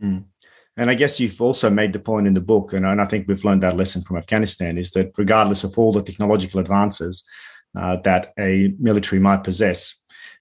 Mm. 0.00 0.26
And 0.76 0.88
I 0.88 0.94
guess 0.94 1.20
you've 1.20 1.40
also 1.40 1.68
made 1.68 1.92
the 1.92 1.98
point 1.98 2.26
in 2.26 2.34
the 2.34 2.40
book, 2.40 2.72
and, 2.72 2.86
I 2.86 3.04
think 3.04 3.28
we've 3.28 3.44
learned 3.44 3.62
that 3.62 3.76
lesson 3.76 4.02
from 4.02 4.16
Afghanistan, 4.16 4.78
is 4.78 4.90
that 4.92 5.12
regardless 5.18 5.64
of 5.64 5.78
all 5.78 5.92
the 5.92 6.02
technological 6.02 6.60
advances 6.60 7.24
uh, 7.76 7.96
that 8.04 8.32
a 8.38 8.74
military 8.78 9.20
might 9.20 9.44
possess, 9.44 9.94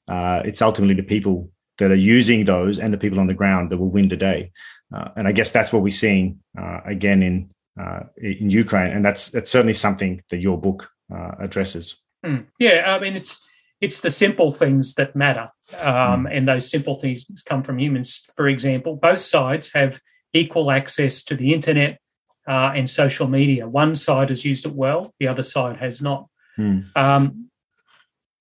uh, 0.08 0.42
it's 0.46 0.62
ultimately 0.62 0.96
the 0.96 1.04
people 1.04 1.50
that 1.78 1.92
are 1.92 1.96
using 1.96 2.46
those 2.46 2.80
and 2.80 2.94
the 2.94 2.98
people 2.98 3.20
on 3.20 3.28
the 3.28 3.34
ground 3.34 3.72
that 3.72 3.78
will 3.78 3.92
win 3.92 4.08
the 4.08 4.18
day. 4.18 4.52
Uh, 4.94 5.10
and 5.16 5.28
I 5.28 5.32
guess 5.32 5.52
that's 5.52 5.74
what 5.74 5.84
we're 5.84 5.90
seeing 5.90 6.40
uh, 6.58 6.80
again 6.86 7.24
in 7.24 7.50
uh, 7.80 8.02
in 8.18 8.50
Ukraine, 8.50 8.92
and 8.92 9.04
that's 9.06 9.30
that's 9.30 9.50
certainly 9.50 9.74
something 9.74 10.22
that 10.30 10.40
your 10.40 10.60
book 10.60 10.92
uh, 11.14 11.32
addresses. 11.40 11.98
Mm. 12.26 12.46
Yeah, 12.60 12.96
I 12.96 13.00
mean 13.00 13.16
it's 13.16 13.40
it's 13.80 14.02
the 14.02 14.12
simple 14.12 14.52
things 14.52 14.94
that 14.96 15.16
matter, 15.16 15.50
um, 15.80 16.26
mm. 16.26 16.38
and 16.38 16.48
those 16.48 16.70
simple 16.70 16.96
things 16.96 17.26
come 17.46 17.64
from 17.64 17.80
humans. 17.80 18.22
For 18.36 18.48
example, 18.50 18.98
both 18.98 19.20
sides 19.20 19.72
have 19.74 20.00
equal 20.34 20.72
access 20.72 21.24
to 21.24 21.36
the 21.36 21.54
internet 21.54 22.00
uh, 22.48 22.72
and 22.76 22.90
social 22.90 23.28
media. 23.28 23.68
One 23.68 23.96
side 23.96 24.30
has 24.30 24.46
used 24.46 24.66
it 24.66 24.74
well, 24.74 25.14
the 25.20 25.28
other 25.28 25.44
side 25.44 25.78
has 25.78 26.02
not. 26.02 26.28
Mm. 26.58 26.86
Um, 26.96 27.50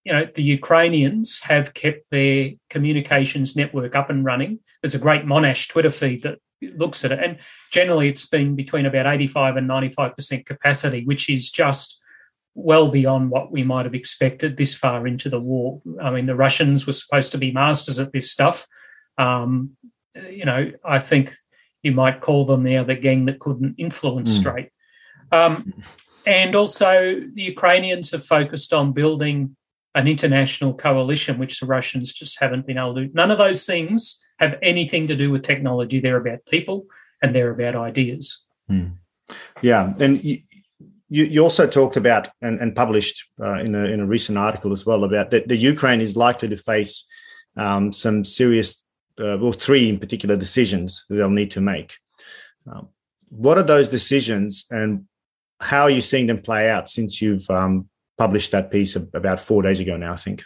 you 0.05 0.12
know, 0.12 0.26
the 0.35 0.42
Ukrainians 0.42 1.40
have 1.42 1.74
kept 1.74 2.11
their 2.11 2.53
communications 2.70 3.55
network 3.55 3.94
up 3.94 4.09
and 4.09 4.24
running. 4.24 4.61
There's 4.83 4.94
a 4.94 4.98
great 4.98 5.24
Monash 5.24 5.68
Twitter 5.68 5.90
feed 5.90 6.22
that 6.22 6.38
looks 6.76 7.05
at 7.05 7.12
it, 7.12 7.22
and 7.22 7.38
generally 7.70 8.09
it's 8.09 8.26
been 8.26 8.57
between 8.57 8.87
about 8.87 9.07
85 9.07 9.57
and 9.57 9.68
95% 9.68 10.46
capacity, 10.46 11.05
which 11.05 11.29
is 11.29 11.50
just 11.50 12.00
well 12.55 12.88
beyond 12.88 13.31
what 13.31 13.53
we 13.53 13.62
might 13.62 13.85
have 13.85 13.94
expected 13.94 14.57
this 14.57 14.74
far 14.74 15.07
into 15.07 15.29
the 15.29 15.40
war. 15.40 15.81
I 16.03 16.11
mean, 16.11 16.26
the 16.26 16.35
Russians 16.35 16.87
were 16.87 16.92
supposed 16.92 17.33
to 17.33 17.38
be 17.38 17.53
masters 17.53 18.00
at 18.00 18.12
this 18.12 18.31
stuff. 18.31 18.66
Um, 19.18 19.76
you 20.31 20.44
know, 20.44 20.72
I 20.85 20.98
think 20.98 21.33
you 21.83 21.93
might 21.93 22.21
call 22.21 22.45
them 22.45 22.62
now 22.62 22.85
the 22.85 22.95
gang 22.95 23.27
that 23.27 23.38
couldn't 23.38 23.75
influence 23.79 24.33
mm. 24.33 24.40
straight. 24.40 24.69
Um, 25.33 25.75
and 26.27 26.55
also, 26.55 27.21
the 27.33 27.43
Ukrainians 27.43 28.11
have 28.11 28.25
focused 28.25 28.73
on 28.73 28.93
building 28.93 29.57
an 29.95 30.07
international 30.07 30.75
coalition, 30.75 31.38
which 31.38 31.61
the 31.61 31.66
Russians 31.66 32.12
just 32.12 32.38
haven't 32.38 32.66
been 32.66 32.79
able 32.79 32.95
to 32.95 33.07
do. 33.07 33.12
None 33.12 33.31
of 33.31 33.38
those 33.38 33.66
things 33.66 34.21
have 34.38 34.59
anything 34.62 35.09
to 35.09 35.16
do 35.16 35.31
with 35.31 35.43
technology. 35.43 36.01
They're 36.01 36.16
about 36.16 36.47
people 36.47 36.87
and 37.23 37.35
they're 37.35 37.51
about 37.51 37.75
ideas. 37.75 38.45
Mm. 38.71 38.93
Yeah. 39.61 39.93
And 39.99 40.23
you, 40.23 40.38
you, 41.09 41.43
also 41.43 41.66
talked 41.66 41.97
about 41.97 42.29
and, 42.40 42.61
and 42.61 42.75
published 42.75 43.27
uh, 43.40 43.55
in, 43.55 43.75
a, 43.75 43.85
in 43.85 44.01
a 44.01 44.07
recent 44.07 44.38
article 44.38 44.73
as 44.73 44.87
well 44.87 45.05
about 45.05 45.31
that 45.33 45.49
the 45.49 45.57
Ukraine 45.57 46.01
is 46.01 46.16
likely 46.16 46.49
to 46.49 46.57
face 46.57 47.05
um, 47.57 47.93
some 47.93 48.25
serious 48.25 48.83
uh, 49.18 49.37
well, 49.40 49.53
three 49.53 49.88
in 49.88 49.99
particular 49.99 50.37
decisions 50.37 51.05
that 51.09 51.16
they'll 51.16 51.31
need 51.31 51.51
to 51.53 51.61
make. 51.61 51.94
Um, 52.70 52.88
what 53.29 53.59
are 53.59 53.62
those 53.62 53.88
decisions, 53.88 54.64
and 54.70 55.07
how 55.61 55.83
are 55.83 55.90
you 55.90 56.01
seeing 56.01 56.27
them 56.27 56.40
play 56.40 56.68
out 56.68 56.88
since 56.88 57.23
you've 57.23 57.49
um, 57.51 57.88
published 58.18 58.53
that 58.53 58.70
piece 58.70 58.96
about 58.96 59.40
four 59.40 59.62
days 59.62 59.81
ago 59.81 59.96
now? 59.96 60.12
I 60.12 60.16
think. 60.16 60.42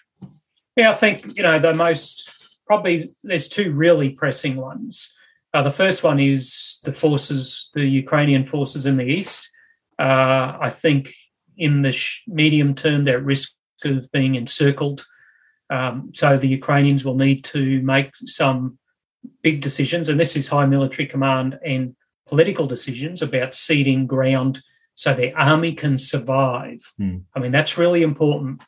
Yeah, 0.76 0.90
I 0.90 0.94
think 0.94 1.36
you 1.36 1.42
know 1.42 1.58
the 1.58 1.74
most 1.74 2.60
probably 2.66 3.14
there's 3.22 3.48
two 3.48 3.72
really 3.72 4.10
pressing 4.10 4.56
ones. 4.56 5.12
Uh, 5.52 5.62
the 5.62 5.70
first 5.70 6.02
one 6.02 6.18
is 6.18 6.80
the 6.82 6.92
forces, 6.92 7.70
the 7.74 7.86
Ukrainian 7.86 8.44
forces 8.44 8.86
in 8.86 8.96
the 8.96 9.04
east. 9.04 9.50
Uh, 9.98 10.58
I 10.60 10.68
think 10.68 11.12
in 11.56 11.82
the 11.82 11.92
sh- 11.92 12.24
medium 12.26 12.74
term, 12.74 13.04
they're 13.04 13.18
at 13.18 13.24
risk 13.24 13.52
of 13.84 14.10
being 14.10 14.34
encircled 14.34 15.06
um, 15.74 16.10
so 16.12 16.36
the 16.36 16.54
Ukrainians 16.60 17.04
will 17.04 17.16
need 17.26 17.42
to 17.56 17.82
make 17.82 18.10
some 18.40 18.78
big 19.42 19.60
decisions, 19.60 20.08
and 20.08 20.18
this 20.20 20.36
is 20.36 20.46
high 20.48 20.66
military 20.66 21.06
command 21.06 21.58
and 21.64 21.96
political 22.26 22.66
decisions 22.66 23.22
about 23.22 23.54
ceding 23.54 24.06
ground 24.06 24.62
so 24.94 25.12
their 25.12 25.36
army 25.36 25.72
can 25.72 25.98
survive. 25.98 26.80
Mm. 27.00 27.22
I 27.34 27.40
mean, 27.40 27.52
that's 27.52 27.76
really 27.76 28.02
important. 28.02 28.62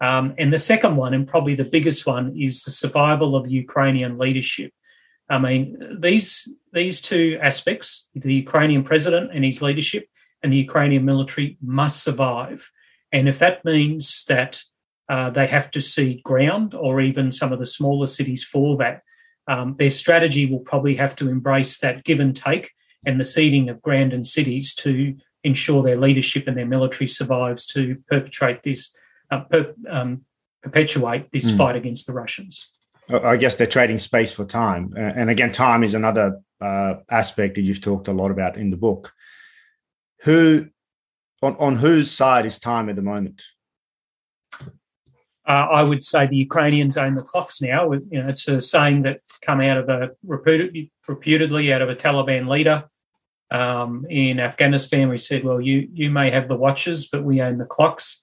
Um, 0.00 0.34
and 0.36 0.52
the 0.52 0.58
second 0.72 0.96
one, 0.96 1.14
and 1.14 1.26
probably 1.26 1.54
the 1.54 1.72
biggest 1.76 2.06
one, 2.06 2.36
is 2.36 2.64
the 2.64 2.70
survival 2.70 3.36
of 3.36 3.44
the 3.44 3.56
Ukrainian 3.66 4.18
leadership. 4.18 4.72
I 5.30 5.38
mean, 5.38 5.62
these 6.06 6.28
these 6.72 7.00
two 7.00 7.38
aspects, 7.50 8.08
the 8.14 8.34
Ukrainian 8.34 8.82
president 8.82 9.30
and 9.34 9.44
his 9.44 9.62
leadership, 9.62 10.04
and 10.42 10.52
the 10.52 10.64
Ukrainian 10.68 11.04
military 11.04 11.56
must 11.62 12.02
survive. 12.02 12.60
And 13.12 13.28
if 13.28 13.38
that 13.38 13.64
means 13.64 14.24
that 14.32 14.62
uh, 15.08 15.30
they 15.30 15.46
have 15.46 15.70
to 15.72 15.80
cede 15.80 16.22
ground, 16.22 16.74
or 16.74 17.00
even 17.00 17.32
some 17.32 17.52
of 17.52 17.58
the 17.58 17.66
smaller 17.66 18.06
cities 18.06 18.44
for 18.44 18.76
that. 18.76 19.02
Um, 19.46 19.76
their 19.78 19.90
strategy 19.90 20.44
will 20.44 20.60
probably 20.60 20.96
have 20.96 21.16
to 21.16 21.30
embrace 21.30 21.78
that 21.78 22.04
give 22.04 22.20
and 22.20 22.36
take 22.36 22.72
and 23.06 23.18
the 23.18 23.24
ceding 23.24 23.70
of 23.70 23.80
ground 23.80 24.12
and 24.12 24.26
cities 24.26 24.74
to 24.74 25.16
ensure 25.44 25.82
their 25.82 25.96
leadership 25.96 26.46
and 26.46 26.56
their 26.56 26.66
military 26.66 27.06
survives 27.06 27.64
to 27.66 27.96
perpetrate 28.08 28.62
this, 28.62 28.94
uh, 29.30 29.40
per, 29.40 29.74
um, 29.88 30.24
perpetuate 30.62 31.30
this 31.30 31.50
mm. 31.50 31.56
fight 31.56 31.76
against 31.76 32.06
the 32.06 32.12
Russians. 32.12 32.70
I 33.08 33.38
guess 33.38 33.56
they're 33.56 33.66
trading 33.66 33.96
space 33.96 34.32
for 34.32 34.44
time, 34.44 34.92
and 34.94 35.30
again, 35.30 35.50
time 35.50 35.82
is 35.82 35.94
another 35.94 36.42
uh, 36.60 36.96
aspect 37.08 37.54
that 37.54 37.62
you've 37.62 37.80
talked 37.80 38.06
a 38.06 38.12
lot 38.12 38.30
about 38.30 38.58
in 38.58 38.70
the 38.70 38.76
book. 38.76 39.14
Who, 40.24 40.66
on, 41.40 41.56
on 41.56 41.76
whose 41.76 42.10
side 42.10 42.44
is 42.44 42.58
time 42.58 42.90
at 42.90 42.96
the 42.96 43.02
moment? 43.02 43.42
Uh, 45.48 45.66
I 45.72 45.82
would 45.82 46.04
say 46.04 46.26
the 46.26 46.36
Ukrainians 46.36 46.98
own 46.98 47.14
the 47.14 47.22
clocks 47.22 47.62
now. 47.62 47.90
You 47.92 48.22
know, 48.22 48.28
it's 48.28 48.46
a 48.48 48.60
saying 48.60 49.02
that 49.02 49.20
come 49.40 49.62
out 49.62 49.78
of 49.78 49.88
a 49.88 50.10
reputed, 50.26 50.90
reputedly 51.06 51.72
out 51.72 51.80
of 51.80 51.88
a 51.88 51.96
Taliban 51.96 52.48
leader 52.48 52.84
um, 53.50 54.04
in 54.10 54.40
Afghanistan. 54.40 55.08
We 55.08 55.16
said, 55.16 55.44
"Well, 55.44 55.60
you 55.60 55.88
you 55.92 56.10
may 56.10 56.30
have 56.30 56.48
the 56.48 56.56
watches, 56.56 57.08
but 57.08 57.24
we 57.24 57.40
own 57.40 57.56
the 57.56 57.64
clocks." 57.64 58.22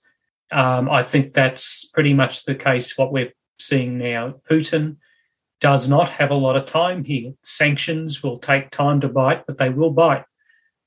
Um, 0.51 0.88
I 0.89 1.01
think 1.01 1.33
that's 1.33 1.85
pretty 1.85 2.13
much 2.13 2.43
the 2.43 2.53
case. 2.53 2.95
What 2.95 3.11
we're 3.11 3.33
seeing 3.57 3.97
now, 3.97 4.35
Putin 4.49 4.97
does 5.59 5.88
not 5.88 6.09
have 6.09 6.29
a 6.29 6.35
lot 6.35 6.55
of 6.55 6.65
time 6.65 7.03
here. 7.03 7.33
Sanctions 7.43 8.21
will 8.21 8.38
take 8.38 8.69
time 8.69 8.99
to 9.01 9.09
bite, 9.09 9.47
but 9.47 9.57
they 9.57 9.69
will 9.69 9.89
bite. 9.89 10.25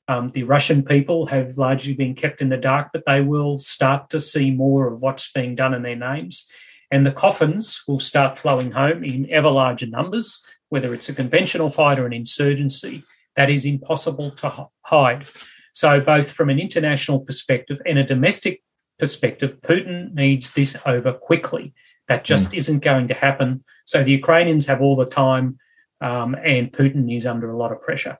Um, 0.08 0.28
the 0.28 0.44
Russian 0.44 0.82
people 0.82 1.26
have 1.26 1.58
largely 1.58 1.92
been 1.94 2.14
kept 2.14 2.40
in 2.40 2.48
the 2.48 2.56
dark, 2.56 2.88
but 2.92 3.04
they 3.06 3.20
will 3.20 3.58
start 3.58 4.08
to 4.10 4.20
see 4.20 4.50
more 4.50 4.90
of 4.90 5.02
what's 5.02 5.30
being 5.30 5.54
done 5.54 5.74
in 5.74 5.82
their 5.82 5.96
names. 5.96 6.48
And 6.90 7.04
the 7.04 7.12
coffins 7.12 7.82
will 7.86 7.98
start 7.98 8.38
flowing 8.38 8.72
home 8.72 9.04
in 9.04 9.30
ever 9.30 9.50
larger 9.50 9.86
numbers, 9.86 10.42
whether 10.70 10.94
it's 10.94 11.10
a 11.10 11.14
conventional 11.14 11.68
fight 11.68 11.98
or 11.98 12.06
an 12.06 12.14
insurgency. 12.14 13.04
That 13.36 13.50
is 13.50 13.66
impossible 13.66 14.30
to 14.32 14.68
hide. 14.82 15.26
So, 15.74 16.00
both 16.00 16.32
from 16.32 16.48
an 16.48 16.58
international 16.58 17.20
perspective 17.20 17.80
and 17.84 17.98
a 17.98 18.04
domestic 18.04 18.62
perspective, 18.98 19.60
Putin 19.60 20.14
needs 20.14 20.52
this 20.52 20.76
over 20.86 21.12
quickly 21.12 21.74
That 22.08 22.24
just 22.24 22.50
mm. 22.50 22.56
isn't 22.56 22.82
going 22.82 23.08
to 23.08 23.14
happen. 23.14 23.64
So 23.84 24.02
the 24.02 24.12
Ukrainians 24.12 24.66
have 24.66 24.80
all 24.80 24.96
the 24.96 25.06
time, 25.06 25.58
um, 26.00 26.34
and 26.34 26.72
Putin 26.72 27.14
is 27.14 27.26
under 27.26 27.50
a 27.50 27.56
lot 27.56 27.72
of 27.72 27.80
pressure. 27.82 28.18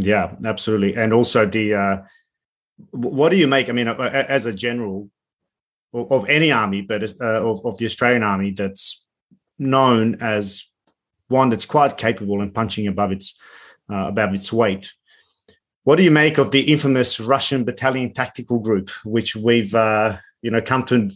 Yeah, 0.00 0.36
absolutely. 0.46 0.94
And 0.94 1.12
also 1.12 1.44
the 1.44 1.74
uh, 1.74 1.96
what 2.92 3.30
do 3.30 3.36
you 3.36 3.48
make? 3.48 3.68
I 3.68 3.72
mean, 3.72 3.88
as 3.88 4.46
a 4.46 4.52
general 4.52 5.10
of 5.92 6.28
any 6.28 6.52
army, 6.52 6.82
but 6.82 7.02
as, 7.02 7.20
uh, 7.20 7.42
of, 7.42 7.66
of 7.66 7.78
the 7.78 7.86
Australian 7.86 8.22
army, 8.22 8.52
that's 8.52 9.04
known 9.58 10.16
as 10.20 10.64
one 11.26 11.48
that's 11.48 11.66
quite 11.66 11.96
capable 11.96 12.40
and 12.40 12.54
punching 12.54 12.86
above 12.86 13.10
its 13.10 13.36
uh, 13.90 14.06
above 14.08 14.34
its 14.34 14.52
weight. 14.52 14.92
What 15.82 15.96
do 15.96 16.04
you 16.04 16.12
make 16.12 16.38
of 16.38 16.52
the 16.52 16.60
infamous 16.60 17.18
Russian 17.18 17.64
battalion 17.64 18.12
tactical 18.12 18.60
group, 18.60 18.90
which 19.04 19.34
we've 19.34 19.74
uh, 19.74 20.18
you 20.42 20.52
know 20.52 20.62
come 20.62 20.84
to, 20.84 21.10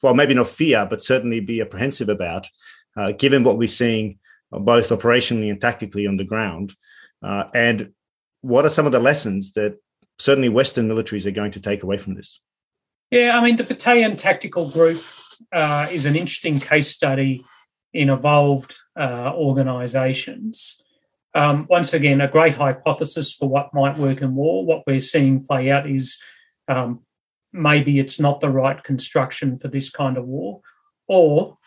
well, 0.00 0.14
maybe 0.14 0.34
not 0.34 0.48
fear, 0.48 0.86
but 0.88 1.02
certainly 1.02 1.40
be 1.40 1.60
apprehensive 1.60 2.08
about, 2.08 2.48
uh, 2.96 3.10
given 3.10 3.42
what 3.42 3.58
we're 3.58 3.66
seeing 3.66 4.20
both 4.52 4.90
operationally 4.90 5.50
and 5.50 5.60
tactically 5.60 6.06
on 6.06 6.18
the 6.18 6.24
ground, 6.24 6.72
uh, 7.24 7.48
and 7.52 7.92
what 8.42 8.64
are 8.64 8.68
some 8.70 8.86
of 8.86 8.92
the 8.92 9.00
lessons 9.00 9.52
that 9.52 9.78
certainly 10.18 10.48
Western 10.48 10.88
militaries 10.88 11.26
are 11.26 11.32
going 11.32 11.52
to 11.52 11.60
take 11.60 11.82
away 11.82 11.96
from 11.96 12.14
this? 12.14 12.40
Yeah, 13.10 13.38
I 13.38 13.42
mean, 13.42 13.56
the 13.56 13.64
battalion 13.64 14.16
tactical 14.16 14.70
group 14.70 15.02
uh, 15.52 15.88
is 15.90 16.06
an 16.06 16.16
interesting 16.16 16.60
case 16.60 16.88
study 16.88 17.44
in 17.92 18.10
evolved 18.10 18.76
uh, 18.98 19.32
organisations. 19.34 20.82
Um, 21.34 21.66
once 21.68 21.92
again, 21.92 22.20
a 22.20 22.28
great 22.28 22.54
hypothesis 22.54 23.32
for 23.32 23.48
what 23.48 23.74
might 23.74 23.98
work 23.98 24.22
in 24.22 24.34
war. 24.34 24.64
What 24.64 24.82
we're 24.86 25.00
seeing 25.00 25.44
play 25.44 25.70
out 25.70 25.88
is 25.88 26.18
um, 26.68 27.00
maybe 27.52 27.98
it's 27.98 28.20
not 28.20 28.40
the 28.40 28.50
right 28.50 28.82
construction 28.82 29.58
for 29.58 29.68
this 29.68 29.90
kind 29.90 30.16
of 30.16 30.24
war, 30.24 30.60
or 31.06 31.58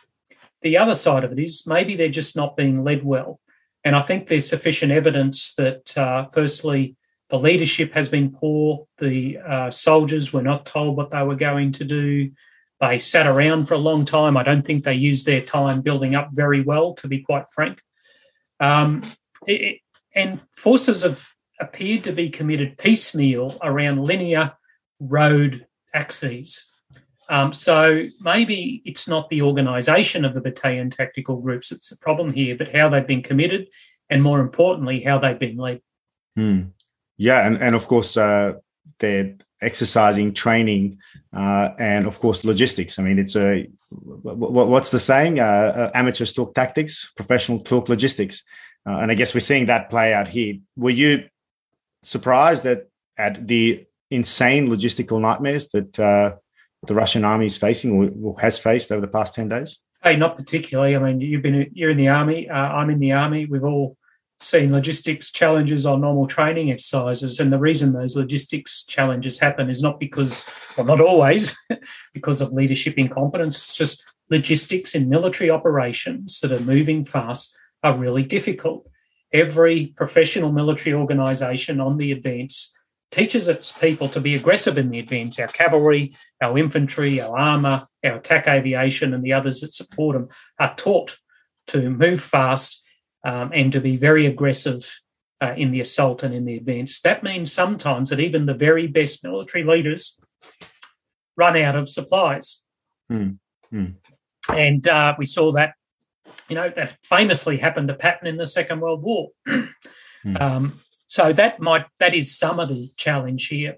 the 0.62 0.78
other 0.78 0.96
side 0.96 1.24
of 1.24 1.32
it 1.32 1.40
is 1.40 1.66
maybe 1.68 1.96
they're 1.96 2.10
just 2.10 2.36
not 2.36 2.58
being 2.58 2.84
led 2.84 3.04
well. 3.04 3.40
And 3.86 3.96
I 3.96 4.02
think 4.02 4.26
there's 4.26 4.50
sufficient 4.50 4.92
evidence 4.92 5.54
that, 5.54 5.96
uh, 5.98 6.26
firstly, 6.26 6.96
the 7.30 7.38
leadership 7.38 7.94
has 7.94 8.10
been 8.10 8.32
poor. 8.32 8.88
The 8.98 9.38
uh, 9.38 9.72
soldiers 9.72 10.34
were 10.34 10.42
not 10.42 10.66
told 10.66 10.98
what 10.98 11.12
they 11.12 11.22
were 11.22 11.36
going 11.36 11.72
to 11.74 11.86
do. 11.86 12.32
They 12.82 13.00
sat 13.00 13.28
around 13.28 13.68
for 13.68 13.76
a 13.76 13.80
long 13.80 14.04
time. 14.04 14.38
I 14.38 14.44
don't 14.44 14.66
think 14.66 14.84
they 14.84 14.96
used 14.96 15.26
their 15.26 15.42
time 15.42 15.82
building 15.82 16.16
up 16.16 16.30
very 16.34 16.62
well, 16.62 16.96
to 16.96 17.08
be 17.08 17.22
quite 17.22 17.46
frank. 17.54 17.80
Um, 18.60 19.12
it, 19.46 19.82
and 20.16 20.42
forces 20.52 21.04
have 21.04 21.28
appeared 21.60 22.04
to 22.06 22.12
be 22.12 22.30
committed 22.30 22.78
piecemeal 22.78 23.56
around 23.62 24.04
linear 24.04 24.54
road 25.00 25.68
axes. 25.94 26.66
Um, 27.30 27.54
so 27.54 28.04
maybe 28.20 28.82
it's 28.86 29.08
not 29.08 29.30
the 29.30 29.42
organisation 29.42 30.26
of 30.26 30.34
the 30.34 30.42
battalion 30.42 30.90
tactical 30.90 31.38
groups 31.38 31.70
that's 31.70 31.90
the 31.90 31.98
problem 31.98 32.34
here, 32.34 32.56
but 32.56 32.76
how 32.76 32.90
they've 32.90 33.08
been 33.08 33.24
committed, 33.24 33.68
and 34.10 34.22
more 34.22 34.40
importantly, 34.40 35.02
how 35.02 35.18
they've 35.18 35.40
been 35.40 35.58
led. 35.58 35.82
Hmm. 36.36 36.62
Yeah, 37.18 37.48
and 37.48 37.58
and 37.62 37.76
of 37.76 37.88
course 37.88 38.18
uh, 38.18 38.54
they're 39.00 39.36
exercising, 39.62 40.34
training, 40.34 41.00
uh, 41.34 41.70
and 41.80 42.06
of 42.06 42.20
course 42.20 42.44
logistics. 42.44 43.00
I 43.00 43.04
mean, 43.04 43.20
it's 43.20 43.36
a 43.36 43.68
what's 43.90 44.92
the 44.92 45.00
saying? 45.00 45.40
Uh, 45.40 45.44
uh, 45.44 45.92
amateurs 45.94 46.34
talk 46.34 46.54
tactics, 46.54 47.12
professional 47.16 47.60
talk 47.60 47.90
logistics, 47.90 48.44
uh, 48.88 49.00
and 49.00 49.12
I 49.12 49.16
guess 49.16 49.34
we're 49.34 49.40
seeing 49.40 49.68
that 49.68 49.90
play 49.90 50.14
out 50.14 50.28
here. 50.28 50.56
Were 50.76 50.90
you 50.90 51.28
surprised 52.04 52.64
that 52.66 52.90
at 53.18 53.48
the 53.48 53.86
insane 54.12 54.68
logistical 54.68 55.20
nightmares 55.20 55.70
that 55.70 56.00
uh, 56.00 56.36
the 56.88 56.96
Russian 56.96 57.24
army 57.24 57.48
is 57.48 57.58
facing 57.58 58.24
or, 58.24 58.40
has 58.40 58.58
faced 58.58 58.92
over 58.92 59.02
the 59.02 59.08
past 59.08 59.34
10 59.36 59.50
days? 59.50 59.78
Hey, 60.04 60.16
not 60.16 60.38
particularly. 60.38 60.96
I 60.96 61.00
mean, 61.00 61.22
you've 61.22 61.42
been 61.42 61.70
you're 61.74 61.90
in 61.90 61.98
the 61.98 62.10
army. 62.10 62.48
Uh, 62.48 62.56
I'm 62.56 62.90
in 62.90 63.00
the 63.00 63.12
army. 63.12 63.46
We've 63.46 63.64
all 63.64 63.98
seen 64.40 64.72
logistics 64.72 65.32
challenges 65.32 65.86
on 65.86 66.02
normal 66.02 66.28
training 66.28 66.72
exercises, 66.72 67.40
and 67.40 67.52
the 67.52 67.58
reason 67.58 67.94
those 67.94 68.16
logistics 68.16 68.86
challenges 68.86 69.40
happen 69.40 69.70
is 69.70 69.82
not 69.82 70.00
because, 70.00 70.46
well, 70.78 70.86
not 70.86 71.02
always, 71.02 71.56
because 72.14 72.42
of 72.42 72.54
leadership 72.54 72.96
incompetence. 72.98 73.56
It's 73.56 73.76
just 73.76 74.04
logistics 74.30 74.94
in 74.94 75.10
military 75.10 75.50
operations 75.50 76.40
that 76.42 76.52
are 76.52 76.60
moving 76.60 77.04
fast 77.04 77.58
are 77.82 77.98
really 77.98 78.24
difficult. 78.24 78.88
Every 79.34 79.88
professional 79.88 80.52
military 80.52 80.94
organisation 80.94 81.80
on 81.80 81.98
the 81.98 82.12
advance 82.12 82.72
teaches 83.16 83.48
its 83.48 83.72
people 83.72 84.10
to 84.10 84.20
be 84.20 84.36
aggressive 84.36 84.78
in 84.78 84.90
the 84.90 85.00
advance. 85.00 85.40
Our 85.40 85.48
cavalry, 85.48 86.14
our 86.44 86.58
infantry, 86.58 87.22
our 87.22 87.40
armour, 87.40 87.88
our 88.04 88.18
attack 88.18 88.46
aviation, 88.48 89.14
and 89.14 89.24
the 89.24 89.32
others 89.32 89.62
that 89.62 89.74
support 89.74 90.16
them 90.16 90.28
are 90.60 90.76
taught 90.76 91.16
to 91.68 91.90
move 91.90 92.20
fast 92.20 92.84
um, 93.24 93.52
and 93.54 93.72
to 93.72 93.80
be 93.80 93.96
very 93.96 94.26
aggressive 94.26 95.00
uh, 95.42 95.54
in 95.56 95.72
the 95.72 95.80
assault 95.80 96.24
and 96.24 96.34
in 96.34 96.44
the 96.44 96.58
advance. 96.58 97.00
That 97.00 97.24
means 97.24 97.54
sometimes 97.54 98.10
that 98.10 98.20
even 98.20 98.46
the 98.46 98.54
very 98.54 98.86
best 98.86 99.24
military 99.24 99.64
leaders 99.64 100.20
run 101.38 101.56
out 101.56 101.78
of 101.78 101.88
supplies. 101.88 102.64
Mm. 103.10 103.38
Mm. 103.74 103.96
And 104.50 104.88
uh, 104.88 105.16
we 105.18 105.26
saw 105.26 105.54
that, 105.54 105.74
you 106.50 106.56
know, 106.56 106.70
that 106.76 106.98
famously 107.04 107.58
happened 107.58 107.88
to 107.88 107.96
Patton 107.96 108.28
in 108.28 108.36
the 108.36 108.46
Second 108.46 108.82
World 108.82 109.04
War. 109.04 109.30
mm. 109.48 110.42
um, 110.42 110.82
so 111.16 111.32
that 111.32 111.62
might 111.62 111.86
that 112.00 112.14
is 112.14 112.38
some 112.38 112.60
of 112.60 112.68
the 112.68 112.92
challenge 112.98 113.48
here. 113.48 113.78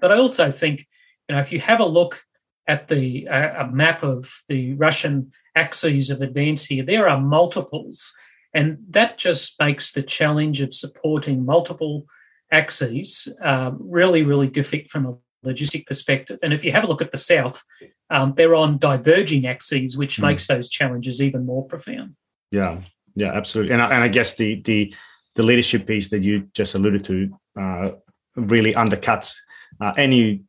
But 0.00 0.12
I 0.12 0.16
also 0.16 0.52
think, 0.52 0.86
you 1.28 1.34
know, 1.34 1.40
if 1.40 1.50
you 1.50 1.58
have 1.58 1.80
a 1.80 1.84
look 1.98 2.22
at 2.68 2.86
the 2.86 3.26
uh, 3.26 3.64
a 3.64 3.66
map 3.72 4.04
of 4.04 4.32
the 4.48 4.74
Russian 4.74 5.32
axes 5.56 6.08
of 6.08 6.22
advance 6.22 6.64
here, 6.64 6.84
there 6.84 7.08
are 7.08 7.20
multiples, 7.20 8.12
and 8.54 8.78
that 8.90 9.18
just 9.18 9.58
makes 9.58 9.90
the 9.90 10.04
challenge 10.04 10.60
of 10.60 10.72
supporting 10.72 11.44
multiple 11.44 12.06
axes 12.52 13.26
um, 13.42 13.78
really, 13.80 14.22
really 14.22 14.46
difficult 14.46 14.88
from 14.88 15.06
a 15.06 15.16
logistic 15.44 15.84
perspective. 15.84 16.38
And 16.44 16.52
if 16.52 16.64
you 16.64 16.70
have 16.70 16.84
a 16.84 16.86
look 16.86 17.02
at 17.02 17.10
the 17.10 17.16
south, 17.32 17.64
um, 18.08 18.34
they're 18.36 18.54
on 18.54 18.78
diverging 18.78 19.48
axes, 19.48 19.96
which 19.96 20.18
mm. 20.18 20.28
makes 20.28 20.46
those 20.46 20.68
challenges 20.68 21.20
even 21.20 21.44
more 21.44 21.66
profound. 21.66 22.14
Yeah, 22.52 22.82
yeah, 23.16 23.32
absolutely. 23.32 23.72
And 23.72 23.82
I, 23.82 23.94
and 23.94 24.04
I 24.04 24.08
guess 24.08 24.34
the 24.34 24.60
the 24.62 24.94
the 25.34 25.42
leadership 25.42 25.86
piece 25.86 26.10
that 26.10 26.20
you 26.20 26.48
just 26.54 26.74
alluded 26.74 27.04
to 27.04 27.38
uh, 27.58 27.90
really 28.36 28.74
undercuts 28.74 29.34
uh, 29.80 29.92
any 29.96 30.42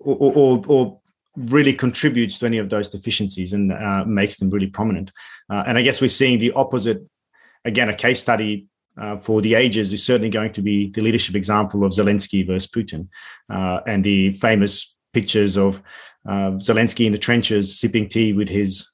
or, 0.00 0.16
or, 0.16 0.64
or, 0.66 0.98
really 1.36 1.72
contributes 1.72 2.38
to 2.38 2.44
any 2.44 2.58
of 2.58 2.68
those 2.68 2.90
deficiencies 2.90 3.54
and 3.54 3.72
uh, 3.72 4.04
makes 4.04 4.36
them 4.36 4.50
really 4.50 4.66
prominent. 4.66 5.10
Uh, 5.48 5.64
and 5.66 5.78
I 5.78 5.82
guess 5.82 5.98
we're 5.98 6.08
seeing 6.08 6.38
the 6.38 6.52
opposite. 6.52 7.02
Again, 7.64 7.88
a 7.88 7.94
case 7.94 8.20
study 8.20 8.66
uh, 9.00 9.16
for 9.16 9.40
the 9.40 9.54
ages 9.54 9.94
is 9.94 10.04
certainly 10.04 10.28
going 10.28 10.52
to 10.52 10.60
be 10.60 10.90
the 10.90 11.00
leadership 11.00 11.34
example 11.34 11.84
of 11.84 11.92
Zelensky 11.92 12.46
versus 12.46 12.70
Putin 12.70 13.08
uh, 13.48 13.80
and 13.86 14.04
the 14.04 14.32
famous 14.32 14.94
pictures 15.14 15.56
of 15.56 15.82
Zelensky 16.26 17.06
in 17.06 17.12
the 17.12 17.18
trenches 17.18 17.78
sipping 17.80 18.10
tea 18.10 18.34
with 18.34 18.50
his 18.50 18.86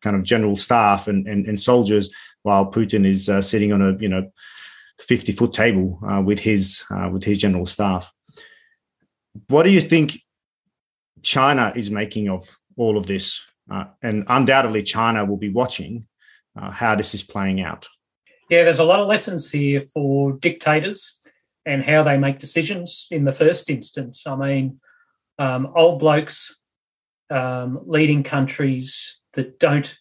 kind 0.00 0.16
of 0.16 0.22
general 0.22 0.56
staff 0.56 1.08
and, 1.08 1.26
and, 1.28 1.46
and 1.46 1.60
soldiers 1.60 2.10
while 2.42 2.70
Putin 2.70 3.06
is 3.06 3.28
uh, 3.28 3.42
sitting 3.42 3.72
on 3.72 3.82
a 3.82 3.96
you 3.98 4.08
know 4.08 4.30
50 5.00 5.32
foot 5.32 5.52
table 5.52 5.98
uh, 6.08 6.22
with 6.22 6.38
his 6.38 6.84
uh, 6.90 7.08
with 7.12 7.24
his 7.24 7.38
general 7.38 7.66
staff. 7.66 8.12
What 9.48 9.62
do 9.62 9.70
you 9.70 9.80
think 9.80 10.20
China 11.22 11.72
is 11.74 11.90
making 11.90 12.28
of 12.28 12.58
all 12.76 12.96
of 12.96 13.06
this? 13.06 13.42
Uh, 13.70 13.84
and 14.02 14.24
undoubtedly, 14.28 14.82
China 14.82 15.24
will 15.24 15.36
be 15.36 15.50
watching 15.50 16.06
uh, 16.60 16.70
how 16.70 16.94
this 16.96 17.14
is 17.14 17.22
playing 17.22 17.60
out. 17.60 17.86
Yeah, 18.50 18.64
there's 18.64 18.80
a 18.80 18.84
lot 18.84 18.98
of 18.98 19.06
lessons 19.06 19.50
here 19.50 19.80
for 19.80 20.32
dictators 20.32 21.20
and 21.64 21.84
how 21.84 22.02
they 22.02 22.18
make 22.18 22.40
decisions 22.40 23.06
in 23.10 23.24
the 23.24 23.32
first 23.32 23.70
instance. 23.70 24.26
I 24.26 24.34
mean, 24.34 24.80
um, 25.38 25.72
old 25.76 26.00
blokes 26.00 26.58
um, 27.30 27.80
leading 27.86 28.24
countries 28.24 29.20
that 29.34 29.60
don't 29.60 29.96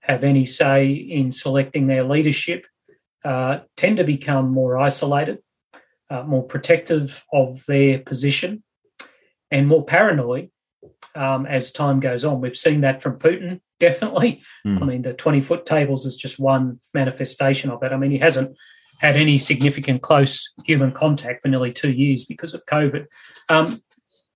have 0.00 0.24
any 0.24 0.46
say 0.46 0.90
in 0.92 1.32
selecting 1.32 1.86
their 1.86 2.04
leadership 2.04 2.66
uh, 3.24 3.60
tend 3.76 3.98
to 3.98 4.04
become 4.04 4.50
more 4.50 4.78
isolated, 4.78 5.38
uh, 6.08 6.22
more 6.22 6.42
protective 6.42 7.24
of 7.32 7.64
their 7.66 7.98
position, 7.98 8.62
and 9.50 9.68
more 9.68 9.84
paranoid 9.84 10.50
um, 11.14 11.46
as 11.46 11.70
time 11.70 12.00
goes 12.00 12.24
on. 12.24 12.40
We've 12.40 12.56
seen 12.56 12.80
that 12.82 13.02
from 13.02 13.18
Putin, 13.18 13.60
definitely. 13.80 14.42
Mm. 14.66 14.82
I 14.82 14.84
mean, 14.86 15.02
the 15.02 15.12
20 15.12 15.40
foot 15.40 15.66
tables 15.66 16.06
is 16.06 16.16
just 16.16 16.38
one 16.38 16.80
manifestation 16.94 17.70
of 17.70 17.82
it. 17.82 17.92
I 17.92 17.96
mean, 17.96 18.10
he 18.10 18.18
hasn't 18.18 18.56
had 19.00 19.16
any 19.16 19.38
significant 19.38 20.02
close 20.02 20.52
human 20.64 20.92
contact 20.92 21.42
for 21.42 21.48
nearly 21.48 21.72
two 21.72 21.90
years 21.90 22.24
because 22.24 22.54
of 22.54 22.66
COVID. 22.66 23.06
Um, 23.48 23.80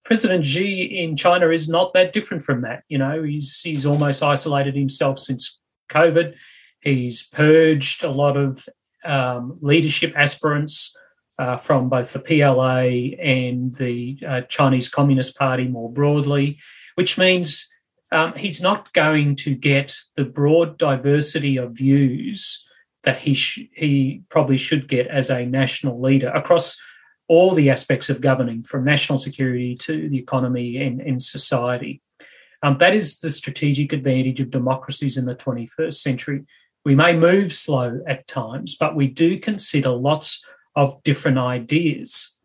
President 0.04 0.44
Xi 0.44 0.82
in 0.82 1.16
China 1.16 1.48
is 1.50 1.68
not 1.68 1.94
that 1.94 2.12
different 2.12 2.42
from 2.42 2.60
that. 2.60 2.84
You 2.88 2.98
know, 2.98 3.22
he's 3.22 3.60
he's 3.60 3.86
almost 3.86 4.22
isolated 4.22 4.76
himself 4.76 5.18
since 5.18 5.60
COVID. 5.90 6.34
He's 6.80 7.22
purged 7.22 8.04
a 8.04 8.10
lot 8.10 8.36
of 8.36 8.68
um, 9.04 9.58
leadership 9.60 10.12
aspirants 10.16 10.94
uh, 11.38 11.56
from 11.56 11.88
both 11.88 12.12
the 12.12 12.18
PLA 12.18 13.16
and 13.22 13.74
the 13.74 14.18
uh, 14.26 14.40
Chinese 14.42 14.88
Communist 14.88 15.36
Party 15.36 15.66
more 15.66 15.90
broadly, 15.90 16.58
which 16.94 17.18
means 17.18 17.66
um, 18.12 18.34
he's 18.36 18.60
not 18.60 18.92
going 18.92 19.34
to 19.36 19.54
get 19.54 19.96
the 20.16 20.24
broad 20.24 20.78
diversity 20.78 21.56
of 21.56 21.72
views 21.72 22.64
that 23.02 23.16
he 23.16 23.34
sh- 23.34 23.68
he 23.74 24.22
probably 24.28 24.56
should 24.56 24.88
get 24.88 25.06
as 25.08 25.30
a 25.30 25.46
national 25.46 26.00
leader 26.00 26.28
across 26.28 26.80
all 27.28 27.54
the 27.54 27.70
aspects 27.70 28.10
of 28.10 28.20
governing, 28.20 28.62
from 28.62 28.84
national 28.84 29.18
security 29.18 29.74
to 29.76 30.08
the 30.08 30.18
economy 30.18 30.76
and, 30.76 31.00
and 31.00 31.22
society. 31.22 32.02
Um, 32.62 32.78
that 32.78 32.94
is 32.94 33.20
the 33.20 33.30
strategic 33.30 33.92
advantage 33.92 34.40
of 34.40 34.50
democracies 34.50 35.16
in 35.16 35.26
the 35.26 35.34
21st 35.34 35.94
century. 35.94 36.44
We 36.84 36.94
may 36.94 37.16
move 37.16 37.52
slow 37.52 38.00
at 38.06 38.26
times, 38.26 38.76
but 38.78 38.94
we 38.94 39.06
do 39.06 39.38
consider 39.38 39.90
lots 39.90 40.44
of 40.76 41.02
different 41.02 41.38
ideas. 41.38 42.36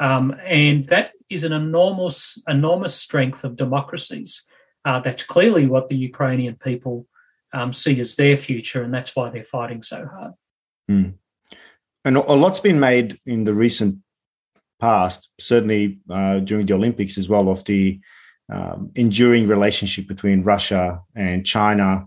Um, 0.00 0.36
and 0.44 0.84
that 0.84 1.12
is 1.28 1.44
an 1.44 1.52
enormous, 1.52 2.42
enormous 2.46 2.94
strength 2.94 3.44
of 3.44 3.56
democracies. 3.56 4.42
Uh, 4.84 5.00
that's 5.00 5.24
clearly 5.24 5.66
what 5.66 5.88
the 5.88 5.96
Ukrainian 5.96 6.56
people 6.56 7.06
um, 7.52 7.72
see 7.72 8.00
as 8.00 8.16
their 8.16 8.36
future, 8.36 8.82
and 8.82 8.92
that's 8.92 9.16
why 9.16 9.30
they're 9.30 9.44
fighting 9.44 9.82
so 9.82 10.06
hard. 10.06 10.32
Mm. 10.90 11.14
And 12.04 12.16
a 12.16 12.34
lot's 12.34 12.60
been 12.60 12.78
made 12.78 13.18
in 13.26 13.44
the 13.44 13.54
recent 13.54 13.98
past, 14.80 15.28
certainly 15.38 15.98
uh, 16.10 16.40
during 16.40 16.66
the 16.66 16.74
Olympics 16.74 17.18
as 17.18 17.28
well, 17.28 17.48
of 17.48 17.64
the 17.64 18.00
um, 18.52 18.90
enduring 18.94 19.48
relationship 19.48 20.06
between 20.06 20.42
Russia 20.42 21.00
and 21.14 21.44
China. 21.44 22.06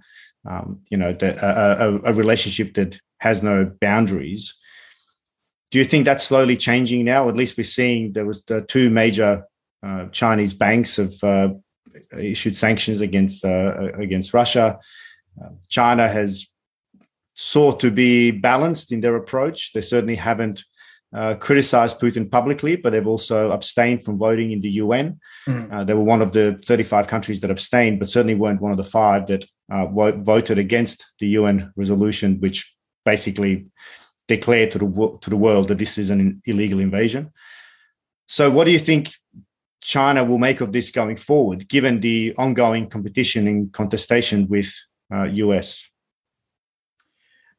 Um, 0.50 0.82
you 0.90 0.98
know, 0.98 1.12
the, 1.12 1.36
a, 1.44 2.12
a, 2.12 2.14
relationship 2.14 2.74
that 2.76 2.98
has 3.20 3.44
no 3.44 3.70
boundaries. 3.82 4.56
Do 5.70 5.78
you 5.78 5.84
think 5.84 6.06
that's 6.06 6.24
slowly 6.24 6.56
changing 6.56 7.04
now? 7.04 7.28
At 7.28 7.36
least 7.36 7.58
we're 7.58 7.66
seeing 7.66 8.14
there 8.14 8.26
was 8.26 8.44
the 8.46 8.62
two 8.62 8.90
major 8.90 9.44
uh, 9.84 10.06
Chinese 10.08 10.54
banks 10.54 10.96
have 10.96 11.24
uh, 11.24 11.50
issued 12.18 12.56
sanctions 12.56 13.02
against 13.02 13.44
uh, 13.44 13.92
against 13.98 14.34
Russia. 14.34 14.80
Uh, 15.42 15.50
China 15.68 16.08
has 16.08 16.48
sought 17.36 17.80
to 17.82 17.92
be 17.92 18.32
balanced 18.32 18.92
in 18.92 19.02
their 19.02 19.16
approach. 19.16 19.74
They 19.74 19.82
certainly 19.82 20.16
haven't 20.16 20.64
uh, 21.14 21.36
criticized 21.36 22.00
Putin 22.00 22.30
publicly, 22.30 22.76
but 22.76 22.92
they've 22.92 23.08
also 23.08 23.52
abstained 23.52 24.04
from 24.04 24.18
voting 24.18 24.52
in 24.52 24.62
the 24.62 24.70
UN. 24.72 25.20
Mm. 25.48 25.72
Uh, 25.72 25.84
they 25.84 25.94
were 25.94 26.04
one 26.04 26.22
of 26.22 26.32
the 26.32 26.60
35 26.66 27.08
countries 27.08 27.40
that 27.40 27.52
abstained, 27.52 28.00
but 28.00 28.10
certainly 28.10 28.36
weren't 28.36 28.62
one 28.62 28.72
of 28.72 28.78
the 28.78 28.84
five 28.84 29.26
that 29.28 29.46
uh, 29.72 29.88
voted 29.88 30.58
against 30.58 31.06
the 31.20 31.28
UN 31.30 31.72
resolution, 31.76 32.40
which 32.40 32.76
basically 33.06 33.66
declared 34.28 34.72
to 34.72 34.78
the 34.78 35.18
to 35.22 35.30
the 35.30 35.38
world 35.38 35.68
that 35.70 35.80
this 35.80 35.98
is 35.98 36.10
an 36.12 36.42
illegal 36.46 36.80
invasion. 36.80 37.32
So, 38.28 38.52
what 38.52 38.66
do 38.66 38.72
you 38.72 38.80
think 38.80 39.10
China 39.82 40.24
will 40.24 40.38
make 40.38 40.62
of 40.62 40.72
this 40.72 40.92
going 40.92 41.16
forward, 41.16 41.68
given 41.68 42.00
the 42.02 42.36
ongoing 42.38 42.88
competition 42.88 43.48
and 43.48 43.74
contestation 43.74 44.48
with 44.48 44.72
US? 45.12 45.84
Uh, 45.84 45.90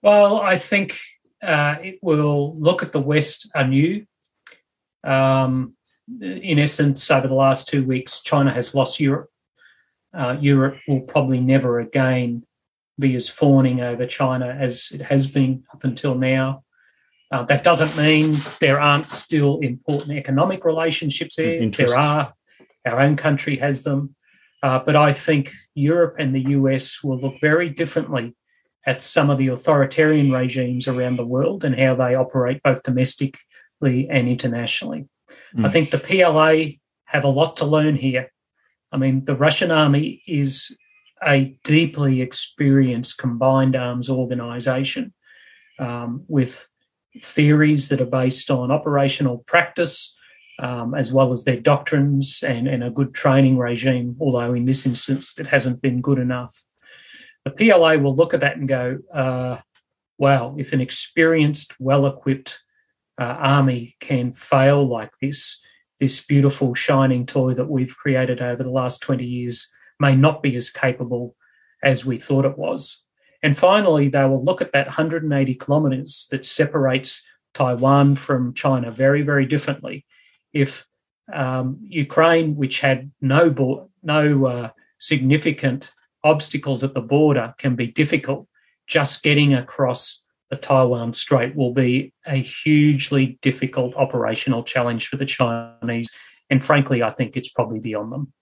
well, 0.03 0.41
I 0.41 0.57
think 0.57 0.99
uh, 1.43 1.77
it 1.83 1.99
will 2.03 2.59
look 2.59 2.83
at 2.83 2.93
the 2.93 3.01
West 3.01 3.51
anew. 3.55 4.05
Um, 5.05 5.75
in 6.21 6.59
essence, 6.59 7.11
over 7.11 7.29
the 7.29 7.35
last 7.35 7.69
two 7.69 7.85
weeks, 7.85 8.21
China 8.21 8.53
has 8.53 8.75
lost 8.75 9.01
Europe. 9.01 9.31
Uh, 10.13 10.37
Europe 10.41 10.79
will 10.89 11.01
probably 11.01 11.41
never 11.41 11.79
again 11.79 12.45
be 12.99 13.15
as 13.15 13.29
fawning 13.29 13.81
over 13.81 14.07
China 14.07 14.49
as 14.49 14.91
it 14.93 15.03
has 15.03 15.27
been 15.27 15.65
up 15.73 15.85
until 15.85 16.15
now. 16.15 16.65
Uh, 17.31 17.45
that 17.45 17.63
doesn't 17.63 17.97
mean 17.97 18.37
there 18.59 18.81
aren't 18.81 19.09
still 19.09 19.59
important 19.61 20.19
economic 20.19 20.65
relationships 20.65 21.37
there. 21.37 21.71
There 21.71 21.97
are. 21.97 22.35
Our 22.85 23.01
own 23.01 23.17
country 23.17 23.57
has 23.59 23.85
them. 23.85 24.17
Uh, 24.63 24.81
but 24.81 24.97
I 24.97 25.13
think 25.13 25.53
Europe 25.75 26.17
and 26.19 26.35
the 26.35 26.51
US 26.51 27.03
will 27.03 27.19
look 27.19 27.35
very 27.41 27.71
differently 27.71 28.35
at 28.87 29.03
some 29.03 29.31
of 29.31 29.39
the 29.39 29.49
authoritarian 29.49 30.33
regimes 30.33 30.89
around 30.89 31.17
the 31.17 31.27
world 31.27 31.65
and 31.65 31.79
how 31.79 31.95
they 31.95 32.15
operate 32.15 32.63
both 32.63 32.83
domestically 32.83 33.43
and 33.83 34.29
internationally. 34.29 35.07
Mm. 35.55 35.67
I 35.67 35.69
think 35.69 35.91
the 35.91 35.99
PLA 35.99 36.79
have 37.05 37.25
a 37.25 37.29
lot 37.29 37.57
to 37.59 37.67
learn 37.67 37.97
here. 37.97 38.33
I 38.93 38.97
mean, 38.97 39.25
the 39.25 39.37
Russian 39.37 39.71
army 39.71 40.23
is 40.27 40.77
a 41.23 41.57
deeply 41.65 42.23
experienced 42.23 43.19
combined 43.19 43.77
arms 43.77 44.09
organization 44.09 45.13
um, 45.79 46.25
with 46.29 46.67
theories 47.23 47.89
that 47.89 48.01
are 48.01 48.07
based 48.07 48.51
on 48.51 48.71
operational 48.71 49.39
practice 49.47 50.17
um, 50.61 50.95
as 50.95 51.13
well 51.13 51.33
as 51.33 51.45
their 51.45 51.59
doctrines 51.59 52.43
and, 52.47 52.69
and 52.69 52.85
a 52.85 52.91
good 52.91 53.15
training 53.15 53.59
regime, 53.59 54.17
although 54.21 54.53
in 54.53 54.67
this 54.67 54.85
instance 54.85 55.35
it 55.39 55.47
hasn't 55.47 55.81
been 55.81 56.01
good 56.01 56.19
enough 56.19 56.65
the 57.57 57.71
PLA 57.71 57.97
will 57.97 58.15
look 58.15 58.35
at 58.35 58.41
that 58.41 58.57
and 58.57 58.69
go, 58.69 58.99
uh, 59.13 59.59
wow, 60.19 60.55
if 60.59 60.73
an 60.73 60.81
experienced, 60.81 61.75
well 61.79 62.07
equipped 62.07 62.63
uh, 63.19 63.25
army 63.25 63.97
can 64.01 64.33
fail 64.33 64.87
like 64.87 65.13
this, 65.21 65.61
this 65.99 66.21
beautiful 66.21 66.75
shining 66.75 67.27
toy 67.27 67.55
that 67.55 67.69
we've 67.69 67.97
created 67.97 68.41
over 68.41 68.63
the 68.63 68.71
last 68.71 69.03
20 69.03 69.25
years 69.25 69.71
may 69.99 70.15
not 70.15 70.43
be 70.43 70.57
as 70.57 70.71
capable 70.71 71.37
as 71.83 72.05
we 72.05 72.19
thought 72.19 72.45
it 72.45 72.59
was. 72.59 73.05
And 73.43 73.57
finally, 73.57 74.09
they 74.09 74.25
will 74.25 74.43
look 74.45 74.61
at 74.61 74.73
that 74.73 74.87
180 74.87 75.55
kilometers 75.55 76.27
that 76.31 76.45
separates 76.45 77.23
Taiwan 77.55 78.17
from 78.17 78.55
China 78.55 78.91
very, 78.91 79.23
very 79.23 79.47
differently. 79.47 80.05
If 80.53 80.87
um, 81.33 81.79
Ukraine, 81.83 82.57
which 82.57 82.81
had 82.81 83.11
no 83.21 83.51
bo- 83.51 83.91
no 84.03 84.47
uh, 84.47 84.69
significant 84.99 85.93
obstacles 86.25 86.85
at 86.85 86.95
the 86.95 87.01
border 87.01 87.55
can 87.59 87.77
be 87.77 87.87
difficult. 87.87 88.47
Just 88.87 89.23
getting 89.23 89.55
across 89.55 90.25
the 90.51 90.57
Taiwan 90.57 91.13
Strait 91.13 91.55
will 91.55 91.73
be 91.73 92.13
a 92.27 92.37
hugely 92.37 93.39
difficult 93.41 93.95
operational 93.95 94.65
challenge 94.65 95.07
for 95.07 95.17
the 95.17 95.25
Chinese. 95.25 96.11
And 96.51 96.63
frankly, 96.63 97.03
I 97.03 97.11
think 97.11 97.37
it's 97.37 97.51
probably 97.51 97.79
beyond 97.79 98.13
them. 98.13 98.33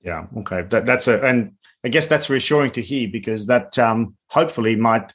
Yeah. 0.00 0.26
Okay. 0.38 0.62
That, 0.62 0.86
that's 0.86 1.08
a, 1.08 1.20
and 1.24 1.52
I 1.84 1.88
guess 1.88 2.06
that's 2.06 2.30
reassuring 2.30 2.70
to 2.72 2.82
hear 2.82 3.08
because 3.10 3.46
that 3.46 3.78
um, 3.78 4.16
hopefully 4.28 4.76
might 4.76 5.12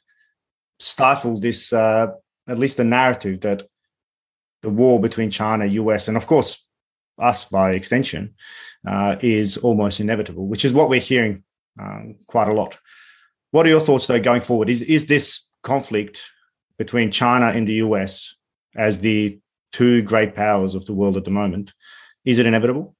stifle 0.78 1.40
this, 1.40 1.72
uh, 1.72 2.08
at 2.48 2.58
least 2.58 2.76
the 2.76 2.84
narrative 2.84 3.40
that 3.40 3.62
the 4.62 4.70
war 4.70 5.00
between 5.00 5.30
China, 5.30 5.64
US, 5.64 6.08
and 6.08 6.16
of 6.16 6.26
course 6.26 6.66
us 7.18 7.44
by 7.44 7.72
extension, 7.72 8.34
uh, 8.86 9.16
is 9.20 9.56
almost 9.56 10.00
inevitable, 10.00 10.46
which 10.46 10.64
is 10.64 10.74
what 10.74 10.88
we're 10.88 11.00
hearing 11.00 11.42
um, 11.78 12.16
quite 12.26 12.48
a 12.48 12.52
lot. 12.52 12.78
What 13.50 13.66
are 13.66 13.70
your 13.70 13.80
thoughts, 13.80 14.06
though, 14.06 14.20
going 14.20 14.42
forward? 14.42 14.68
Is 14.68 14.82
is 14.82 15.06
this 15.06 15.46
conflict 15.62 16.22
between 16.78 17.10
China 17.10 17.46
and 17.46 17.68
the 17.68 17.74
US 17.74 18.34
as 18.76 19.00
the 19.00 19.38
two 19.72 20.02
great 20.02 20.34
powers 20.34 20.74
of 20.74 20.86
the 20.86 20.94
world 20.94 21.16
at 21.16 21.24
the 21.24 21.30
moment? 21.30 21.72
Is 22.24 22.38
it 22.38 22.46
inevitable? 22.46 22.94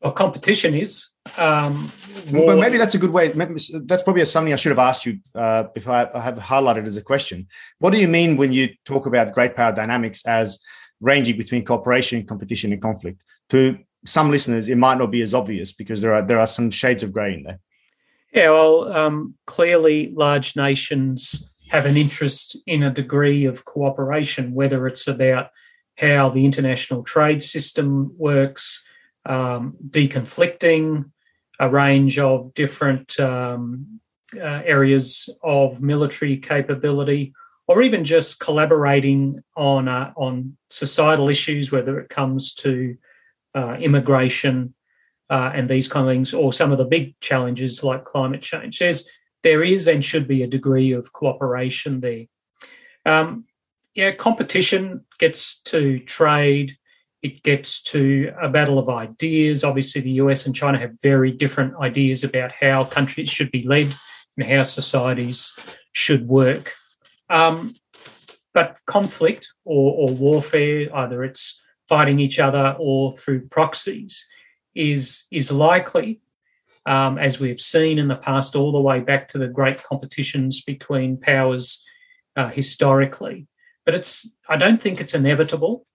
Well, 0.00 0.12
competition 0.12 0.74
is. 0.74 1.10
Um, 1.36 1.92
well, 2.32 2.56
maybe 2.56 2.78
that's 2.78 2.94
a 2.94 2.98
good 2.98 3.10
way. 3.10 3.28
That's 3.28 4.02
probably 4.02 4.24
something 4.24 4.52
I 4.52 4.56
should 4.56 4.70
have 4.70 4.78
asked 4.78 5.04
you 5.04 5.18
uh, 5.34 5.64
if 5.74 5.86
I, 5.88 6.08
I 6.14 6.20
have 6.20 6.36
highlighted 6.38 6.86
as 6.86 6.96
a 6.96 7.02
question. 7.02 7.46
What 7.78 7.92
do 7.92 8.00
you 8.00 8.08
mean 8.08 8.36
when 8.36 8.52
you 8.52 8.70
talk 8.86 9.04
about 9.06 9.32
great 9.32 9.54
power 9.54 9.72
dynamics 9.72 10.24
as 10.26 10.58
ranging 11.00 11.36
between 11.36 11.64
cooperation, 11.64 12.24
competition, 12.24 12.72
and 12.72 12.80
conflict? 12.80 13.20
To 13.50 13.78
some 14.04 14.30
listeners, 14.30 14.68
it 14.68 14.78
might 14.78 14.98
not 14.98 15.10
be 15.10 15.22
as 15.22 15.34
obvious 15.34 15.72
because 15.72 16.00
there 16.00 16.14
are 16.14 16.22
there 16.22 16.40
are 16.40 16.46
some 16.46 16.70
shades 16.70 17.02
of 17.02 17.12
grey 17.12 17.34
in 17.34 17.42
there. 17.42 17.60
Yeah, 18.32 18.50
well, 18.50 18.92
um, 18.92 19.34
clearly, 19.46 20.12
large 20.14 20.56
nations 20.56 21.48
have 21.68 21.86
an 21.86 21.96
interest 21.96 22.56
in 22.66 22.82
a 22.82 22.92
degree 22.92 23.44
of 23.44 23.64
cooperation, 23.64 24.54
whether 24.54 24.86
it's 24.86 25.06
about 25.06 25.50
how 25.98 26.28
the 26.28 26.44
international 26.44 27.02
trade 27.02 27.42
system 27.42 28.14
works, 28.16 28.82
um, 29.26 29.76
deconflicting 29.88 31.10
a 31.58 31.68
range 31.68 32.18
of 32.18 32.54
different 32.54 33.20
um, 33.20 34.00
uh, 34.36 34.62
areas 34.64 35.28
of 35.42 35.82
military 35.82 36.38
capability, 36.38 37.34
or 37.68 37.82
even 37.82 38.04
just 38.04 38.40
collaborating 38.40 39.42
on 39.56 39.88
uh, 39.88 40.12
on 40.16 40.56
societal 40.70 41.28
issues, 41.28 41.70
whether 41.70 41.98
it 41.98 42.08
comes 42.08 42.54
to 42.54 42.96
uh, 43.54 43.76
immigration, 43.80 44.74
uh, 45.28 45.52
and 45.54 45.68
these 45.68 45.88
kind 45.88 46.08
of 46.08 46.12
things, 46.12 46.34
or 46.34 46.52
some 46.52 46.72
of 46.72 46.78
the 46.78 46.84
big 46.84 47.18
challenges 47.20 47.84
like 47.84 48.04
climate 48.04 48.42
change. 48.42 48.78
There's 48.78 49.08
there 49.42 49.62
is 49.62 49.88
and 49.88 50.04
should 50.04 50.28
be 50.28 50.42
a 50.42 50.46
degree 50.46 50.92
of 50.92 51.12
cooperation 51.12 52.00
there. 52.00 52.26
Um, 53.06 53.46
yeah, 53.94 54.12
competition 54.12 55.04
gets 55.18 55.60
to 55.62 55.98
trade. 56.00 56.76
It 57.22 57.42
gets 57.42 57.82
to 57.84 58.32
a 58.40 58.48
battle 58.48 58.78
of 58.78 58.88
ideas. 58.88 59.64
Obviously, 59.64 60.00
the 60.00 60.10
US 60.22 60.46
and 60.46 60.54
China 60.54 60.78
have 60.78 61.00
very 61.02 61.30
different 61.32 61.74
ideas 61.80 62.24
about 62.24 62.52
how 62.60 62.84
countries 62.84 63.30
should 63.30 63.50
be 63.50 63.62
led 63.62 63.94
and 64.36 64.50
how 64.50 64.62
societies 64.62 65.52
should 65.92 66.28
work. 66.28 66.72
Um, 67.28 67.74
but 68.52 68.78
conflict 68.86 69.52
or, 69.64 70.08
or 70.08 70.14
warfare, 70.14 70.94
either 70.96 71.22
it's 71.24 71.59
fighting 71.90 72.18
each 72.20 72.38
other 72.38 72.66
or 72.78 73.12
through 73.20 73.42
proxies 73.48 74.12
is 74.74 75.26
is 75.30 75.50
likely. 75.50 76.20
um, 76.86 77.18
as 77.18 77.38
we've 77.38 77.60
seen 77.60 77.98
in 77.98 78.08
the 78.08 78.16
past, 78.16 78.56
all 78.56 78.72
the 78.72 78.80
way 78.80 79.00
back 79.00 79.28
to 79.28 79.38
the 79.38 79.48
great 79.48 79.82
competitions 79.82 80.62
between 80.62 81.16
powers 81.16 81.84
uh, 82.36 82.48
historically. 82.48 83.46
But 83.84 83.94
it's 83.94 84.32
I 84.48 84.56
don't 84.56 84.80
think 84.80 85.00
it's 85.00 85.14
inevitable, 85.14 85.86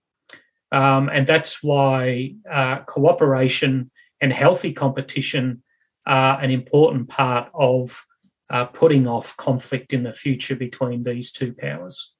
um, 0.70 1.08
and 1.08 1.26
that's 1.26 1.62
why 1.62 2.34
uh, 2.50 2.78
cooperation 2.86 3.90
and 4.20 4.32
healthy 4.32 4.72
competition 4.72 5.62
are 6.06 6.40
an 6.40 6.50
important 6.50 7.08
part 7.08 7.50
of 7.52 8.04
uh, 8.48 8.66
putting 8.66 9.08
off 9.08 9.36
conflict 9.36 9.92
in 9.92 10.04
the 10.04 10.12
future 10.12 10.56
between 10.56 11.02
these 11.02 11.32
two 11.32 11.52
powers. 11.52 12.12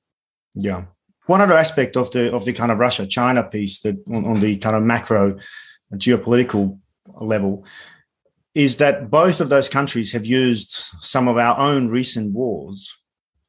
Yeah. 0.54 0.86
One 1.26 1.40
other 1.40 1.58
aspect 1.58 1.96
of 1.96 2.10
the 2.12 2.32
of 2.32 2.44
the 2.44 2.52
kind 2.52 2.70
of 2.70 2.78
Russia 2.78 3.06
China 3.06 3.42
piece 3.42 3.80
that 3.80 3.96
on, 4.08 4.24
on 4.24 4.40
the 4.40 4.56
kind 4.58 4.76
of 4.76 4.82
macro 4.82 5.38
geopolitical 5.94 6.78
level 7.20 7.64
is 8.54 8.78
that 8.78 9.10
both 9.10 9.40
of 9.40 9.50
those 9.50 9.68
countries 9.68 10.12
have 10.12 10.24
used 10.24 10.70
some 11.02 11.28
of 11.28 11.36
our 11.36 11.58
own 11.58 11.88
recent 11.88 12.32
wars, 12.32 12.96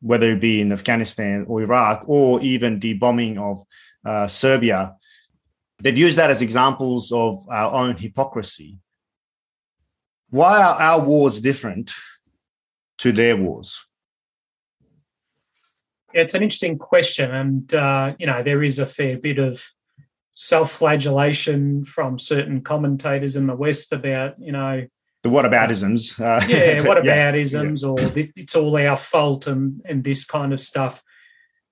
whether 0.01 0.33
it 0.33 0.41
be 0.41 0.59
in 0.59 0.73
Afghanistan 0.73 1.45
or 1.47 1.61
Iraq, 1.61 2.03
or 2.07 2.41
even 2.41 2.79
the 2.79 2.93
bombing 2.93 3.37
of 3.37 3.63
uh, 4.05 4.27
Serbia. 4.27 4.95
They've 5.79 5.97
used 5.97 6.17
that 6.17 6.29
as 6.29 6.41
examples 6.41 7.11
of 7.11 7.47
our 7.49 7.71
own 7.71 7.95
hypocrisy. 7.95 8.79
Why 10.29 10.61
are 10.61 10.75
our 10.75 11.01
wars 11.01 11.39
different 11.39 11.93
to 12.97 13.13
their 13.13 13.37
wars? 13.37 13.86
It's 16.17 16.33
an 16.33 16.43
interesting 16.43 16.77
question, 16.77 17.31
and 17.31 17.73
uh, 17.73 18.15
you 18.19 18.25
know 18.27 18.43
there 18.43 18.63
is 18.63 18.79
a 18.79 18.85
fair 18.85 19.17
bit 19.17 19.39
of 19.39 19.63
self-flagellation 20.33 21.83
from 21.83 22.19
certain 22.19 22.61
commentators 22.61 23.35
in 23.35 23.47
the 23.47 23.55
West 23.55 23.91
about 23.91 24.37
you 24.39 24.51
know 24.51 24.85
the 25.23 25.29
whataboutisms. 25.29 26.19
Uh, 26.19 26.45
yeah, 26.47 26.79
whataboutisms, 26.83 27.81
yeah, 27.83 28.05
yeah. 28.05 28.27
or 28.27 28.31
it's 28.35 28.55
all 28.55 28.77
our 28.77 28.95
fault 28.95 29.47
and 29.47 29.81
and 29.85 30.03
this 30.03 30.25
kind 30.25 30.53
of 30.53 30.59
stuff. 30.59 31.03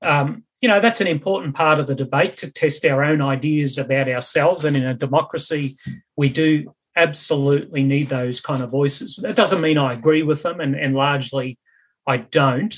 Um, 0.02 0.43
you 0.62 0.70
know 0.70 0.80
that's 0.80 1.02
an 1.02 1.08
important 1.08 1.56
part 1.56 1.80
of 1.80 1.88
the 1.88 1.96
debate 1.96 2.38
to 2.38 2.52
test 2.52 2.86
our 2.86 3.04
own 3.04 3.22
ideas 3.22 3.78
about 3.78 4.08
ourselves, 4.08 4.66
and 4.66 4.76
in 4.78 4.86
a 4.86 4.93
democracy, 4.93 5.78
we 6.16 6.30
do 6.30 6.74
absolutely 6.96 7.84
need 7.84 8.10
those 8.10 8.39
kind 8.39 8.62
of 8.62 8.72
voices. 8.72 9.20
That 9.22 9.36
doesn't 9.36 9.62
mean 9.62 9.78
I 9.78 9.93
agree 9.93 10.24
with 10.24 10.43
them, 10.43 10.60
and, 10.60 10.76
and 10.76 10.96
largely 10.96 11.58
I 12.08 12.18
don't. 12.18 12.76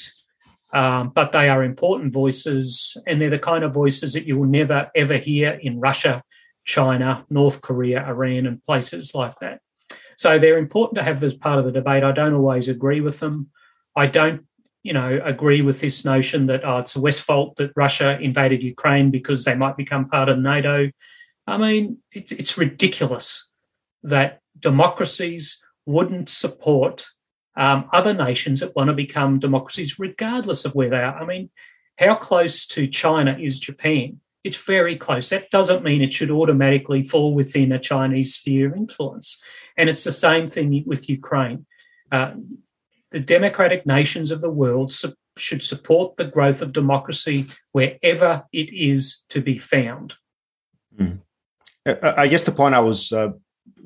Um, 0.78 1.09
but 1.09 1.32
they 1.32 1.49
are 1.49 1.63
important 1.63 2.13
voices, 2.13 2.95
and 3.07 3.19
they're 3.19 3.32
the 3.32 3.39
kind 3.39 3.63
of 3.63 3.73
voices 3.73 4.13
that 4.13 4.28
you 4.28 4.38
will 4.38 4.45
never 4.45 4.91
ever 4.93 5.17
hear 5.17 5.57
in 5.59 5.80
Russia, 5.80 6.21
China, 6.65 7.25
North 7.32 7.61
Korea, 7.61 8.05
Iran, 8.05 8.45
and 8.45 8.63
places 8.63 9.15
like 9.15 9.39
that. 9.39 9.59
So 10.17 10.38
they're 10.38 10.59
important 10.59 10.97
to 10.97 11.03
have 11.03 11.23
as 11.23 11.34
part 11.34 11.57
of 11.57 11.65
the 11.65 11.71
debate. 11.71 12.03
I 12.03 12.11
don't 12.11 12.36
always 12.36 12.67
agree 12.67 13.01
with 13.01 13.19
them. 13.19 13.49
I 13.95 14.05
don't, 14.05 14.45
you 14.84 14.93
know, 14.93 15.19
agree 15.23 15.63
with 15.63 15.82
this 15.82 16.05
notion 16.05 16.45
that 16.45 16.63
oh, 16.63 16.78
it's 16.78 16.93
the 16.93 17.01
West 17.01 17.23
fault 17.23 17.55
that 17.55 17.71
Russia 17.75 18.19
invaded 18.19 18.61
Ukraine 18.61 19.09
because 19.09 19.45
they 19.45 19.55
might 19.55 19.78
become 19.78 20.07
part 20.07 20.30
of 20.30 20.38
NATO. 20.38 20.91
I 21.47 21.57
mean, 21.57 21.97
it's, 22.11 22.32
it's 22.32 22.55
ridiculous 22.55 23.51
that 24.03 24.41
democracies 24.59 25.59
wouldn't 25.88 26.30
support 26.30 27.07
um, 27.58 27.89
other 27.91 28.14
nations 28.14 28.60
that 28.60 28.76
want 28.76 28.88
to 28.89 28.93
become 28.93 29.39
democracies, 29.39 29.99
regardless 29.99 30.64
of 30.64 30.76
where 30.76 30.89
they 30.89 30.97
are. 30.97 31.20
I 31.20 31.26
mean, 31.26 31.49
how 31.97 32.16
close 32.16 32.66
to 32.68 32.88
China 32.88 33.36
is 33.38 33.60
Japan? 33.60 34.22
It's 34.43 34.64
very 34.64 34.95
close. 34.95 35.30
That 35.30 35.49
doesn't 35.49 35.84
mean 35.84 36.01
it 36.01 36.14
should 36.14 36.32
automatically 36.32 37.03
fall 37.03 37.34
within 37.34 37.72
a 37.72 37.80
Chinese 37.80 38.36
sphere 38.36 38.68
of 38.68 38.78
influence. 38.78 39.41
And 39.76 39.89
it's 39.89 40.03
the 40.03 40.12
same 40.12 40.45
thing 40.45 40.84
with 40.86 41.10
Ukraine. 41.10 41.66
Uh, 42.12 42.34
the 43.12 43.20
democratic 43.20 43.86
nations 43.86 44.30
of 44.30 44.41
the 44.41 44.51
world 44.51 44.93
su- 44.93 45.16
should 45.38 45.64
support 45.64 46.18
the 46.18 46.26
growth 46.26 46.62
of 46.62 46.74
democracy 46.74 47.45
wherever 47.72 48.45
it 48.53 48.72
is 48.72 49.24
to 49.30 49.41
be 49.41 49.58
found. 49.58 50.16
Mm. 50.97 51.22
I 51.86 52.28
guess 52.28 52.43
the 52.43 52.51
point 52.51 52.76
I 52.76 52.82
was 52.82 53.12
uh, 53.12 53.32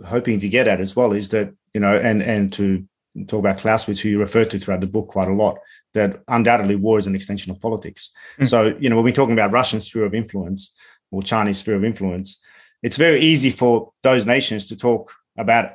hoping 0.05 0.39
to 0.39 0.49
get 0.49 0.67
at 0.67 0.81
as 0.81 0.95
well 0.95 1.13
is 1.13 1.29
that 1.29 1.53
you 1.73 1.79
know, 1.79 1.95
and 1.95 2.21
and 2.21 2.51
to 2.53 2.85
talk 3.27 3.39
about 3.39 3.57
Clausewitz, 3.57 3.99
who 4.01 4.09
you 4.09 4.19
refer 4.19 4.45
to 4.45 4.59
throughout 4.59 4.81
the 4.81 4.87
book 4.87 5.09
quite 5.09 5.27
a 5.27 5.33
lot, 5.33 5.57
that 5.93 6.21
undoubtedly 6.27 6.75
war 6.75 6.97
is 6.97 7.07
an 7.07 7.15
extension 7.15 7.51
of 7.51 7.59
politics. 7.59 8.11
Mm. 8.39 8.47
So, 8.47 8.75
you 8.79 8.89
know, 8.89 8.95
when 8.95 9.05
we're 9.05 9.13
talking 9.13 9.33
about 9.33 9.51
Russian 9.51 9.79
sphere 9.79 10.05
of 10.05 10.13
influence 10.13 10.73
or 11.11 11.21
Chinese 11.21 11.57
sphere 11.57 11.75
of 11.75 11.83
influence, 11.83 12.39
it's 12.81 12.97
very 12.97 13.19
easy 13.19 13.51
for 13.51 13.91
those 14.01 14.25
nations 14.25 14.67
to 14.69 14.75
talk 14.75 15.13
about 15.37 15.73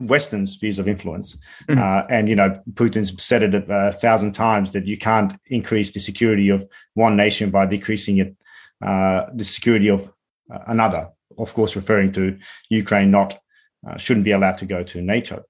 Western 0.00 0.46
spheres 0.46 0.78
of 0.78 0.86
influence. 0.86 1.36
Mm. 1.68 1.78
Uh, 1.78 2.06
and, 2.08 2.28
you 2.28 2.36
know, 2.36 2.62
Putin's 2.74 3.20
said 3.22 3.42
it 3.42 3.66
a 3.68 3.92
thousand 3.92 4.32
times 4.32 4.72
that 4.72 4.86
you 4.86 4.96
can't 4.96 5.32
increase 5.46 5.90
the 5.92 6.00
security 6.00 6.48
of 6.50 6.64
one 6.94 7.16
nation 7.16 7.50
by 7.50 7.66
decreasing 7.66 8.18
it, 8.18 8.36
uh, 8.80 9.26
the 9.34 9.44
security 9.44 9.88
of 9.88 10.10
uh, 10.52 10.60
another, 10.68 11.08
of 11.36 11.52
course, 11.52 11.74
referring 11.74 12.12
to 12.12 12.38
Ukraine 12.70 13.10
not 13.10 13.38
uh, 13.86 13.96
shouldn't 13.96 14.24
be 14.24 14.30
allowed 14.32 14.58
to 14.58 14.66
go 14.66 14.84
to 14.84 15.02
NATO. 15.02 15.44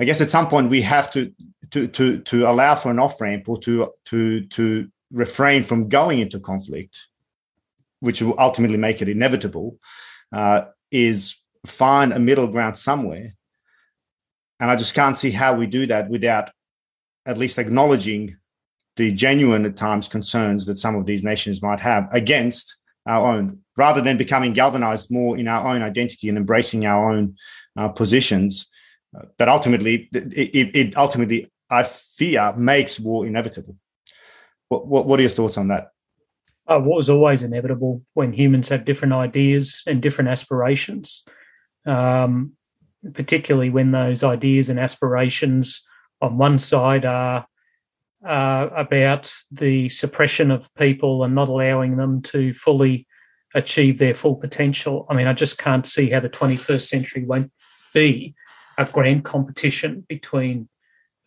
I 0.00 0.04
guess 0.04 0.22
at 0.22 0.30
some 0.30 0.48
point 0.48 0.70
we 0.70 0.80
have 0.82 1.10
to 1.12 1.30
to 1.72 1.86
to 1.86 2.20
to 2.20 2.50
allow 2.50 2.74
for 2.74 2.90
an 2.90 2.98
off 2.98 3.20
ramp 3.20 3.48
or 3.48 3.58
to 3.60 3.92
to 4.06 4.46
to 4.46 4.88
refrain 5.12 5.62
from 5.62 5.88
going 5.88 6.20
into 6.20 6.40
conflict, 6.40 7.06
which 8.00 8.22
will 8.22 8.34
ultimately 8.38 8.78
make 8.78 9.02
it 9.02 9.08
inevitable, 9.10 9.78
uh, 10.32 10.62
is 10.90 11.36
find 11.66 12.12
a 12.12 12.18
middle 12.18 12.46
ground 12.46 12.78
somewhere. 12.78 13.34
And 14.58 14.70
I 14.70 14.76
just 14.76 14.94
can't 14.94 15.18
see 15.18 15.30
how 15.30 15.54
we 15.54 15.66
do 15.66 15.86
that 15.86 16.08
without 16.08 16.50
at 17.26 17.36
least 17.36 17.58
acknowledging 17.58 18.36
the 18.96 19.12
genuine 19.12 19.66
at 19.66 19.76
times 19.76 20.08
concerns 20.08 20.64
that 20.66 20.78
some 20.78 20.96
of 20.96 21.04
these 21.04 21.24
nations 21.24 21.62
might 21.62 21.80
have 21.80 22.08
against 22.12 22.76
our 23.06 23.34
own, 23.34 23.58
rather 23.76 24.00
than 24.00 24.16
becoming 24.16 24.54
galvanized 24.54 25.10
more 25.10 25.36
in 25.38 25.46
our 25.46 25.74
own 25.74 25.82
identity 25.82 26.28
and 26.30 26.38
embracing 26.38 26.86
our 26.86 27.12
own 27.12 27.36
uh, 27.76 27.88
positions 27.88 28.70
that 29.38 29.48
ultimately 29.48 30.08
it, 30.12 30.76
it, 30.76 30.96
ultimately 30.96 31.50
I 31.68 31.82
fear 31.82 32.52
makes 32.56 32.98
war 32.98 33.26
inevitable. 33.26 33.76
What, 34.68 34.86
what, 34.86 35.06
what 35.06 35.18
are 35.18 35.22
your 35.22 35.30
thoughts 35.30 35.56
on 35.56 35.68
that? 35.68 35.88
Uh, 36.66 36.78
war 36.78 37.00
is 37.00 37.10
always 37.10 37.42
inevitable 37.42 38.02
when 38.14 38.32
humans 38.32 38.68
have 38.68 38.84
different 38.84 39.14
ideas 39.14 39.82
and 39.86 40.00
different 40.00 40.30
aspirations, 40.30 41.24
um, 41.86 42.52
particularly 43.14 43.70
when 43.70 43.90
those 43.90 44.22
ideas 44.22 44.68
and 44.68 44.78
aspirations 44.78 45.84
on 46.20 46.38
one 46.38 46.58
side 46.58 47.04
are 47.04 47.46
uh, 48.24 48.68
about 48.76 49.32
the 49.50 49.88
suppression 49.88 50.50
of 50.50 50.72
people 50.74 51.24
and 51.24 51.34
not 51.34 51.48
allowing 51.48 51.96
them 51.96 52.22
to 52.22 52.52
fully 52.52 53.06
achieve 53.54 53.98
their 53.98 54.14
full 54.14 54.36
potential. 54.36 55.06
I 55.10 55.14
mean, 55.14 55.26
I 55.26 55.32
just 55.32 55.58
can't 55.58 55.86
see 55.86 56.10
how 56.10 56.20
the 56.20 56.28
21st 56.28 56.86
century 56.86 57.24
won't 57.24 57.50
be 57.92 58.34
a 58.80 58.90
grand 58.90 59.24
competition 59.24 60.04
between 60.08 60.68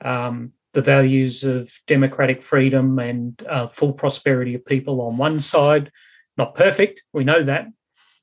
um, 0.03 0.51
the 0.73 0.81
values 0.81 1.43
of 1.43 1.71
democratic 1.87 2.41
freedom 2.41 2.99
and 2.99 3.41
uh, 3.47 3.67
full 3.67 3.93
prosperity 3.93 4.55
of 4.55 4.65
people 4.65 5.01
on 5.01 5.17
one 5.17 5.39
side. 5.39 5.91
Not 6.37 6.55
perfect, 6.55 7.03
we 7.13 7.23
know 7.23 7.43
that, 7.43 7.67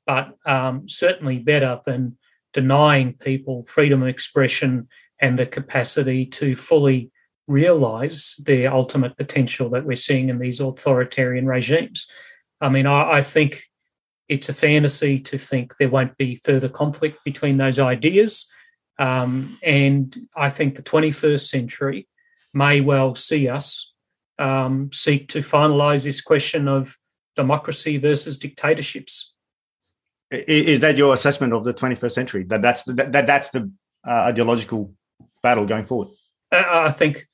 but 0.05 0.37
um, 0.45 0.87
certainly 0.87 1.39
better 1.39 1.79
than 1.85 2.17
denying 2.53 3.13
people 3.13 3.63
freedom 3.63 4.01
of 4.01 4.09
expression 4.09 4.89
and 5.19 5.39
the 5.39 5.45
capacity 5.45 6.25
to 6.25 6.55
fully 6.55 7.09
realize 7.47 8.35
their 8.45 8.73
ultimate 8.73 9.15
potential 9.15 9.69
that 9.69 9.85
we're 9.85 9.95
seeing 9.95 10.29
in 10.29 10.39
these 10.39 10.59
authoritarian 10.59 11.45
regimes. 11.45 12.07
I 12.59 12.69
mean, 12.69 12.85
I, 12.85 13.13
I 13.13 13.21
think 13.21 13.63
it's 14.27 14.49
a 14.49 14.53
fantasy 14.53 15.19
to 15.19 15.37
think 15.37 15.77
there 15.77 15.89
won't 15.89 16.17
be 16.17 16.35
further 16.35 16.69
conflict 16.69 17.19
between 17.23 17.57
those 17.57 17.79
ideas. 17.79 18.49
Um, 19.01 19.57
and 19.63 20.15
I 20.35 20.51
think 20.51 20.75
the 20.75 20.83
21st 20.83 21.47
century 21.47 22.07
may 22.53 22.81
well 22.81 23.15
see 23.15 23.49
us 23.49 23.91
um, 24.37 24.91
seek 24.91 25.29
to 25.29 25.39
finalise 25.39 26.03
this 26.03 26.21
question 26.21 26.67
of 26.67 26.95
democracy 27.35 27.97
versus 27.97 28.37
dictatorships. 28.37 29.33
Is 30.29 30.81
that 30.81 30.97
your 30.97 31.15
assessment 31.15 31.51
of 31.51 31.63
the 31.63 31.73
21st 31.73 32.11
century? 32.11 32.43
That 32.43 32.61
that's 32.61 32.83
the, 32.83 32.93
that 32.93 33.25
that's 33.25 33.49
the 33.49 33.71
uh, 34.07 34.29
ideological 34.29 34.93
battle 35.41 35.65
going 35.65 35.83
forward. 35.83 36.09
I 36.51 36.91
think 36.91 37.27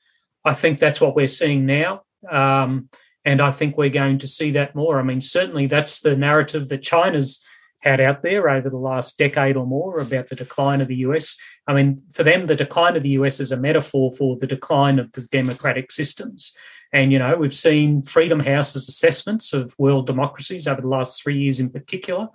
I 0.46 0.54
think 0.54 0.80
that's 0.80 1.02
what 1.02 1.16
we're 1.16 1.28
seeing 1.28 1.66
now, 1.66 2.04
um, 2.30 2.90
and 3.26 3.42
I 3.42 3.52
think 3.52 3.78
we're 3.78 3.90
going 3.90 4.20
to 4.20 4.28
see 4.28 4.52
that 4.52 4.74
more. 4.74 5.00
I 5.00 5.04
mean, 5.04 5.22
certainly 5.22 5.68
that's 5.68 6.00
the 6.00 6.16
narrative 6.16 6.70
that 6.70 6.82
China's 6.82 7.44
had 7.82 8.02
out 8.02 8.24
there 8.24 8.50
over 8.50 8.70
the 8.70 8.78
last 8.78 9.18
decade 9.18 9.56
or 9.56 9.66
more 9.66 10.00
about 10.00 10.30
the 10.30 10.36
decline 10.36 10.82
of 10.82 10.88
the 10.88 10.98
US. 10.98 11.36
I 11.68 11.74
mean, 11.74 12.00
for 12.14 12.24
them, 12.24 12.48
the 12.48 12.56
decline 12.56 12.96
of 12.96 13.04
the 13.04 13.10
US 13.10 13.40
is 13.40 13.52
a 13.52 13.58
metaphor 13.58 14.12
for 14.12 14.38
the 14.38 14.48
decline 14.48 15.00
of 15.00 15.12
the 15.12 15.22
democratic 15.22 15.92
systems. 15.92 16.54
And, 16.94 17.12
you 17.12 17.20
know, 17.20 17.36
we've 17.36 17.54
seen 17.54 18.02
Freedom 18.02 18.40
House's 18.40 18.88
assessments 18.88 19.54
of 19.54 19.76
world 19.78 20.08
democracies 20.08 20.68
over 20.68 20.82
the 20.82 20.88
last 20.88 21.22
three 21.22 21.38
years 21.38 21.60
in 21.60 21.70
particular. 21.70 22.30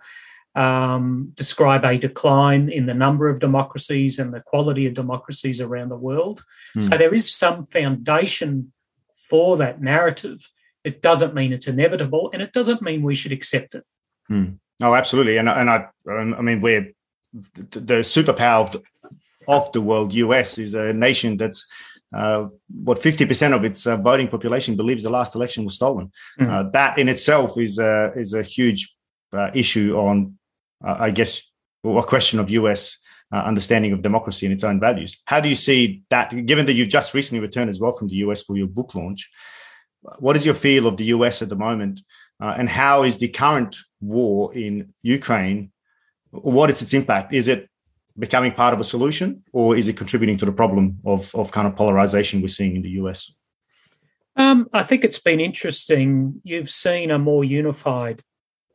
um, 0.54 1.32
describe 1.34 1.84
a 1.84 1.96
decline 1.96 2.68
in 2.68 2.86
the 2.86 2.94
number 2.94 3.28
of 3.28 3.40
democracies 3.40 4.18
and 4.18 4.34
the 4.34 4.40
quality 4.40 4.86
of 4.86 4.94
democracies 4.94 5.60
around 5.60 5.88
the 5.88 5.96
world. 5.96 6.44
Mm. 6.76 6.82
So 6.82 6.98
there 6.98 7.14
is 7.14 7.32
some 7.32 7.64
foundation 7.64 8.72
for 9.30 9.56
that 9.56 9.80
narrative. 9.80 10.50
It 10.84 11.00
doesn't 11.00 11.34
mean 11.34 11.52
it's 11.52 11.68
inevitable, 11.68 12.30
and 12.32 12.42
it 12.42 12.52
doesn't 12.52 12.82
mean 12.82 13.02
we 13.02 13.14
should 13.14 13.32
accept 13.32 13.74
it. 13.74 13.84
Mm. 14.30 14.58
Oh, 14.82 14.94
absolutely, 14.94 15.36
and 15.38 15.48
and 15.48 15.70
I 15.70 15.86
I 16.08 16.42
mean 16.42 16.60
we're 16.60 16.92
the 17.70 18.00
superpower 18.02 18.82
of 19.48 19.72
the, 19.72 19.80
world. 19.80 20.12
US 20.14 20.58
is 20.58 20.74
a 20.74 20.92
nation 20.92 21.36
that's 21.36 21.66
uh, 22.12 22.46
what 22.84 22.98
50% 22.98 23.54
of 23.54 23.64
its 23.64 23.86
uh, 23.86 23.96
voting 23.96 24.28
population 24.28 24.76
believes 24.76 25.02
the 25.02 25.08
last 25.08 25.34
election 25.34 25.64
was 25.64 25.76
stolen. 25.76 26.12
Mm. 26.38 26.50
Uh, 26.50 26.70
that 26.70 26.98
in 26.98 27.08
itself 27.08 27.56
is 27.56 27.78
a, 27.78 28.12
is 28.14 28.34
a 28.34 28.42
huge 28.42 28.94
uh, 29.32 29.50
issue 29.54 29.96
on 29.96 30.38
uh, 30.84 30.96
I 30.98 31.10
guess, 31.10 31.50
a 31.84 32.02
question 32.02 32.38
of 32.38 32.50
US 32.50 32.98
uh, 33.32 33.36
understanding 33.36 33.92
of 33.92 34.02
democracy 34.02 34.46
and 34.46 34.52
its 34.52 34.64
own 34.64 34.80
values. 34.80 35.16
How 35.24 35.40
do 35.40 35.48
you 35.48 35.54
see 35.54 36.02
that, 36.10 36.30
given 36.46 36.66
that 36.66 36.74
you've 36.74 36.88
just 36.88 37.14
recently 37.14 37.40
returned 37.40 37.70
as 37.70 37.80
well 37.80 37.92
from 37.92 38.08
the 38.08 38.16
US 38.16 38.42
for 38.42 38.56
your 38.56 38.66
book 38.66 38.94
launch? 38.94 39.30
What 40.18 40.36
is 40.36 40.44
your 40.44 40.54
feel 40.54 40.86
of 40.86 40.96
the 40.96 41.06
US 41.06 41.42
at 41.42 41.48
the 41.48 41.56
moment? 41.56 42.00
Uh, 42.42 42.56
and 42.58 42.68
how 42.68 43.04
is 43.04 43.18
the 43.18 43.28
current 43.28 43.76
war 44.00 44.52
in 44.52 44.92
Ukraine? 45.02 45.70
What 46.32 46.70
is 46.70 46.82
its 46.82 46.92
impact? 46.92 47.32
Is 47.32 47.46
it 47.46 47.70
becoming 48.18 48.50
part 48.50 48.74
of 48.74 48.80
a 48.80 48.84
solution 48.84 49.44
or 49.52 49.76
is 49.76 49.86
it 49.86 49.96
contributing 49.96 50.36
to 50.38 50.44
the 50.44 50.50
problem 50.50 50.98
of, 51.04 51.32
of 51.36 51.52
kind 51.52 51.68
of 51.68 51.76
polarization 51.76 52.40
we're 52.40 52.48
seeing 52.48 52.74
in 52.74 52.82
the 52.82 52.94
US? 53.02 53.32
Um, 54.34 54.68
I 54.72 54.82
think 54.82 55.04
it's 55.04 55.20
been 55.20 55.38
interesting. 55.38 56.40
You've 56.42 56.68
seen 56.68 57.12
a 57.12 57.18
more 57.18 57.44
unified 57.44 58.24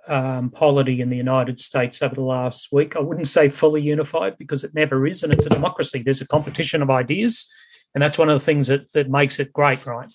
um, 0.08 0.50
polity 0.50 1.02
in 1.02 1.10
the 1.10 1.18
United 1.18 1.60
States 1.60 2.02
over 2.02 2.16
the 2.16 2.22
last 2.22 2.70
week. 2.72 2.96
I 2.96 3.02
wouldn't 3.02 3.28
say 3.28 3.50
fully 3.50 3.82
unified 3.82 4.38
because 4.38 4.64
it 4.64 4.74
never 4.76 5.06
is, 5.06 5.24
and 5.24 5.34
it's 5.34 5.46
a 5.46 5.50
democracy. 5.50 6.02
There's 6.02 6.22
a 6.22 6.28
competition 6.28 6.82
of 6.82 6.90
ideas, 6.90 7.52
and 7.94 8.02
that's 8.02 8.18
one 8.18 8.30
of 8.30 8.40
the 8.40 8.46
things 8.46 8.68
that 8.68 8.90
that 8.94 9.10
makes 9.10 9.42
it 9.42 9.52
great, 9.52 9.86
right? 9.86 10.10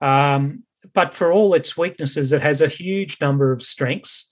Um, 0.00 0.62
but 0.96 1.12
for 1.12 1.30
all 1.30 1.52
its 1.52 1.76
weaknesses, 1.76 2.32
it 2.32 2.40
has 2.40 2.62
a 2.62 2.68
huge 2.68 3.20
number 3.20 3.52
of 3.52 3.62
strengths. 3.62 4.30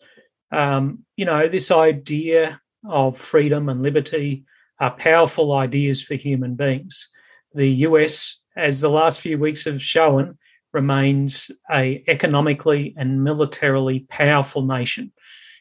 Um, 0.50 1.04
you 1.14 1.26
know, 1.26 1.46
this 1.46 1.70
idea 1.70 2.58
of 2.88 3.18
freedom 3.18 3.68
and 3.68 3.82
liberty 3.82 4.46
are 4.80 4.96
powerful 4.96 5.52
ideas 5.52 6.02
for 6.02 6.14
human 6.14 6.54
beings. 6.54 7.10
The 7.52 7.68
US, 7.88 8.40
as 8.56 8.80
the 8.80 8.88
last 8.88 9.20
few 9.20 9.36
weeks 9.36 9.66
have 9.66 9.82
shown, 9.82 10.38
remains 10.72 11.50
a 11.70 12.02
economically 12.08 12.94
and 12.96 13.22
militarily 13.22 14.06
powerful 14.08 14.62
nation. 14.62 15.12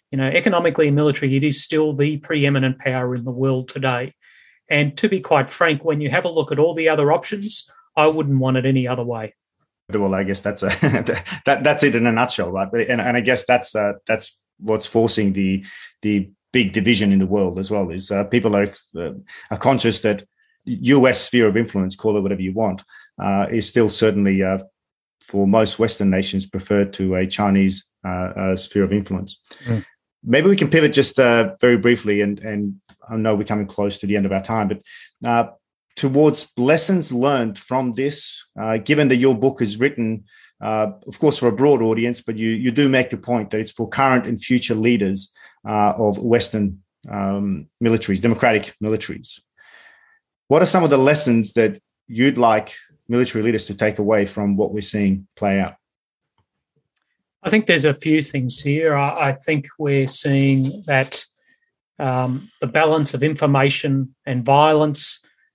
You 0.10 0.20
know, 0.20 0.30
economically 0.30 0.88
and 0.88 0.96
military, 0.96 1.36
it 1.36 1.44
is 1.44 1.62
still 1.62 1.92
the 1.92 2.16
preeminent 2.20 2.80
power 2.80 3.14
in 3.14 3.26
the 3.26 3.32
world 3.32 3.68
today. 3.68 4.14
And 4.70 4.96
to 5.00 5.10
be 5.10 5.20
quite 5.20 5.50
frank, 5.50 5.84
when 5.84 6.00
you 6.00 6.10
have 6.12 6.24
a 6.24 6.30
look 6.30 6.54
at 6.54 6.60
all 6.60 6.74
the 6.74 6.88
other 6.88 7.12
options, 7.12 7.70
I 7.98 8.08
wouldn't 8.08 8.40
want 8.40 8.56
it 8.56 8.66
any 8.66 8.88
other 8.88 9.04
way. 9.04 9.34
Well, 9.92 10.16
I 10.16 10.24
guess 10.24 10.42
that's 10.42 10.64
a 10.64 10.68
that 11.46 11.64
that's 11.64 11.84
it 11.84 11.96
in 11.96 12.08
a 12.08 12.12
nutshell, 12.12 12.52
right? 12.52 12.70
And 12.74 13.02
and 13.02 13.18
I 13.18 13.22
guess 13.22 13.46
that's 13.46 13.76
uh, 13.76 13.94
that's 14.08 14.38
what's 14.60 14.86
forcing 14.86 15.34
the 15.34 15.66
the 16.02 16.30
big 16.52 16.72
division 16.72 17.12
in 17.12 17.20
the 17.20 17.26
world 17.26 17.60
as 17.60 17.70
well. 17.70 17.90
Is 17.90 18.12
uh, 18.12 18.24
people 18.26 18.56
are 18.56 18.72
uh, 18.98 19.12
are 19.52 19.58
conscious 19.58 20.00
that 20.02 20.24
U.S. 20.66 21.22
sphere 21.22 21.48
of 21.48 21.58
influence, 21.58 21.96
call 21.96 22.18
it 22.18 22.22
whatever 22.22 22.42
you 22.42 22.54
want, 22.54 22.84
uh, 23.20 23.48
is 23.52 23.68
still 23.68 23.90
certainly 23.90 24.42
uh, 24.42 24.60
for 25.22 25.48
most 25.48 25.80
Western 25.80 26.10
nations 26.10 26.46
preferred 26.46 26.94
to 26.94 27.16
a 27.16 27.28
Chinese 27.28 27.86
uh, 28.06 28.56
sphere 28.56 28.84
of 28.84 28.94
influence. 28.94 29.42
Mm. 29.66 29.86
Maybe 30.24 30.50
we 30.50 30.56
can 30.56 30.70
pivot 30.70 30.94
just 30.94 31.20
uh, 31.20 31.56
very 31.60 31.78
briefly, 31.78 32.22
and, 32.22 32.40
and 32.40 32.76
I 33.10 33.18
know 33.18 33.36
we're 33.36 33.44
coming 33.44 33.68
close 33.68 34.00
to 34.00 34.08
the 34.08 34.16
end 34.16 34.26
of 34.26 34.32
our 34.32 34.42
time, 34.42 34.70
but 34.70 34.82
uh, 35.26 35.52
towards 35.96 36.52
lessons 36.58 37.14
learned 37.14 37.58
from 37.58 37.94
this, 37.94 38.44
uh, 38.60 38.78
given 38.78 39.08
that 39.10 39.18
your 39.18 39.36
book 39.36 39.62
is 39.62 39.80
written, 39.80 40.26
uh, 40.62 40.92
of 41.08 41.20
course, 41.20 41.38
for 41.38 41.48
a 41.48 41.56
broad 41.56 41.82
audience, 41.82 42.22
but 42.22 42.38
you, 42.38 42.50
you 42.50 42.72
do 42.72 42.90
make 42.90 43.10
the 43.10 43.18
point 43.18 43.50
that 43.50 43.60
it's 43.60 43.72
for 43.72 43.88
current 43.88 44.26
and 44.26 44.42
future 44.42 44.76
leaders 44.76 45.32
of 45.66 46.18
Western 46.18 46.84
um, 47.10 47.68
militaries, 47.82 48.22
democratic 48.22 48.74
militaries. 48.84 49.40
What 50.48 50.62
are 50.62 50.68
some 50.68 50.84
of 50.84 50.90
the 50.90 50.98
lessons 50.98 51.54
that 51.54 51.82
you'd 52.08 52.38
like 52.38 52.76
military 53.08 53.44
leaders 53.44 53.66
to 53.66 53.76
take 53.76 54.00
away 54.00 54.26
from 54.26 54.56
what 54.56 54.74
we're 54.74 54.82
seeing 54.82 55.28
play 55.36 55.60
out? 55.60 55.76
I 57.44 57.50
think 57.50 57.66
there's 57.66 57.86
a 57.86 57.94
few 57.94 58.22
things 58.22 58.60
here. 58.60 58.96
I, 58.96 59.30
I 59.30 59.32
think 59.34 59.66
we're 59.78 60.08
seeing 60.08 60.84
that 60.88 61.26
um, 62.00 62.50
the 62.62 62.68
balance 62.68 63.14
of 63.14 63.22
information 63.22 64.16
and 64.26 64.46
violence 64.46 65.13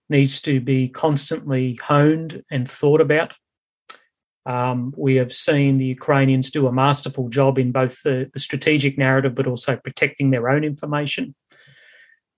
needs 0.09 0.41
to 0.43 0.61
be 0.61 0.89
constantly 0.89 1.79
honed 1.83 2.43
and 2.51 2.69
thought 2.69 3.01
about. 3.01 3.37
Um, 4.47 4.95
we 4.97 5.17
have 5.17 5.33
seen 5.33 5.77
the 5.77 5.85
Ukrainians 5.85 6.51
do 6.51 6.67
a 6.67 6.73
masterful 6.73 7.29
job 7.29 7.59
in 7.59 7.71
both 7.71 8.03
the, 8.03 8.31
the 8.33 8.39
strategic 8.39 8.97
narrative, 8.97 9.35
but 9.35 9.47
also 9.47 9.77
protecting 9.77 10.31
their 10.31 10.49
own 10.49 10.65
information. 10.65 11.35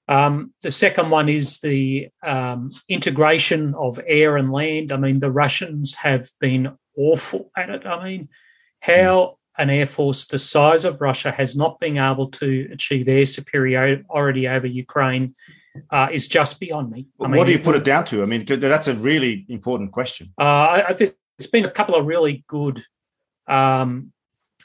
Um, 0.09 0.53
the 0.63 0.73
second 0.73 1.11
one 1.11 1.29
is 1.29 1.61
the 1.61 2.09
um, 2.25 2.73
integration 2.89 3.75
of 3.77 4.01
air 4.09 4.37
and 4.37 4.51
land. 4.51 4.91
I 4.91 4.97
mean, 4.97 5.21
the 5.21 5.31
Russians 5.31 5.95
have 5.95 6.29
been 6.41 6.77
awful 6.97 7.53
at 7.57 7.71
it. 7.71 7.87
I 7.87 8.05
mean, 8.05 8.29
how 8.81 9.39
an 9.57 9.71
air 9.71 9.87
force 9.87 10.27
the 10.27 10.39
size 10.39 10.85
of 10.85 11.01
Russia 11.01 11.31
has 11.31 11.55
not 11.55 11.79
been 11.79 11.97
able 11.97 12.29
to 12.29 12.69
achieve 12.73 13.09
air 13.09 13.25
superiority 13.25 14.49
over 14.49 14.67
Ukraine 14.67 15.37
uh, 15.91 16.09
is 16.13 16.29
just 16.29 16.61
beyond 16.61 16.91
me. 16.91 17.07
I 17.21 17.27
mean, 17.27 17.37
what 17.37 17.47
do 17.47 17.53
you 17.53 17.59
put 17.59 17.77
it 17.77 17.85
down 17.85 18.05
to? 18.07 18.23
I 18.23 18.27
mean, 18.27 18.45
that's 18.45 18.89
a 18.89 18.95
really 18.95 19.47
important 19.49 19.93
question. 19.93 20.33
Uh, 20.39 20.93
there's 20.95 21.15
been 21.51 21.65
a 21.65 21.71
couple 21.71 21.95
of 21.95 22.07
really 22.07 22.45
good 22.47 22.83
um, 23.47 24.13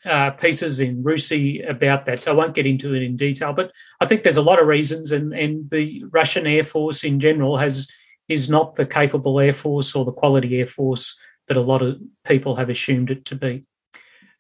uh, 0.04 0.32
pieces 0.32 0.80
in 0.80 1.04
RUSI 1.04 1.68
about 1.70 2.06
that, 2.06 2.22
so 2.22 2.32
I 2.32 2.36
won't 2.36 2.56
get 2.56 2.66
into 2.66 2.94
it 2.94 3.02
in 3.02 3.16
detail. 3.16 3.54
But 3.54 3.72
I 4.00 4.06
think 4.06 4.24
there's 4.24 4.38
a 4.38 4.42
lot 4.42 4.62
of 4.62 4.68
reasons, 4.68 5.12
and, 5.12 5.34
and 5.34 5.70
the 5.70 6.04
Russian 6.12 6.48
Air 6.48 6.64
Force 6.64 7.04
in 7.04 7.20
general 7.20 7.58
has 7.58 7.88
is 8.28 8.50
not 8.50 8.76
the 8.76 8.86
capable 8.86 9.40
air 9.40 9.54
force 9.54 9.94
or 9.94 10.04
the 10.04 10.12
quality 10.12 10.58
air 10.58 10.66
force 10.66 11.16
that 11.48 11.58
a 11.58 11.62
lot 11.62 11.84
of 11.84 11.98
people 12.26 12.56
have 12.56 12.70
assumed 12.70 13.12
it 13.12 13.24
to 13.26 13.36
be. 13.36 13.64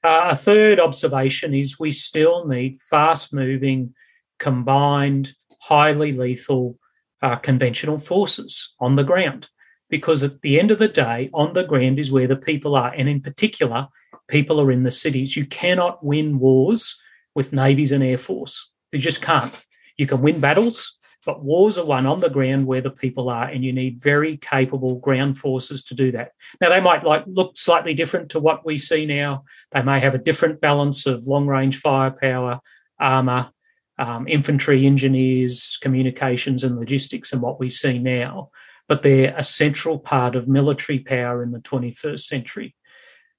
Uh, 0.03 0.29
a 0.31 0.35
third 0.35 0.79
observation 0.79 1.53
is 1.53 1.79
we 1.79 1.91
still 1.91 2.47
need 2.47 2.77
fast 2.79 3.33
moving, 3.33 3.93
combined, 4.39 5.33
highly 5.67 6.11
lethal 6.11 6.77
uh, 7.21 7.35
conventional 7.37 7.97
forces 7.97 8.73
on 8.79 8.95
the 8.95 9.03
ground. 9.03 9.49
Because 9.89 10.23
at 10.23 10.41
the 10.41 10.59
end 10.59 10.71
of 10.71 10.79
the 10.79 10.87
day, 10.87 11.29
on 11.33 11.53
the 11.53 11.63
ground 11.63 11.99
is 11.99 12.11
where 12.11 12.27
the 12.27 12.35
people 12.35 12.75
are. 12.75 12.91
And 12.93 13.07
in 13.07 13.21
particular, 13.21 13.87
people 14.27 14.59
are 14.59 14.71
in 14.71 14.83
the 14.83 14.91
cities. 14.91 15.37
You 15.37 15.45
cannot 15.45 16.03
win 16.03 16.39
wars 16.39 16.99
with 17.35 17.53
navies 17.53 17.91
and 17.91 18.03
air 18.03 18.17
force. 18.17 18.71
You 18.91 18.99
just 18.99 19.21
can't. 19.21 19.53
You 19.97 20.07
can 20.07 20.21
win 20.21 20.39
battles, 20.39 20.97
but 21.25 21.43
wars 21.43 21.77
are 21.77 21.85
won 21.85 22.05
on 22.05 22.19
the 22.19 22.29
ground 22.29 22.65
where 22.65 22.81
the 22.81 22.91
people 22.91 23.29
are, 23.29 23.47
and 23.47 23.63
you 23.63 23.73
need 23.73 24.01
very 24.01 24.37
capable 24.37 24.95
ground 24.99 25.37
forces 25.37 25.83
to 25.85 25.93
do 25.95 26.11
that. 26.11 26.31
Now 26.59 26.69
they 26.69 26.81
might 26.81 27.03
like 27.03 27.23
look 27.27 27.57
slightly 27.57 27.93
different 27.93 28.29
to 28.31 28.39
what 28.39 28.65
we 28.65 28.77
see 28.77 29.05
now. 29.05 29.43
They 29.71 29.83
may 29.83 29.99
have 29.99 30.15
a 30.15 30.19
different 30.19 30.61
balance 30.61 31.05
of 31.05 31.27
long 31.27 31.47
range 31.47 31.79
firepower, 31.79 32.59
armor, 32.99 33.51
um, 33.97 34.27
infantry, 34.27 34.85
engineers, 34.85 35.77
communications, 35.81 36.63
and 36.63 36.77
logistics, 36.77 37.31
and 37.31 37.41
what 37.41 37.59
we 37.59 37.69
see 37.69 37.99
now. 37.99 38.49
But 38.87 39.01
they're 39.01 39.35
a 39.35 39.43
central 39.43 39.97
part 39.97 40.35
of 40.35 40.47
military 40.47 40.99
power 40.99 41.41
in 41.41 41.51
the 41.51 41.59
21st 41.59 42.19
century. 42.19 42.75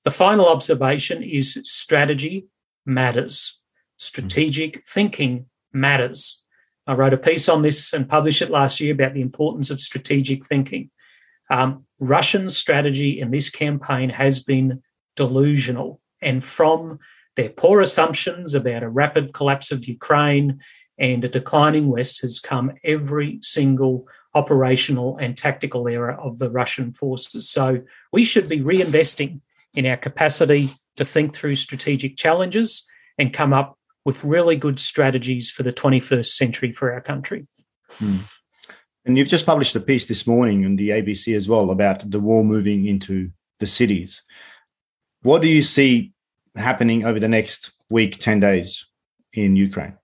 The 0.04 0.10
final 0.10 0.48
observation 0.48 1.22
is 1.22 1.60
strategy 1.64 2.46
matters. 2.84 3.58
Strategic 3.98 4.78
mm. 4.78 4.88
thinking 4.88 5.46
matters. 5.72 6.42
I 6.86 6.94
wrote 6.94 7.14
a 7.14 7.18
piece 7.18 7.48
on 7.48 7.62
this 7.62 7.92
and 7.92 8.08
published 8.08 8.42
it 8.42 8.50
last 8.50 8.80
year 8.80 8.92
about 8.92 9.14
the 9.14 9.20
importance 9.20 9.70
of 9.70 9.80
strategic 9.80 10.46
thinking. 10.46 10.90
Um, 11.50 11.84
Russian 11.98 12.50
strategy 12.50 13.20
in 13.20 13.30
this 13.30 13.50
campaign 13.50 14.10
has 14.10 14.42
been 14.42 14.82
delusional. 15.16 16.00
And 16.22 16.42
from 16.42 16.98
their 17.36 17.50
poor 17.50 17.80
assumptions 17.80 18.54
about 18.54 18.82
a 18.82 18.88
rapid 18.88 19.32
collapse 19.32 19.70
of 19.70 19.86
Ukraine 19.86 20.60
and 20.98 21.24
a 21.24 21.28
declining 21.28 21.88
West 21.88 22.22
has 22.22 22.40
come 22.40 22.72
every 22.82 23.38
single 23.42 24.08
operational 24.34 25.16
and 25.18 25.36
tactical 25.36 25.88
error 25.88 26.12
of 26.12 26.38
the 26.38 26.50
Russian 26.50 26.92
forces. 26.92 27.48
So 27.48 27.82
we 28.12 28.24
should 28.24 28.48
be 28.48 28.60
reinvesting 28.60 29.40
in 29.74 29.86
our 29.86 29.96
capacity 29.96 30.74
to 30.96 31.04
think 31.04 31.34
through 31.34 31.56
strategic 31.56 32.16
challenges 32.16 32.86
and 33.18 33.32
come 33.32 33.52
up 33.52 33.78
with 34.04 34.24
really 34.24 34.56
good 34.56 34.78
strategies 34.78 35.50
for 35.50 35.62
the 35.62 35.72
21st 35.72 36.26
century 36.26 36.72
for 36.72 36.92
our 36.92 37.00
country. 37.00 37.46
Hmm. 37.90 38.18
And 39.04 39.16
you've 39.16 39.28
just 39.28 39.46
published 39.46 39.76
a 39.76 39.80
piece 39.80 40.06
this 40.06 40.26
morning 40.26 40.64
on 40.64 40.76
the 40.76 40.90
ABC 40.90 41.36
as 41.36 41.48
well 41.48 41.70
about 41.70 42.10
the 42.10 42.20
war 42.20 42.44
moving 42.44 42.86
into 42.86 43.30
the 43.60 43.66
cities. 43.66 44.22
What 45.22 45.42
do 45.42 45.48
you 45.48 45.62
see 45.62 46.12
happening 46.56 47.04
over 47.04 47.20
the 47.20 47.28
next 47.28 47.72
week, 47.90 48.18
10 48.18 48.40
days 48.40 48.86
in 49.32 49.56
Ukraine? 49.56 49.96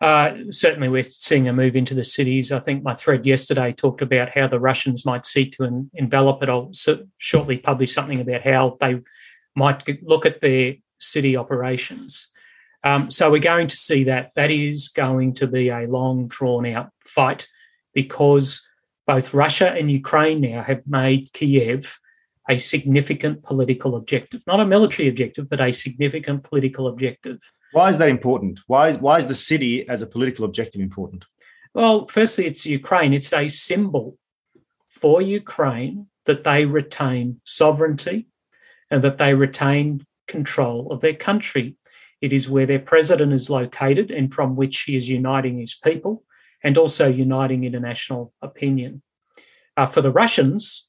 Uh, 0.00 0.34
certainly, 0.50 0.88
we're 0.88 1.02
seeing 1.02 1.48
a 1.48 1.52
move 1.52 1.74
into 1.74 1.94
the 1.94 2.04
cities. 2.04 2.52
I 2.52 2.60
think 2.60 2.82
my 2.82 2.92
thread 2.92 3.26
yesterday 3.26 3.72
talked 3.72 4.02
about 4.02 4.30
how 4.30 4.46
the 4.46 4.60
Russians 4.60 5.06
might 5.06 5.24
seek 5.24 5.52
to 5.52 5.88
envelop 5.94 6.42
it. 6.42 6.50
I'll 6.50 6.70
shortly 7.16 7.56
publish 7.56 7.94
something 7.94 8.20
about 8.20 8.42
how 8.42 8.76
they 8.78 9.00
might 9.54 9.88
look 10.02 10.26
at 10.26 10.40
their 10.40 10.74
city 10.98 11.36
operations. 11.36 12.28
Um, 12.84 13.10
so 13.10 13.30
we're 13.30 13.38
going 13.40 13.68
to 13.68 13.76
see 13.76 14.04
that. 14.04 14.32
That 14.36 14.50
is 14.50 14.88
going 14.88 15.34
to 15.34 15.46
be 15.46 15.70
a 15.70 15.86
long, 15.88 16.28
drawn 16.28 16.66
out 16.66 16.90
fight 17.00 17.48
because 17.94 18.66
both 19.06 19.32
Russia 19.32 19.72
and 19.72 19.90
Ukraine 19.90 20.40
now 20.42 20.62
have 20.62 20.82
made 20.86 21.32
Kiev 21.32 21.98
a 22.48 22.58
significant 22.58 23.42
political 23.42 23.96
objective, 23.96 24.42
not 24.46 24.60
a 24.60 24.66
military 24.66 25.08
objective, 25.08 25.48
but 25.48 25.60
a 25.60 25.72
significant 25.72 26.44
political 26.44 26.86
objective. 26.88 27.38
Why 27.72 27.88
is 27.88 27.98
that 27.98 28.08
important? 28.08 28.60
Why 28.66 28.88
is, 28.88 28.98
why 28.98 29.18
is 29.18 29.26
the 29.26 29.34
city 29.34 29.88
as 29.88 30.02
a 30.02 30.06
political 30.06 30.44
objective 30.44 30.80
important? 30.80 31.24
Well, 31.74 32.06
firstly, 32.06 32.46
it's 32.46 32.64
Ukraine. 32.64 33.12
It's 33.12 33.32
a 33.32 33.48
symbol 33.48 34.16
for 34.88 35.20
Ukraine 35.20 36.06
that 36.24 36.44
they 36.44 36.64
retain 36.64 37.40
sovereignty 37.44 38.28
and 38.90 39.02
that 39.02 39.18
they 39.18 39.34
retain 39.34 40.06
control 40.26 40.92
of 40.92 41.00
their 41.00 41.14
country. 41.14 41.76
It 42.20 42.32
is 42.32 42.48
where 42.48 42.66
their 42.66 42.78
president 42.78 43.32
is 43.32 43.50
located 43.50 44.10
and 44.10 44.32
from 44.32 44.56
which 44.56 44.82
he 44.82 44.96
is 44.96 45.08
uniting 45.08 45.58
his 45.58 45.74
people 45.74 46.24
and 46.62 46.78
also 46.78 47.08
uniting 47.08 47.64
international 47.64 48.32
opinion. 48.40 49.02
Uh, 49.76 49.86
for 49.86 50.00
the 50.00 50.10
Russians, 50.10 50.85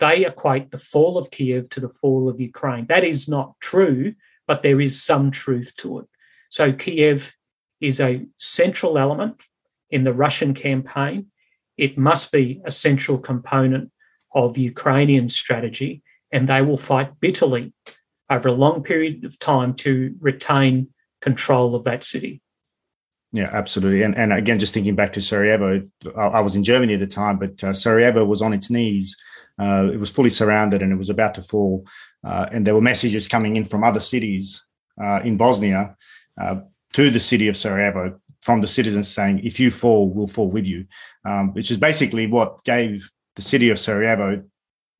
they 0.00 0.26
equate 0.26 0.70
the 0.70 0.78
fall 0.78 1.16
of 1.16 1.30
Kiev 1.30 1.70
to 1.70 1.80
the 1.80 1.88
fall 1.88 2.28
of 2.28 2.40
Ukraine. 2.40 2.86
That 2.86 3.04
is 3.04 3.28
not 3.28 3.54
true, 3.60 4.14
but 4.46 4.62
there 4.62 4.80
is 4.80 5.00
some 5.00 5.30
truth 5.30 5.76
to 5.78 6.00
it. 6.00 6.06
So 6.48 6.72
Kiev 6.72 7.32
is 7.80 8.00
a 8.00 8.26
central 8.38 8.98
element 8.98 9.42
in 9.90 10.04
the 10.04 10.12
Russian 10.12 10.54
campaign. 10.54 11.26
It 11.76 11.96
must 11.96 12.32
be 12.32 12.60
a 12.64 12.70
central 12.70 13.18
component 13.18 13.92
of 14.34 14.58
Ukrainian 14.58 15.28
strategy, 15.28 16.02
and 16.32 16.48
they 16.48 16.62
will 16.62 16.76
fight 16.76 17.20
bitterly 17.20 17.72
over 18.28 18.48
a 18.48 18.52
long 18.52 18.82
period 18.82 19.24
of 19.24 19.38
time 19.38 19.74
to 19.74 20.14
retain 20.20 20.88
control 21.20 21.74
of 21.74 21.84
that 21.84 22.04
city. 22.04 22.40
Yeah, 23.32 23.50
absolutely. 23.52 24.02
And 24.02 24.16
and 24.16 24.32
again, 24.32 24.58
just 24.58 24.74
thinking 24.74 24.96
back 24.96 25.12
to 25.12 25.20
Sarajevo, 25.20 25.82
I, 26.16 26.26
I 26.38 26.40
was 26.40 26.56
in 26.56 26.64
Germany 26.64 26.94
at 26.94 27.00
the 27.00 27.06
time, 27.06 27.38
but 27.38 27.62
uh, 27.62 27.72
Sarajevo 27.72 28.24
was 28.24 28.42
on 28.42 28.52
its 28.52 28.70
knees. 28.70 29.16
Uh, 29.60 29.90
it 29.92 30.00
was 30.00 30.10
fully 30.10 30.30
surrounded 30.30 30.82
and 30.82 30.92
it 30.92 30.96
was 30.96 31.10
about 31.10 31.34
to 31.34 31.42
fall. 31.42 31.86
Uh, 32.24 32.46
and 32.52 32.66
there 32.66 32.74
were 32.74 32.80
messages 32.80 33.28
coming 33.28 33.56
in 33.56 33.64
from 33.64 33.84
other 33.84 34.00
cities 34.00 34.64
uh, 35.02 35.20
in 35.22 35.36
Bosnia 35.36 35.96
uh, 36.40 36.56
to 36.92 37.10
the 37.10 37.20
city 37.20 37.48
of 37.48 37.56
Sarajevo 37.56 38.18
from 38.42 38.60
the 38.60 38.66
citizens 38.66 39.08
saying, 39.08 39.40
if 39.44 39.60
you 39.60 39.70
fall, 39.70 40.08
we'll 40.08 40.26
fall 40.26 40.50
with 40.50 40.66
you, 40.66 40.86
um, 41.24 41.52
which 41.52 41.70
is 41.70 41.76
basically 41.76 42.26
what 42.26 42.64
gave 42.64 43.08
the 43.36 43.42
city 43.42 43.68
of 43.70 43.78
Sarajevo 43.78 44.42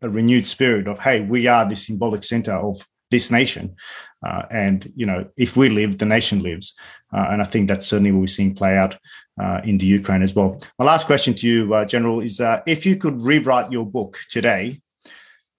a 0.03 0.09
renewed 0.09 0.47
spirit 0.47 0.89
of, 0.89 0.99
hey, 0.99 1.21
we 1.21 1.47
are 1.47 1.69
the 1.69 1.77
symbolic 1.77 2.25
center 2.25 2.55
of 2.55 2.87
this 3.11 3.31
nation. 3.31 3.75
Uh, 4.27 4.45
and, 4.51 4.91
you 4.95 5.07
know, 5.07 5.27
if 5.37 5.57
we 5.57 5.69
live, 5.69 5.99
the 5.99 6.07
nation 6.07 6.43
lives. 6.43 6.75
Uh, 7.13 7.29
and 7.31 7.43
I 7.43 7.45
think 7.45 7.69
that's 7.69 7.87
certainly 7.87 8.13
what 8.13 8.21
we're 8.21 8.27
seeing 8.27 8.55
play 8.55 8.77
out 8.77 8.97
uh, 9.41 9.61
in 9.65 9.79
the 9.79 9.87
Ukraine 9.87 10.23
as 10.23 10.35
well. 10.35 10.61
My 10.79 10.85
last 10.85 11.07
question 11.07 11.35
to 11.35 11.47
you, 11.47 11.75
uh, 11.75 11.85
General, 11.85 12.21
is 12.21 12.41
uh, 12.41 12.61
if 12.67 12.87
you 12.87 12.97
could 12.97 13.21
rewrite 13.21 13.73
your 13.73 13.87
book 13.87 14.19
today, 14.29 14.81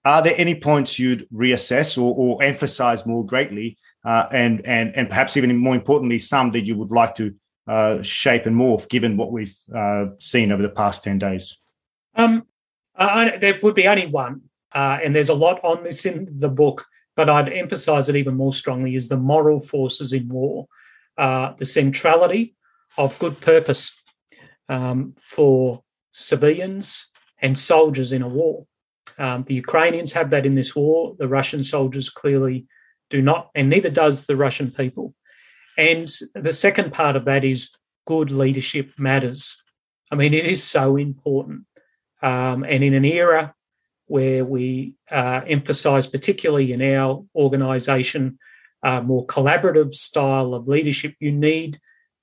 are 0.04 0.22
there 0.22 0.34
any 0.36 0.54
points 0.54 0.98
you'd 0.98 1.28
reassess 1.32 1.96
or, 1.96 2.14
or 2.16 2.42
emphasize 2.42 3.06
more 3.06 3.24
greatly? 3.24 3.76
Uh, 4.04 4.26
and, 4.32 4.66
and, 4.66 4.96
and 4.96 5.08
perhaps 5.08 5.36
even 5.36 5.56
more 5.56 5.74
importantly, 5.74 6.18
some 6.18 6.50
that 6.52 6.62
you 6.62 6.76
would 6.76 6.90
like 6.90 7.14
to 7.16 7.34
shape 8.02 8.46
and 8.46 8.56
morph 8.56 8.88
given 8.88 9.16
what 9.16 9.30
we've 9.30 9.56
seen 10.18 10.50
over 10.50 10.62
the 10.62 10.68
past 10.68 11.04
10 11.04 11.18
days? 11.18 11.58
Um, 12.16 12.44
there 12.98 13.58
would 13.62 13.74
be 13.76 13.86
only 13.86 14.06
one. 14.06 14.42
and 14.74 15.14
there's 15.14 15.28
a 15.28 15.34
lot 15.34 15.60
on 15.62 15.84
this 15.84 16.04
in 16.04 16.28
the 16.36 16.48
book 16.48 16.84
but 17.16 17.28
I'd 17.28 17.52
emphasize 17.52 18.08
it 18.08 18.16
even 18.16 18.36
more 18.36 18.52
strongly 18.52 18.94
is 18.94 19.08
the 19.08 19.16
moral 19.16 19.60
forces 19.60 20.12
in 20.12 20.28
war, 20.28 20.66
uh, 21.18 21.52
the 21.58 21.64
centrality 21.64 22.54
of 22.96 23.18
good 23.18 23.40
purpose 23.40 23.90
um, 24.68 25.14
for 25.22 25.82
civilians 26.12 27.06
and 27.40 27.58
soldiers 27.58 28.12
in 28.12 28.22
a 28.22 28.28
war. 28.28 28.66
Um, 29.18 29.44
the 29.44 29.54
Ukrainians 29.54 30.12
have 30.12 30.30
that 30.30 30.46
in 30.46 30.54
this 30.54 30.74
war. 30.74 31.14
The 31.18 31.28
Russian 31.28 31.62
soldiers 31.62 32.08
clearly 32.08 32.66
do 33.10 33.20
not, 33.20 33.50
and 33.54 33.68
neither 33.68 33.90
does 33.90 34.26
the 34.26 34.36
Russian 34.36 34.70
people. 34.70 35.14
And 35.76 36.08
the 36.34 36.52
second 36.52 36.92
part 36.92 37.16
of 37.16 37.24
that 37.26 37.44
is 37.44 37.70
good 38.06 38.30
leadership 38.30 38.92
matters. 38.98 39.62
I 40.10 40.14
mean, 40.14 40.34
it 40.34 40.44
is 40.44 40.62
so 40.62 40.96
important. 40.96 41.64
Um, 42.22 42.64
and 42.64 42.84
in 42.84 42.94
an 42.94 43.04
era 43.04 43.54
where 44.06 44.44
we 44.44 44.94
uh, 45.10 45.40
emphasize, 45.46 46.06
particularly 46.06 46.72
in 46.72 46.82
our 46.82 47.24
organisation, 47.34 48.38
a 48.82 49.02
more 49.02 49.26
collaborative 49.26 49.92
style 49.92 50.54
of 50.54 50.68
leadership. 50.68 51.14
You 51.20 51.32
need 51.32 51.80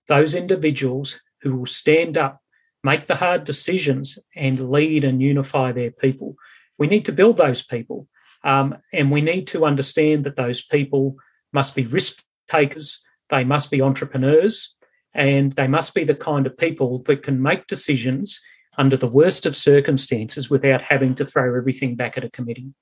those 0.07 0.35
individuals 0.35 1.19
who 1.41 1.55
will 1.55 1.65
stand 1.65 2.17
up, 2.17 2.41
make 2.83 3.05
the 3.05 3.15
hard 3.15 3.43
decisions, 3.43 4.19
and 4.35 4.69
lead 4.69 5.03
and 5.03 5.21
unify 5.21 5.71
their 5.71 5.91
people. 5.91 6.35
We 6.77 6.87
need 6.87 7.05
to 7.05 7.11
build 7.11 7.37
those 7.37 7.61
people. 7.61 8.07
Um, 8.43 8.77
and 8.93 9.11
we 9.11 9.21
need 9.21 9.47
to 9.47 9.65
understand 9.65 10.23
that 10.23 10.35
those 10.35 10.61
people 10.61 11.15
must 11.51 11.75
be 11.75 11.85
risk 11.85 12.23
takers, 12.47 13.03
they 13.29 13.43
must 13.43 13.69
be 13.69 13.81
entrepreneurs, 13.81 14.75
and 15.13 15.51
they 15.53 15.67
must 15.67 15.93
be 15.93 16.03
the 16.03 16.15
kind 16.15 16.45
of 16.45 16.57
people 16.57 16.99
that 17.03 17.23
can 17.23 17.41
make 17.41 17.67
decisions 17.67 18.39
under 18.77 18.95
the 18.95 19.07
worst 19.07 19.45
of 19.45 19.55
circumstances 19.55 20.49
without 20.49 20.81
having 20.83 21.15
to 21.15 21.25
throw 21.25 21.55
everything 21.55 21.95
back 21.95 22.17
at 22.17 22.23
a 22.23 22.29
committee. 22.29 22.73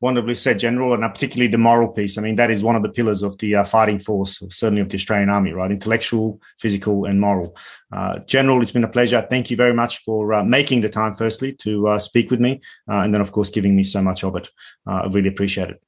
Wonderfully 0.00 0.34
said, 0.34 0.58
General, 0.58 0.92
and 0.92 1.14
particularly 1.14 1.50
the 1.50 1.56
moral 1.56 1.90
piece. 1.90 2.18
I 2.18 2.20
mean, 2.20 2.36
that 2.36 2.50
is 2.50 2.62
one 2.62 2.76
of 2.76 2.82
the 2.82 2.90
pillars 2.90 3.22
of 3.22 3.38
the 3.38 3.54
uh, 3.54 3.64
fighting 3.64 3.98
force, 3.98 4.42
certainly 4.50 4.82
of 4.82 4.88
the 4.90 4.96
Australian 4.96 5.30
Army, 5.30 5.52
right? 5.52 5.70
Intellectual, 5.70 6.40
physical, 6.58 7.06
and 7.06 7.20
moral. 7.20 7.56
Uh, 7.90 8.18
General, 8.20 8.60
it's 8.60 8.72
been 8.72 8.84
a 8.84 8.88
pleasure. 8.88 9.26
Thank 9.30 9.50
you 9.50 9.56
very 9.56 9.72
much 9.72 10.02
for 10.02 10.34
uh, 10.34 10.44
making 10.44 10.82
the 10.82 10.90
time, 10.90 11.14
firstly, 11.14 11.54
to 11.60 11.88
uh, 11.88 11.98
speak 11.98 12.30
with 12.30 12.40
me, 12.40 12.60
uh, 12.90 12.98
and 12.98 13.14
then, 13.14 13.20
of 13.20 13.32
course, 13.32 13.50
giving 13.50 13.74
me 13.74 13.82
so 13.82 14.02
much 14.02 14.24
of 14.24 14.36
it. 14.36 14.50
Uh, 14.86 15.04
I 15.04 15.08
really 15.08 15.28
appreciate 15.28 15.70
it. 15.70 15.82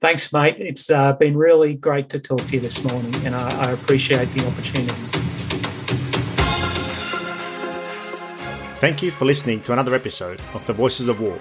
Thanks, 0.00 0.32
mate. 0.32 0.56
It's 0.58 0.86
been 1.18 1.36
really 1.36 1.74
great 1.74 2.08
to 2.10 2.20
talk 2.20 2.40
to 2.40 2.52
you 2.52 2.60
this 2.60 2.82
morning, 2.84 3.14
and 3.26 3.34
I, 3.34 3.68
I 3.68 3.70
appreciate 3.72 4.28
the 4.32 4.46
opportunity. 4.46 4.94
Thank 8.80 9.02
you 9.02 9.10
for 9.10 9.24
listening 9.24 9.62
to 9.62 9.72
another 9.72 9.94
episode 9.94 10.40
of 10.52 10.64
The 10.66 10.72
Voices 10.72 11.08
of 11.08 11.20
War. 11.20 11.38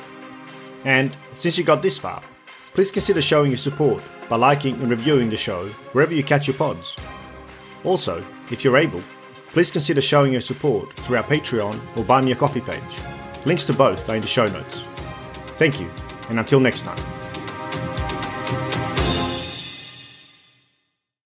And 0.86 1.16
since 1.32 1.58
you 1.58 1.64
got 1.64 1.82
this 1.82 1.98
far, 1.98 2.22
please 2.74 2.92
consider 2.92 3.22
showing 3.22 3.52
your 3.52 3.58
support 3.58 4.04
by 4.30 4.36
liking 4.36 4.76
and 4.76 4.90
reviewing 4.90 5.30
the 5.30 5.38
show 5.38 5.68
wherever 5.94 6.14
you 6.14 6.24
catch 6.24 6.48
your 6.48 6.58
pods. 6.58 6.96
Also, 7.84 8.24
if 8.52 8.64
you're 8.64 8.78
able, 8.78 9.02
please 9.48 9.72
consider 9.72 10.02
showing 10.02 10.32
your 10.32 10.42
support 10.42 10.94
through 10.94 11.18
our 11.18 11.24
Patreon 11.24 11.80
or 11.98 12.04
Buy 12.04 12.22
Me 12.22 12.32
a 12.32 12.36
Coffee 12.36 12.62
page. 12.62 12.82
Links 13.46 13.66
to 13.66 13.74
both 13.74 14.10
are 14.10 14.16
in 14.16 14.22
the 14.22 14.28
show 14.28 14.48
notes. 14.48 14.82
Thank 15.58 15.80
you, 15.80 15.90
and 16.30 16.40
until 16.40 16.60
next 16.60 16.84
time. 16.84 17.23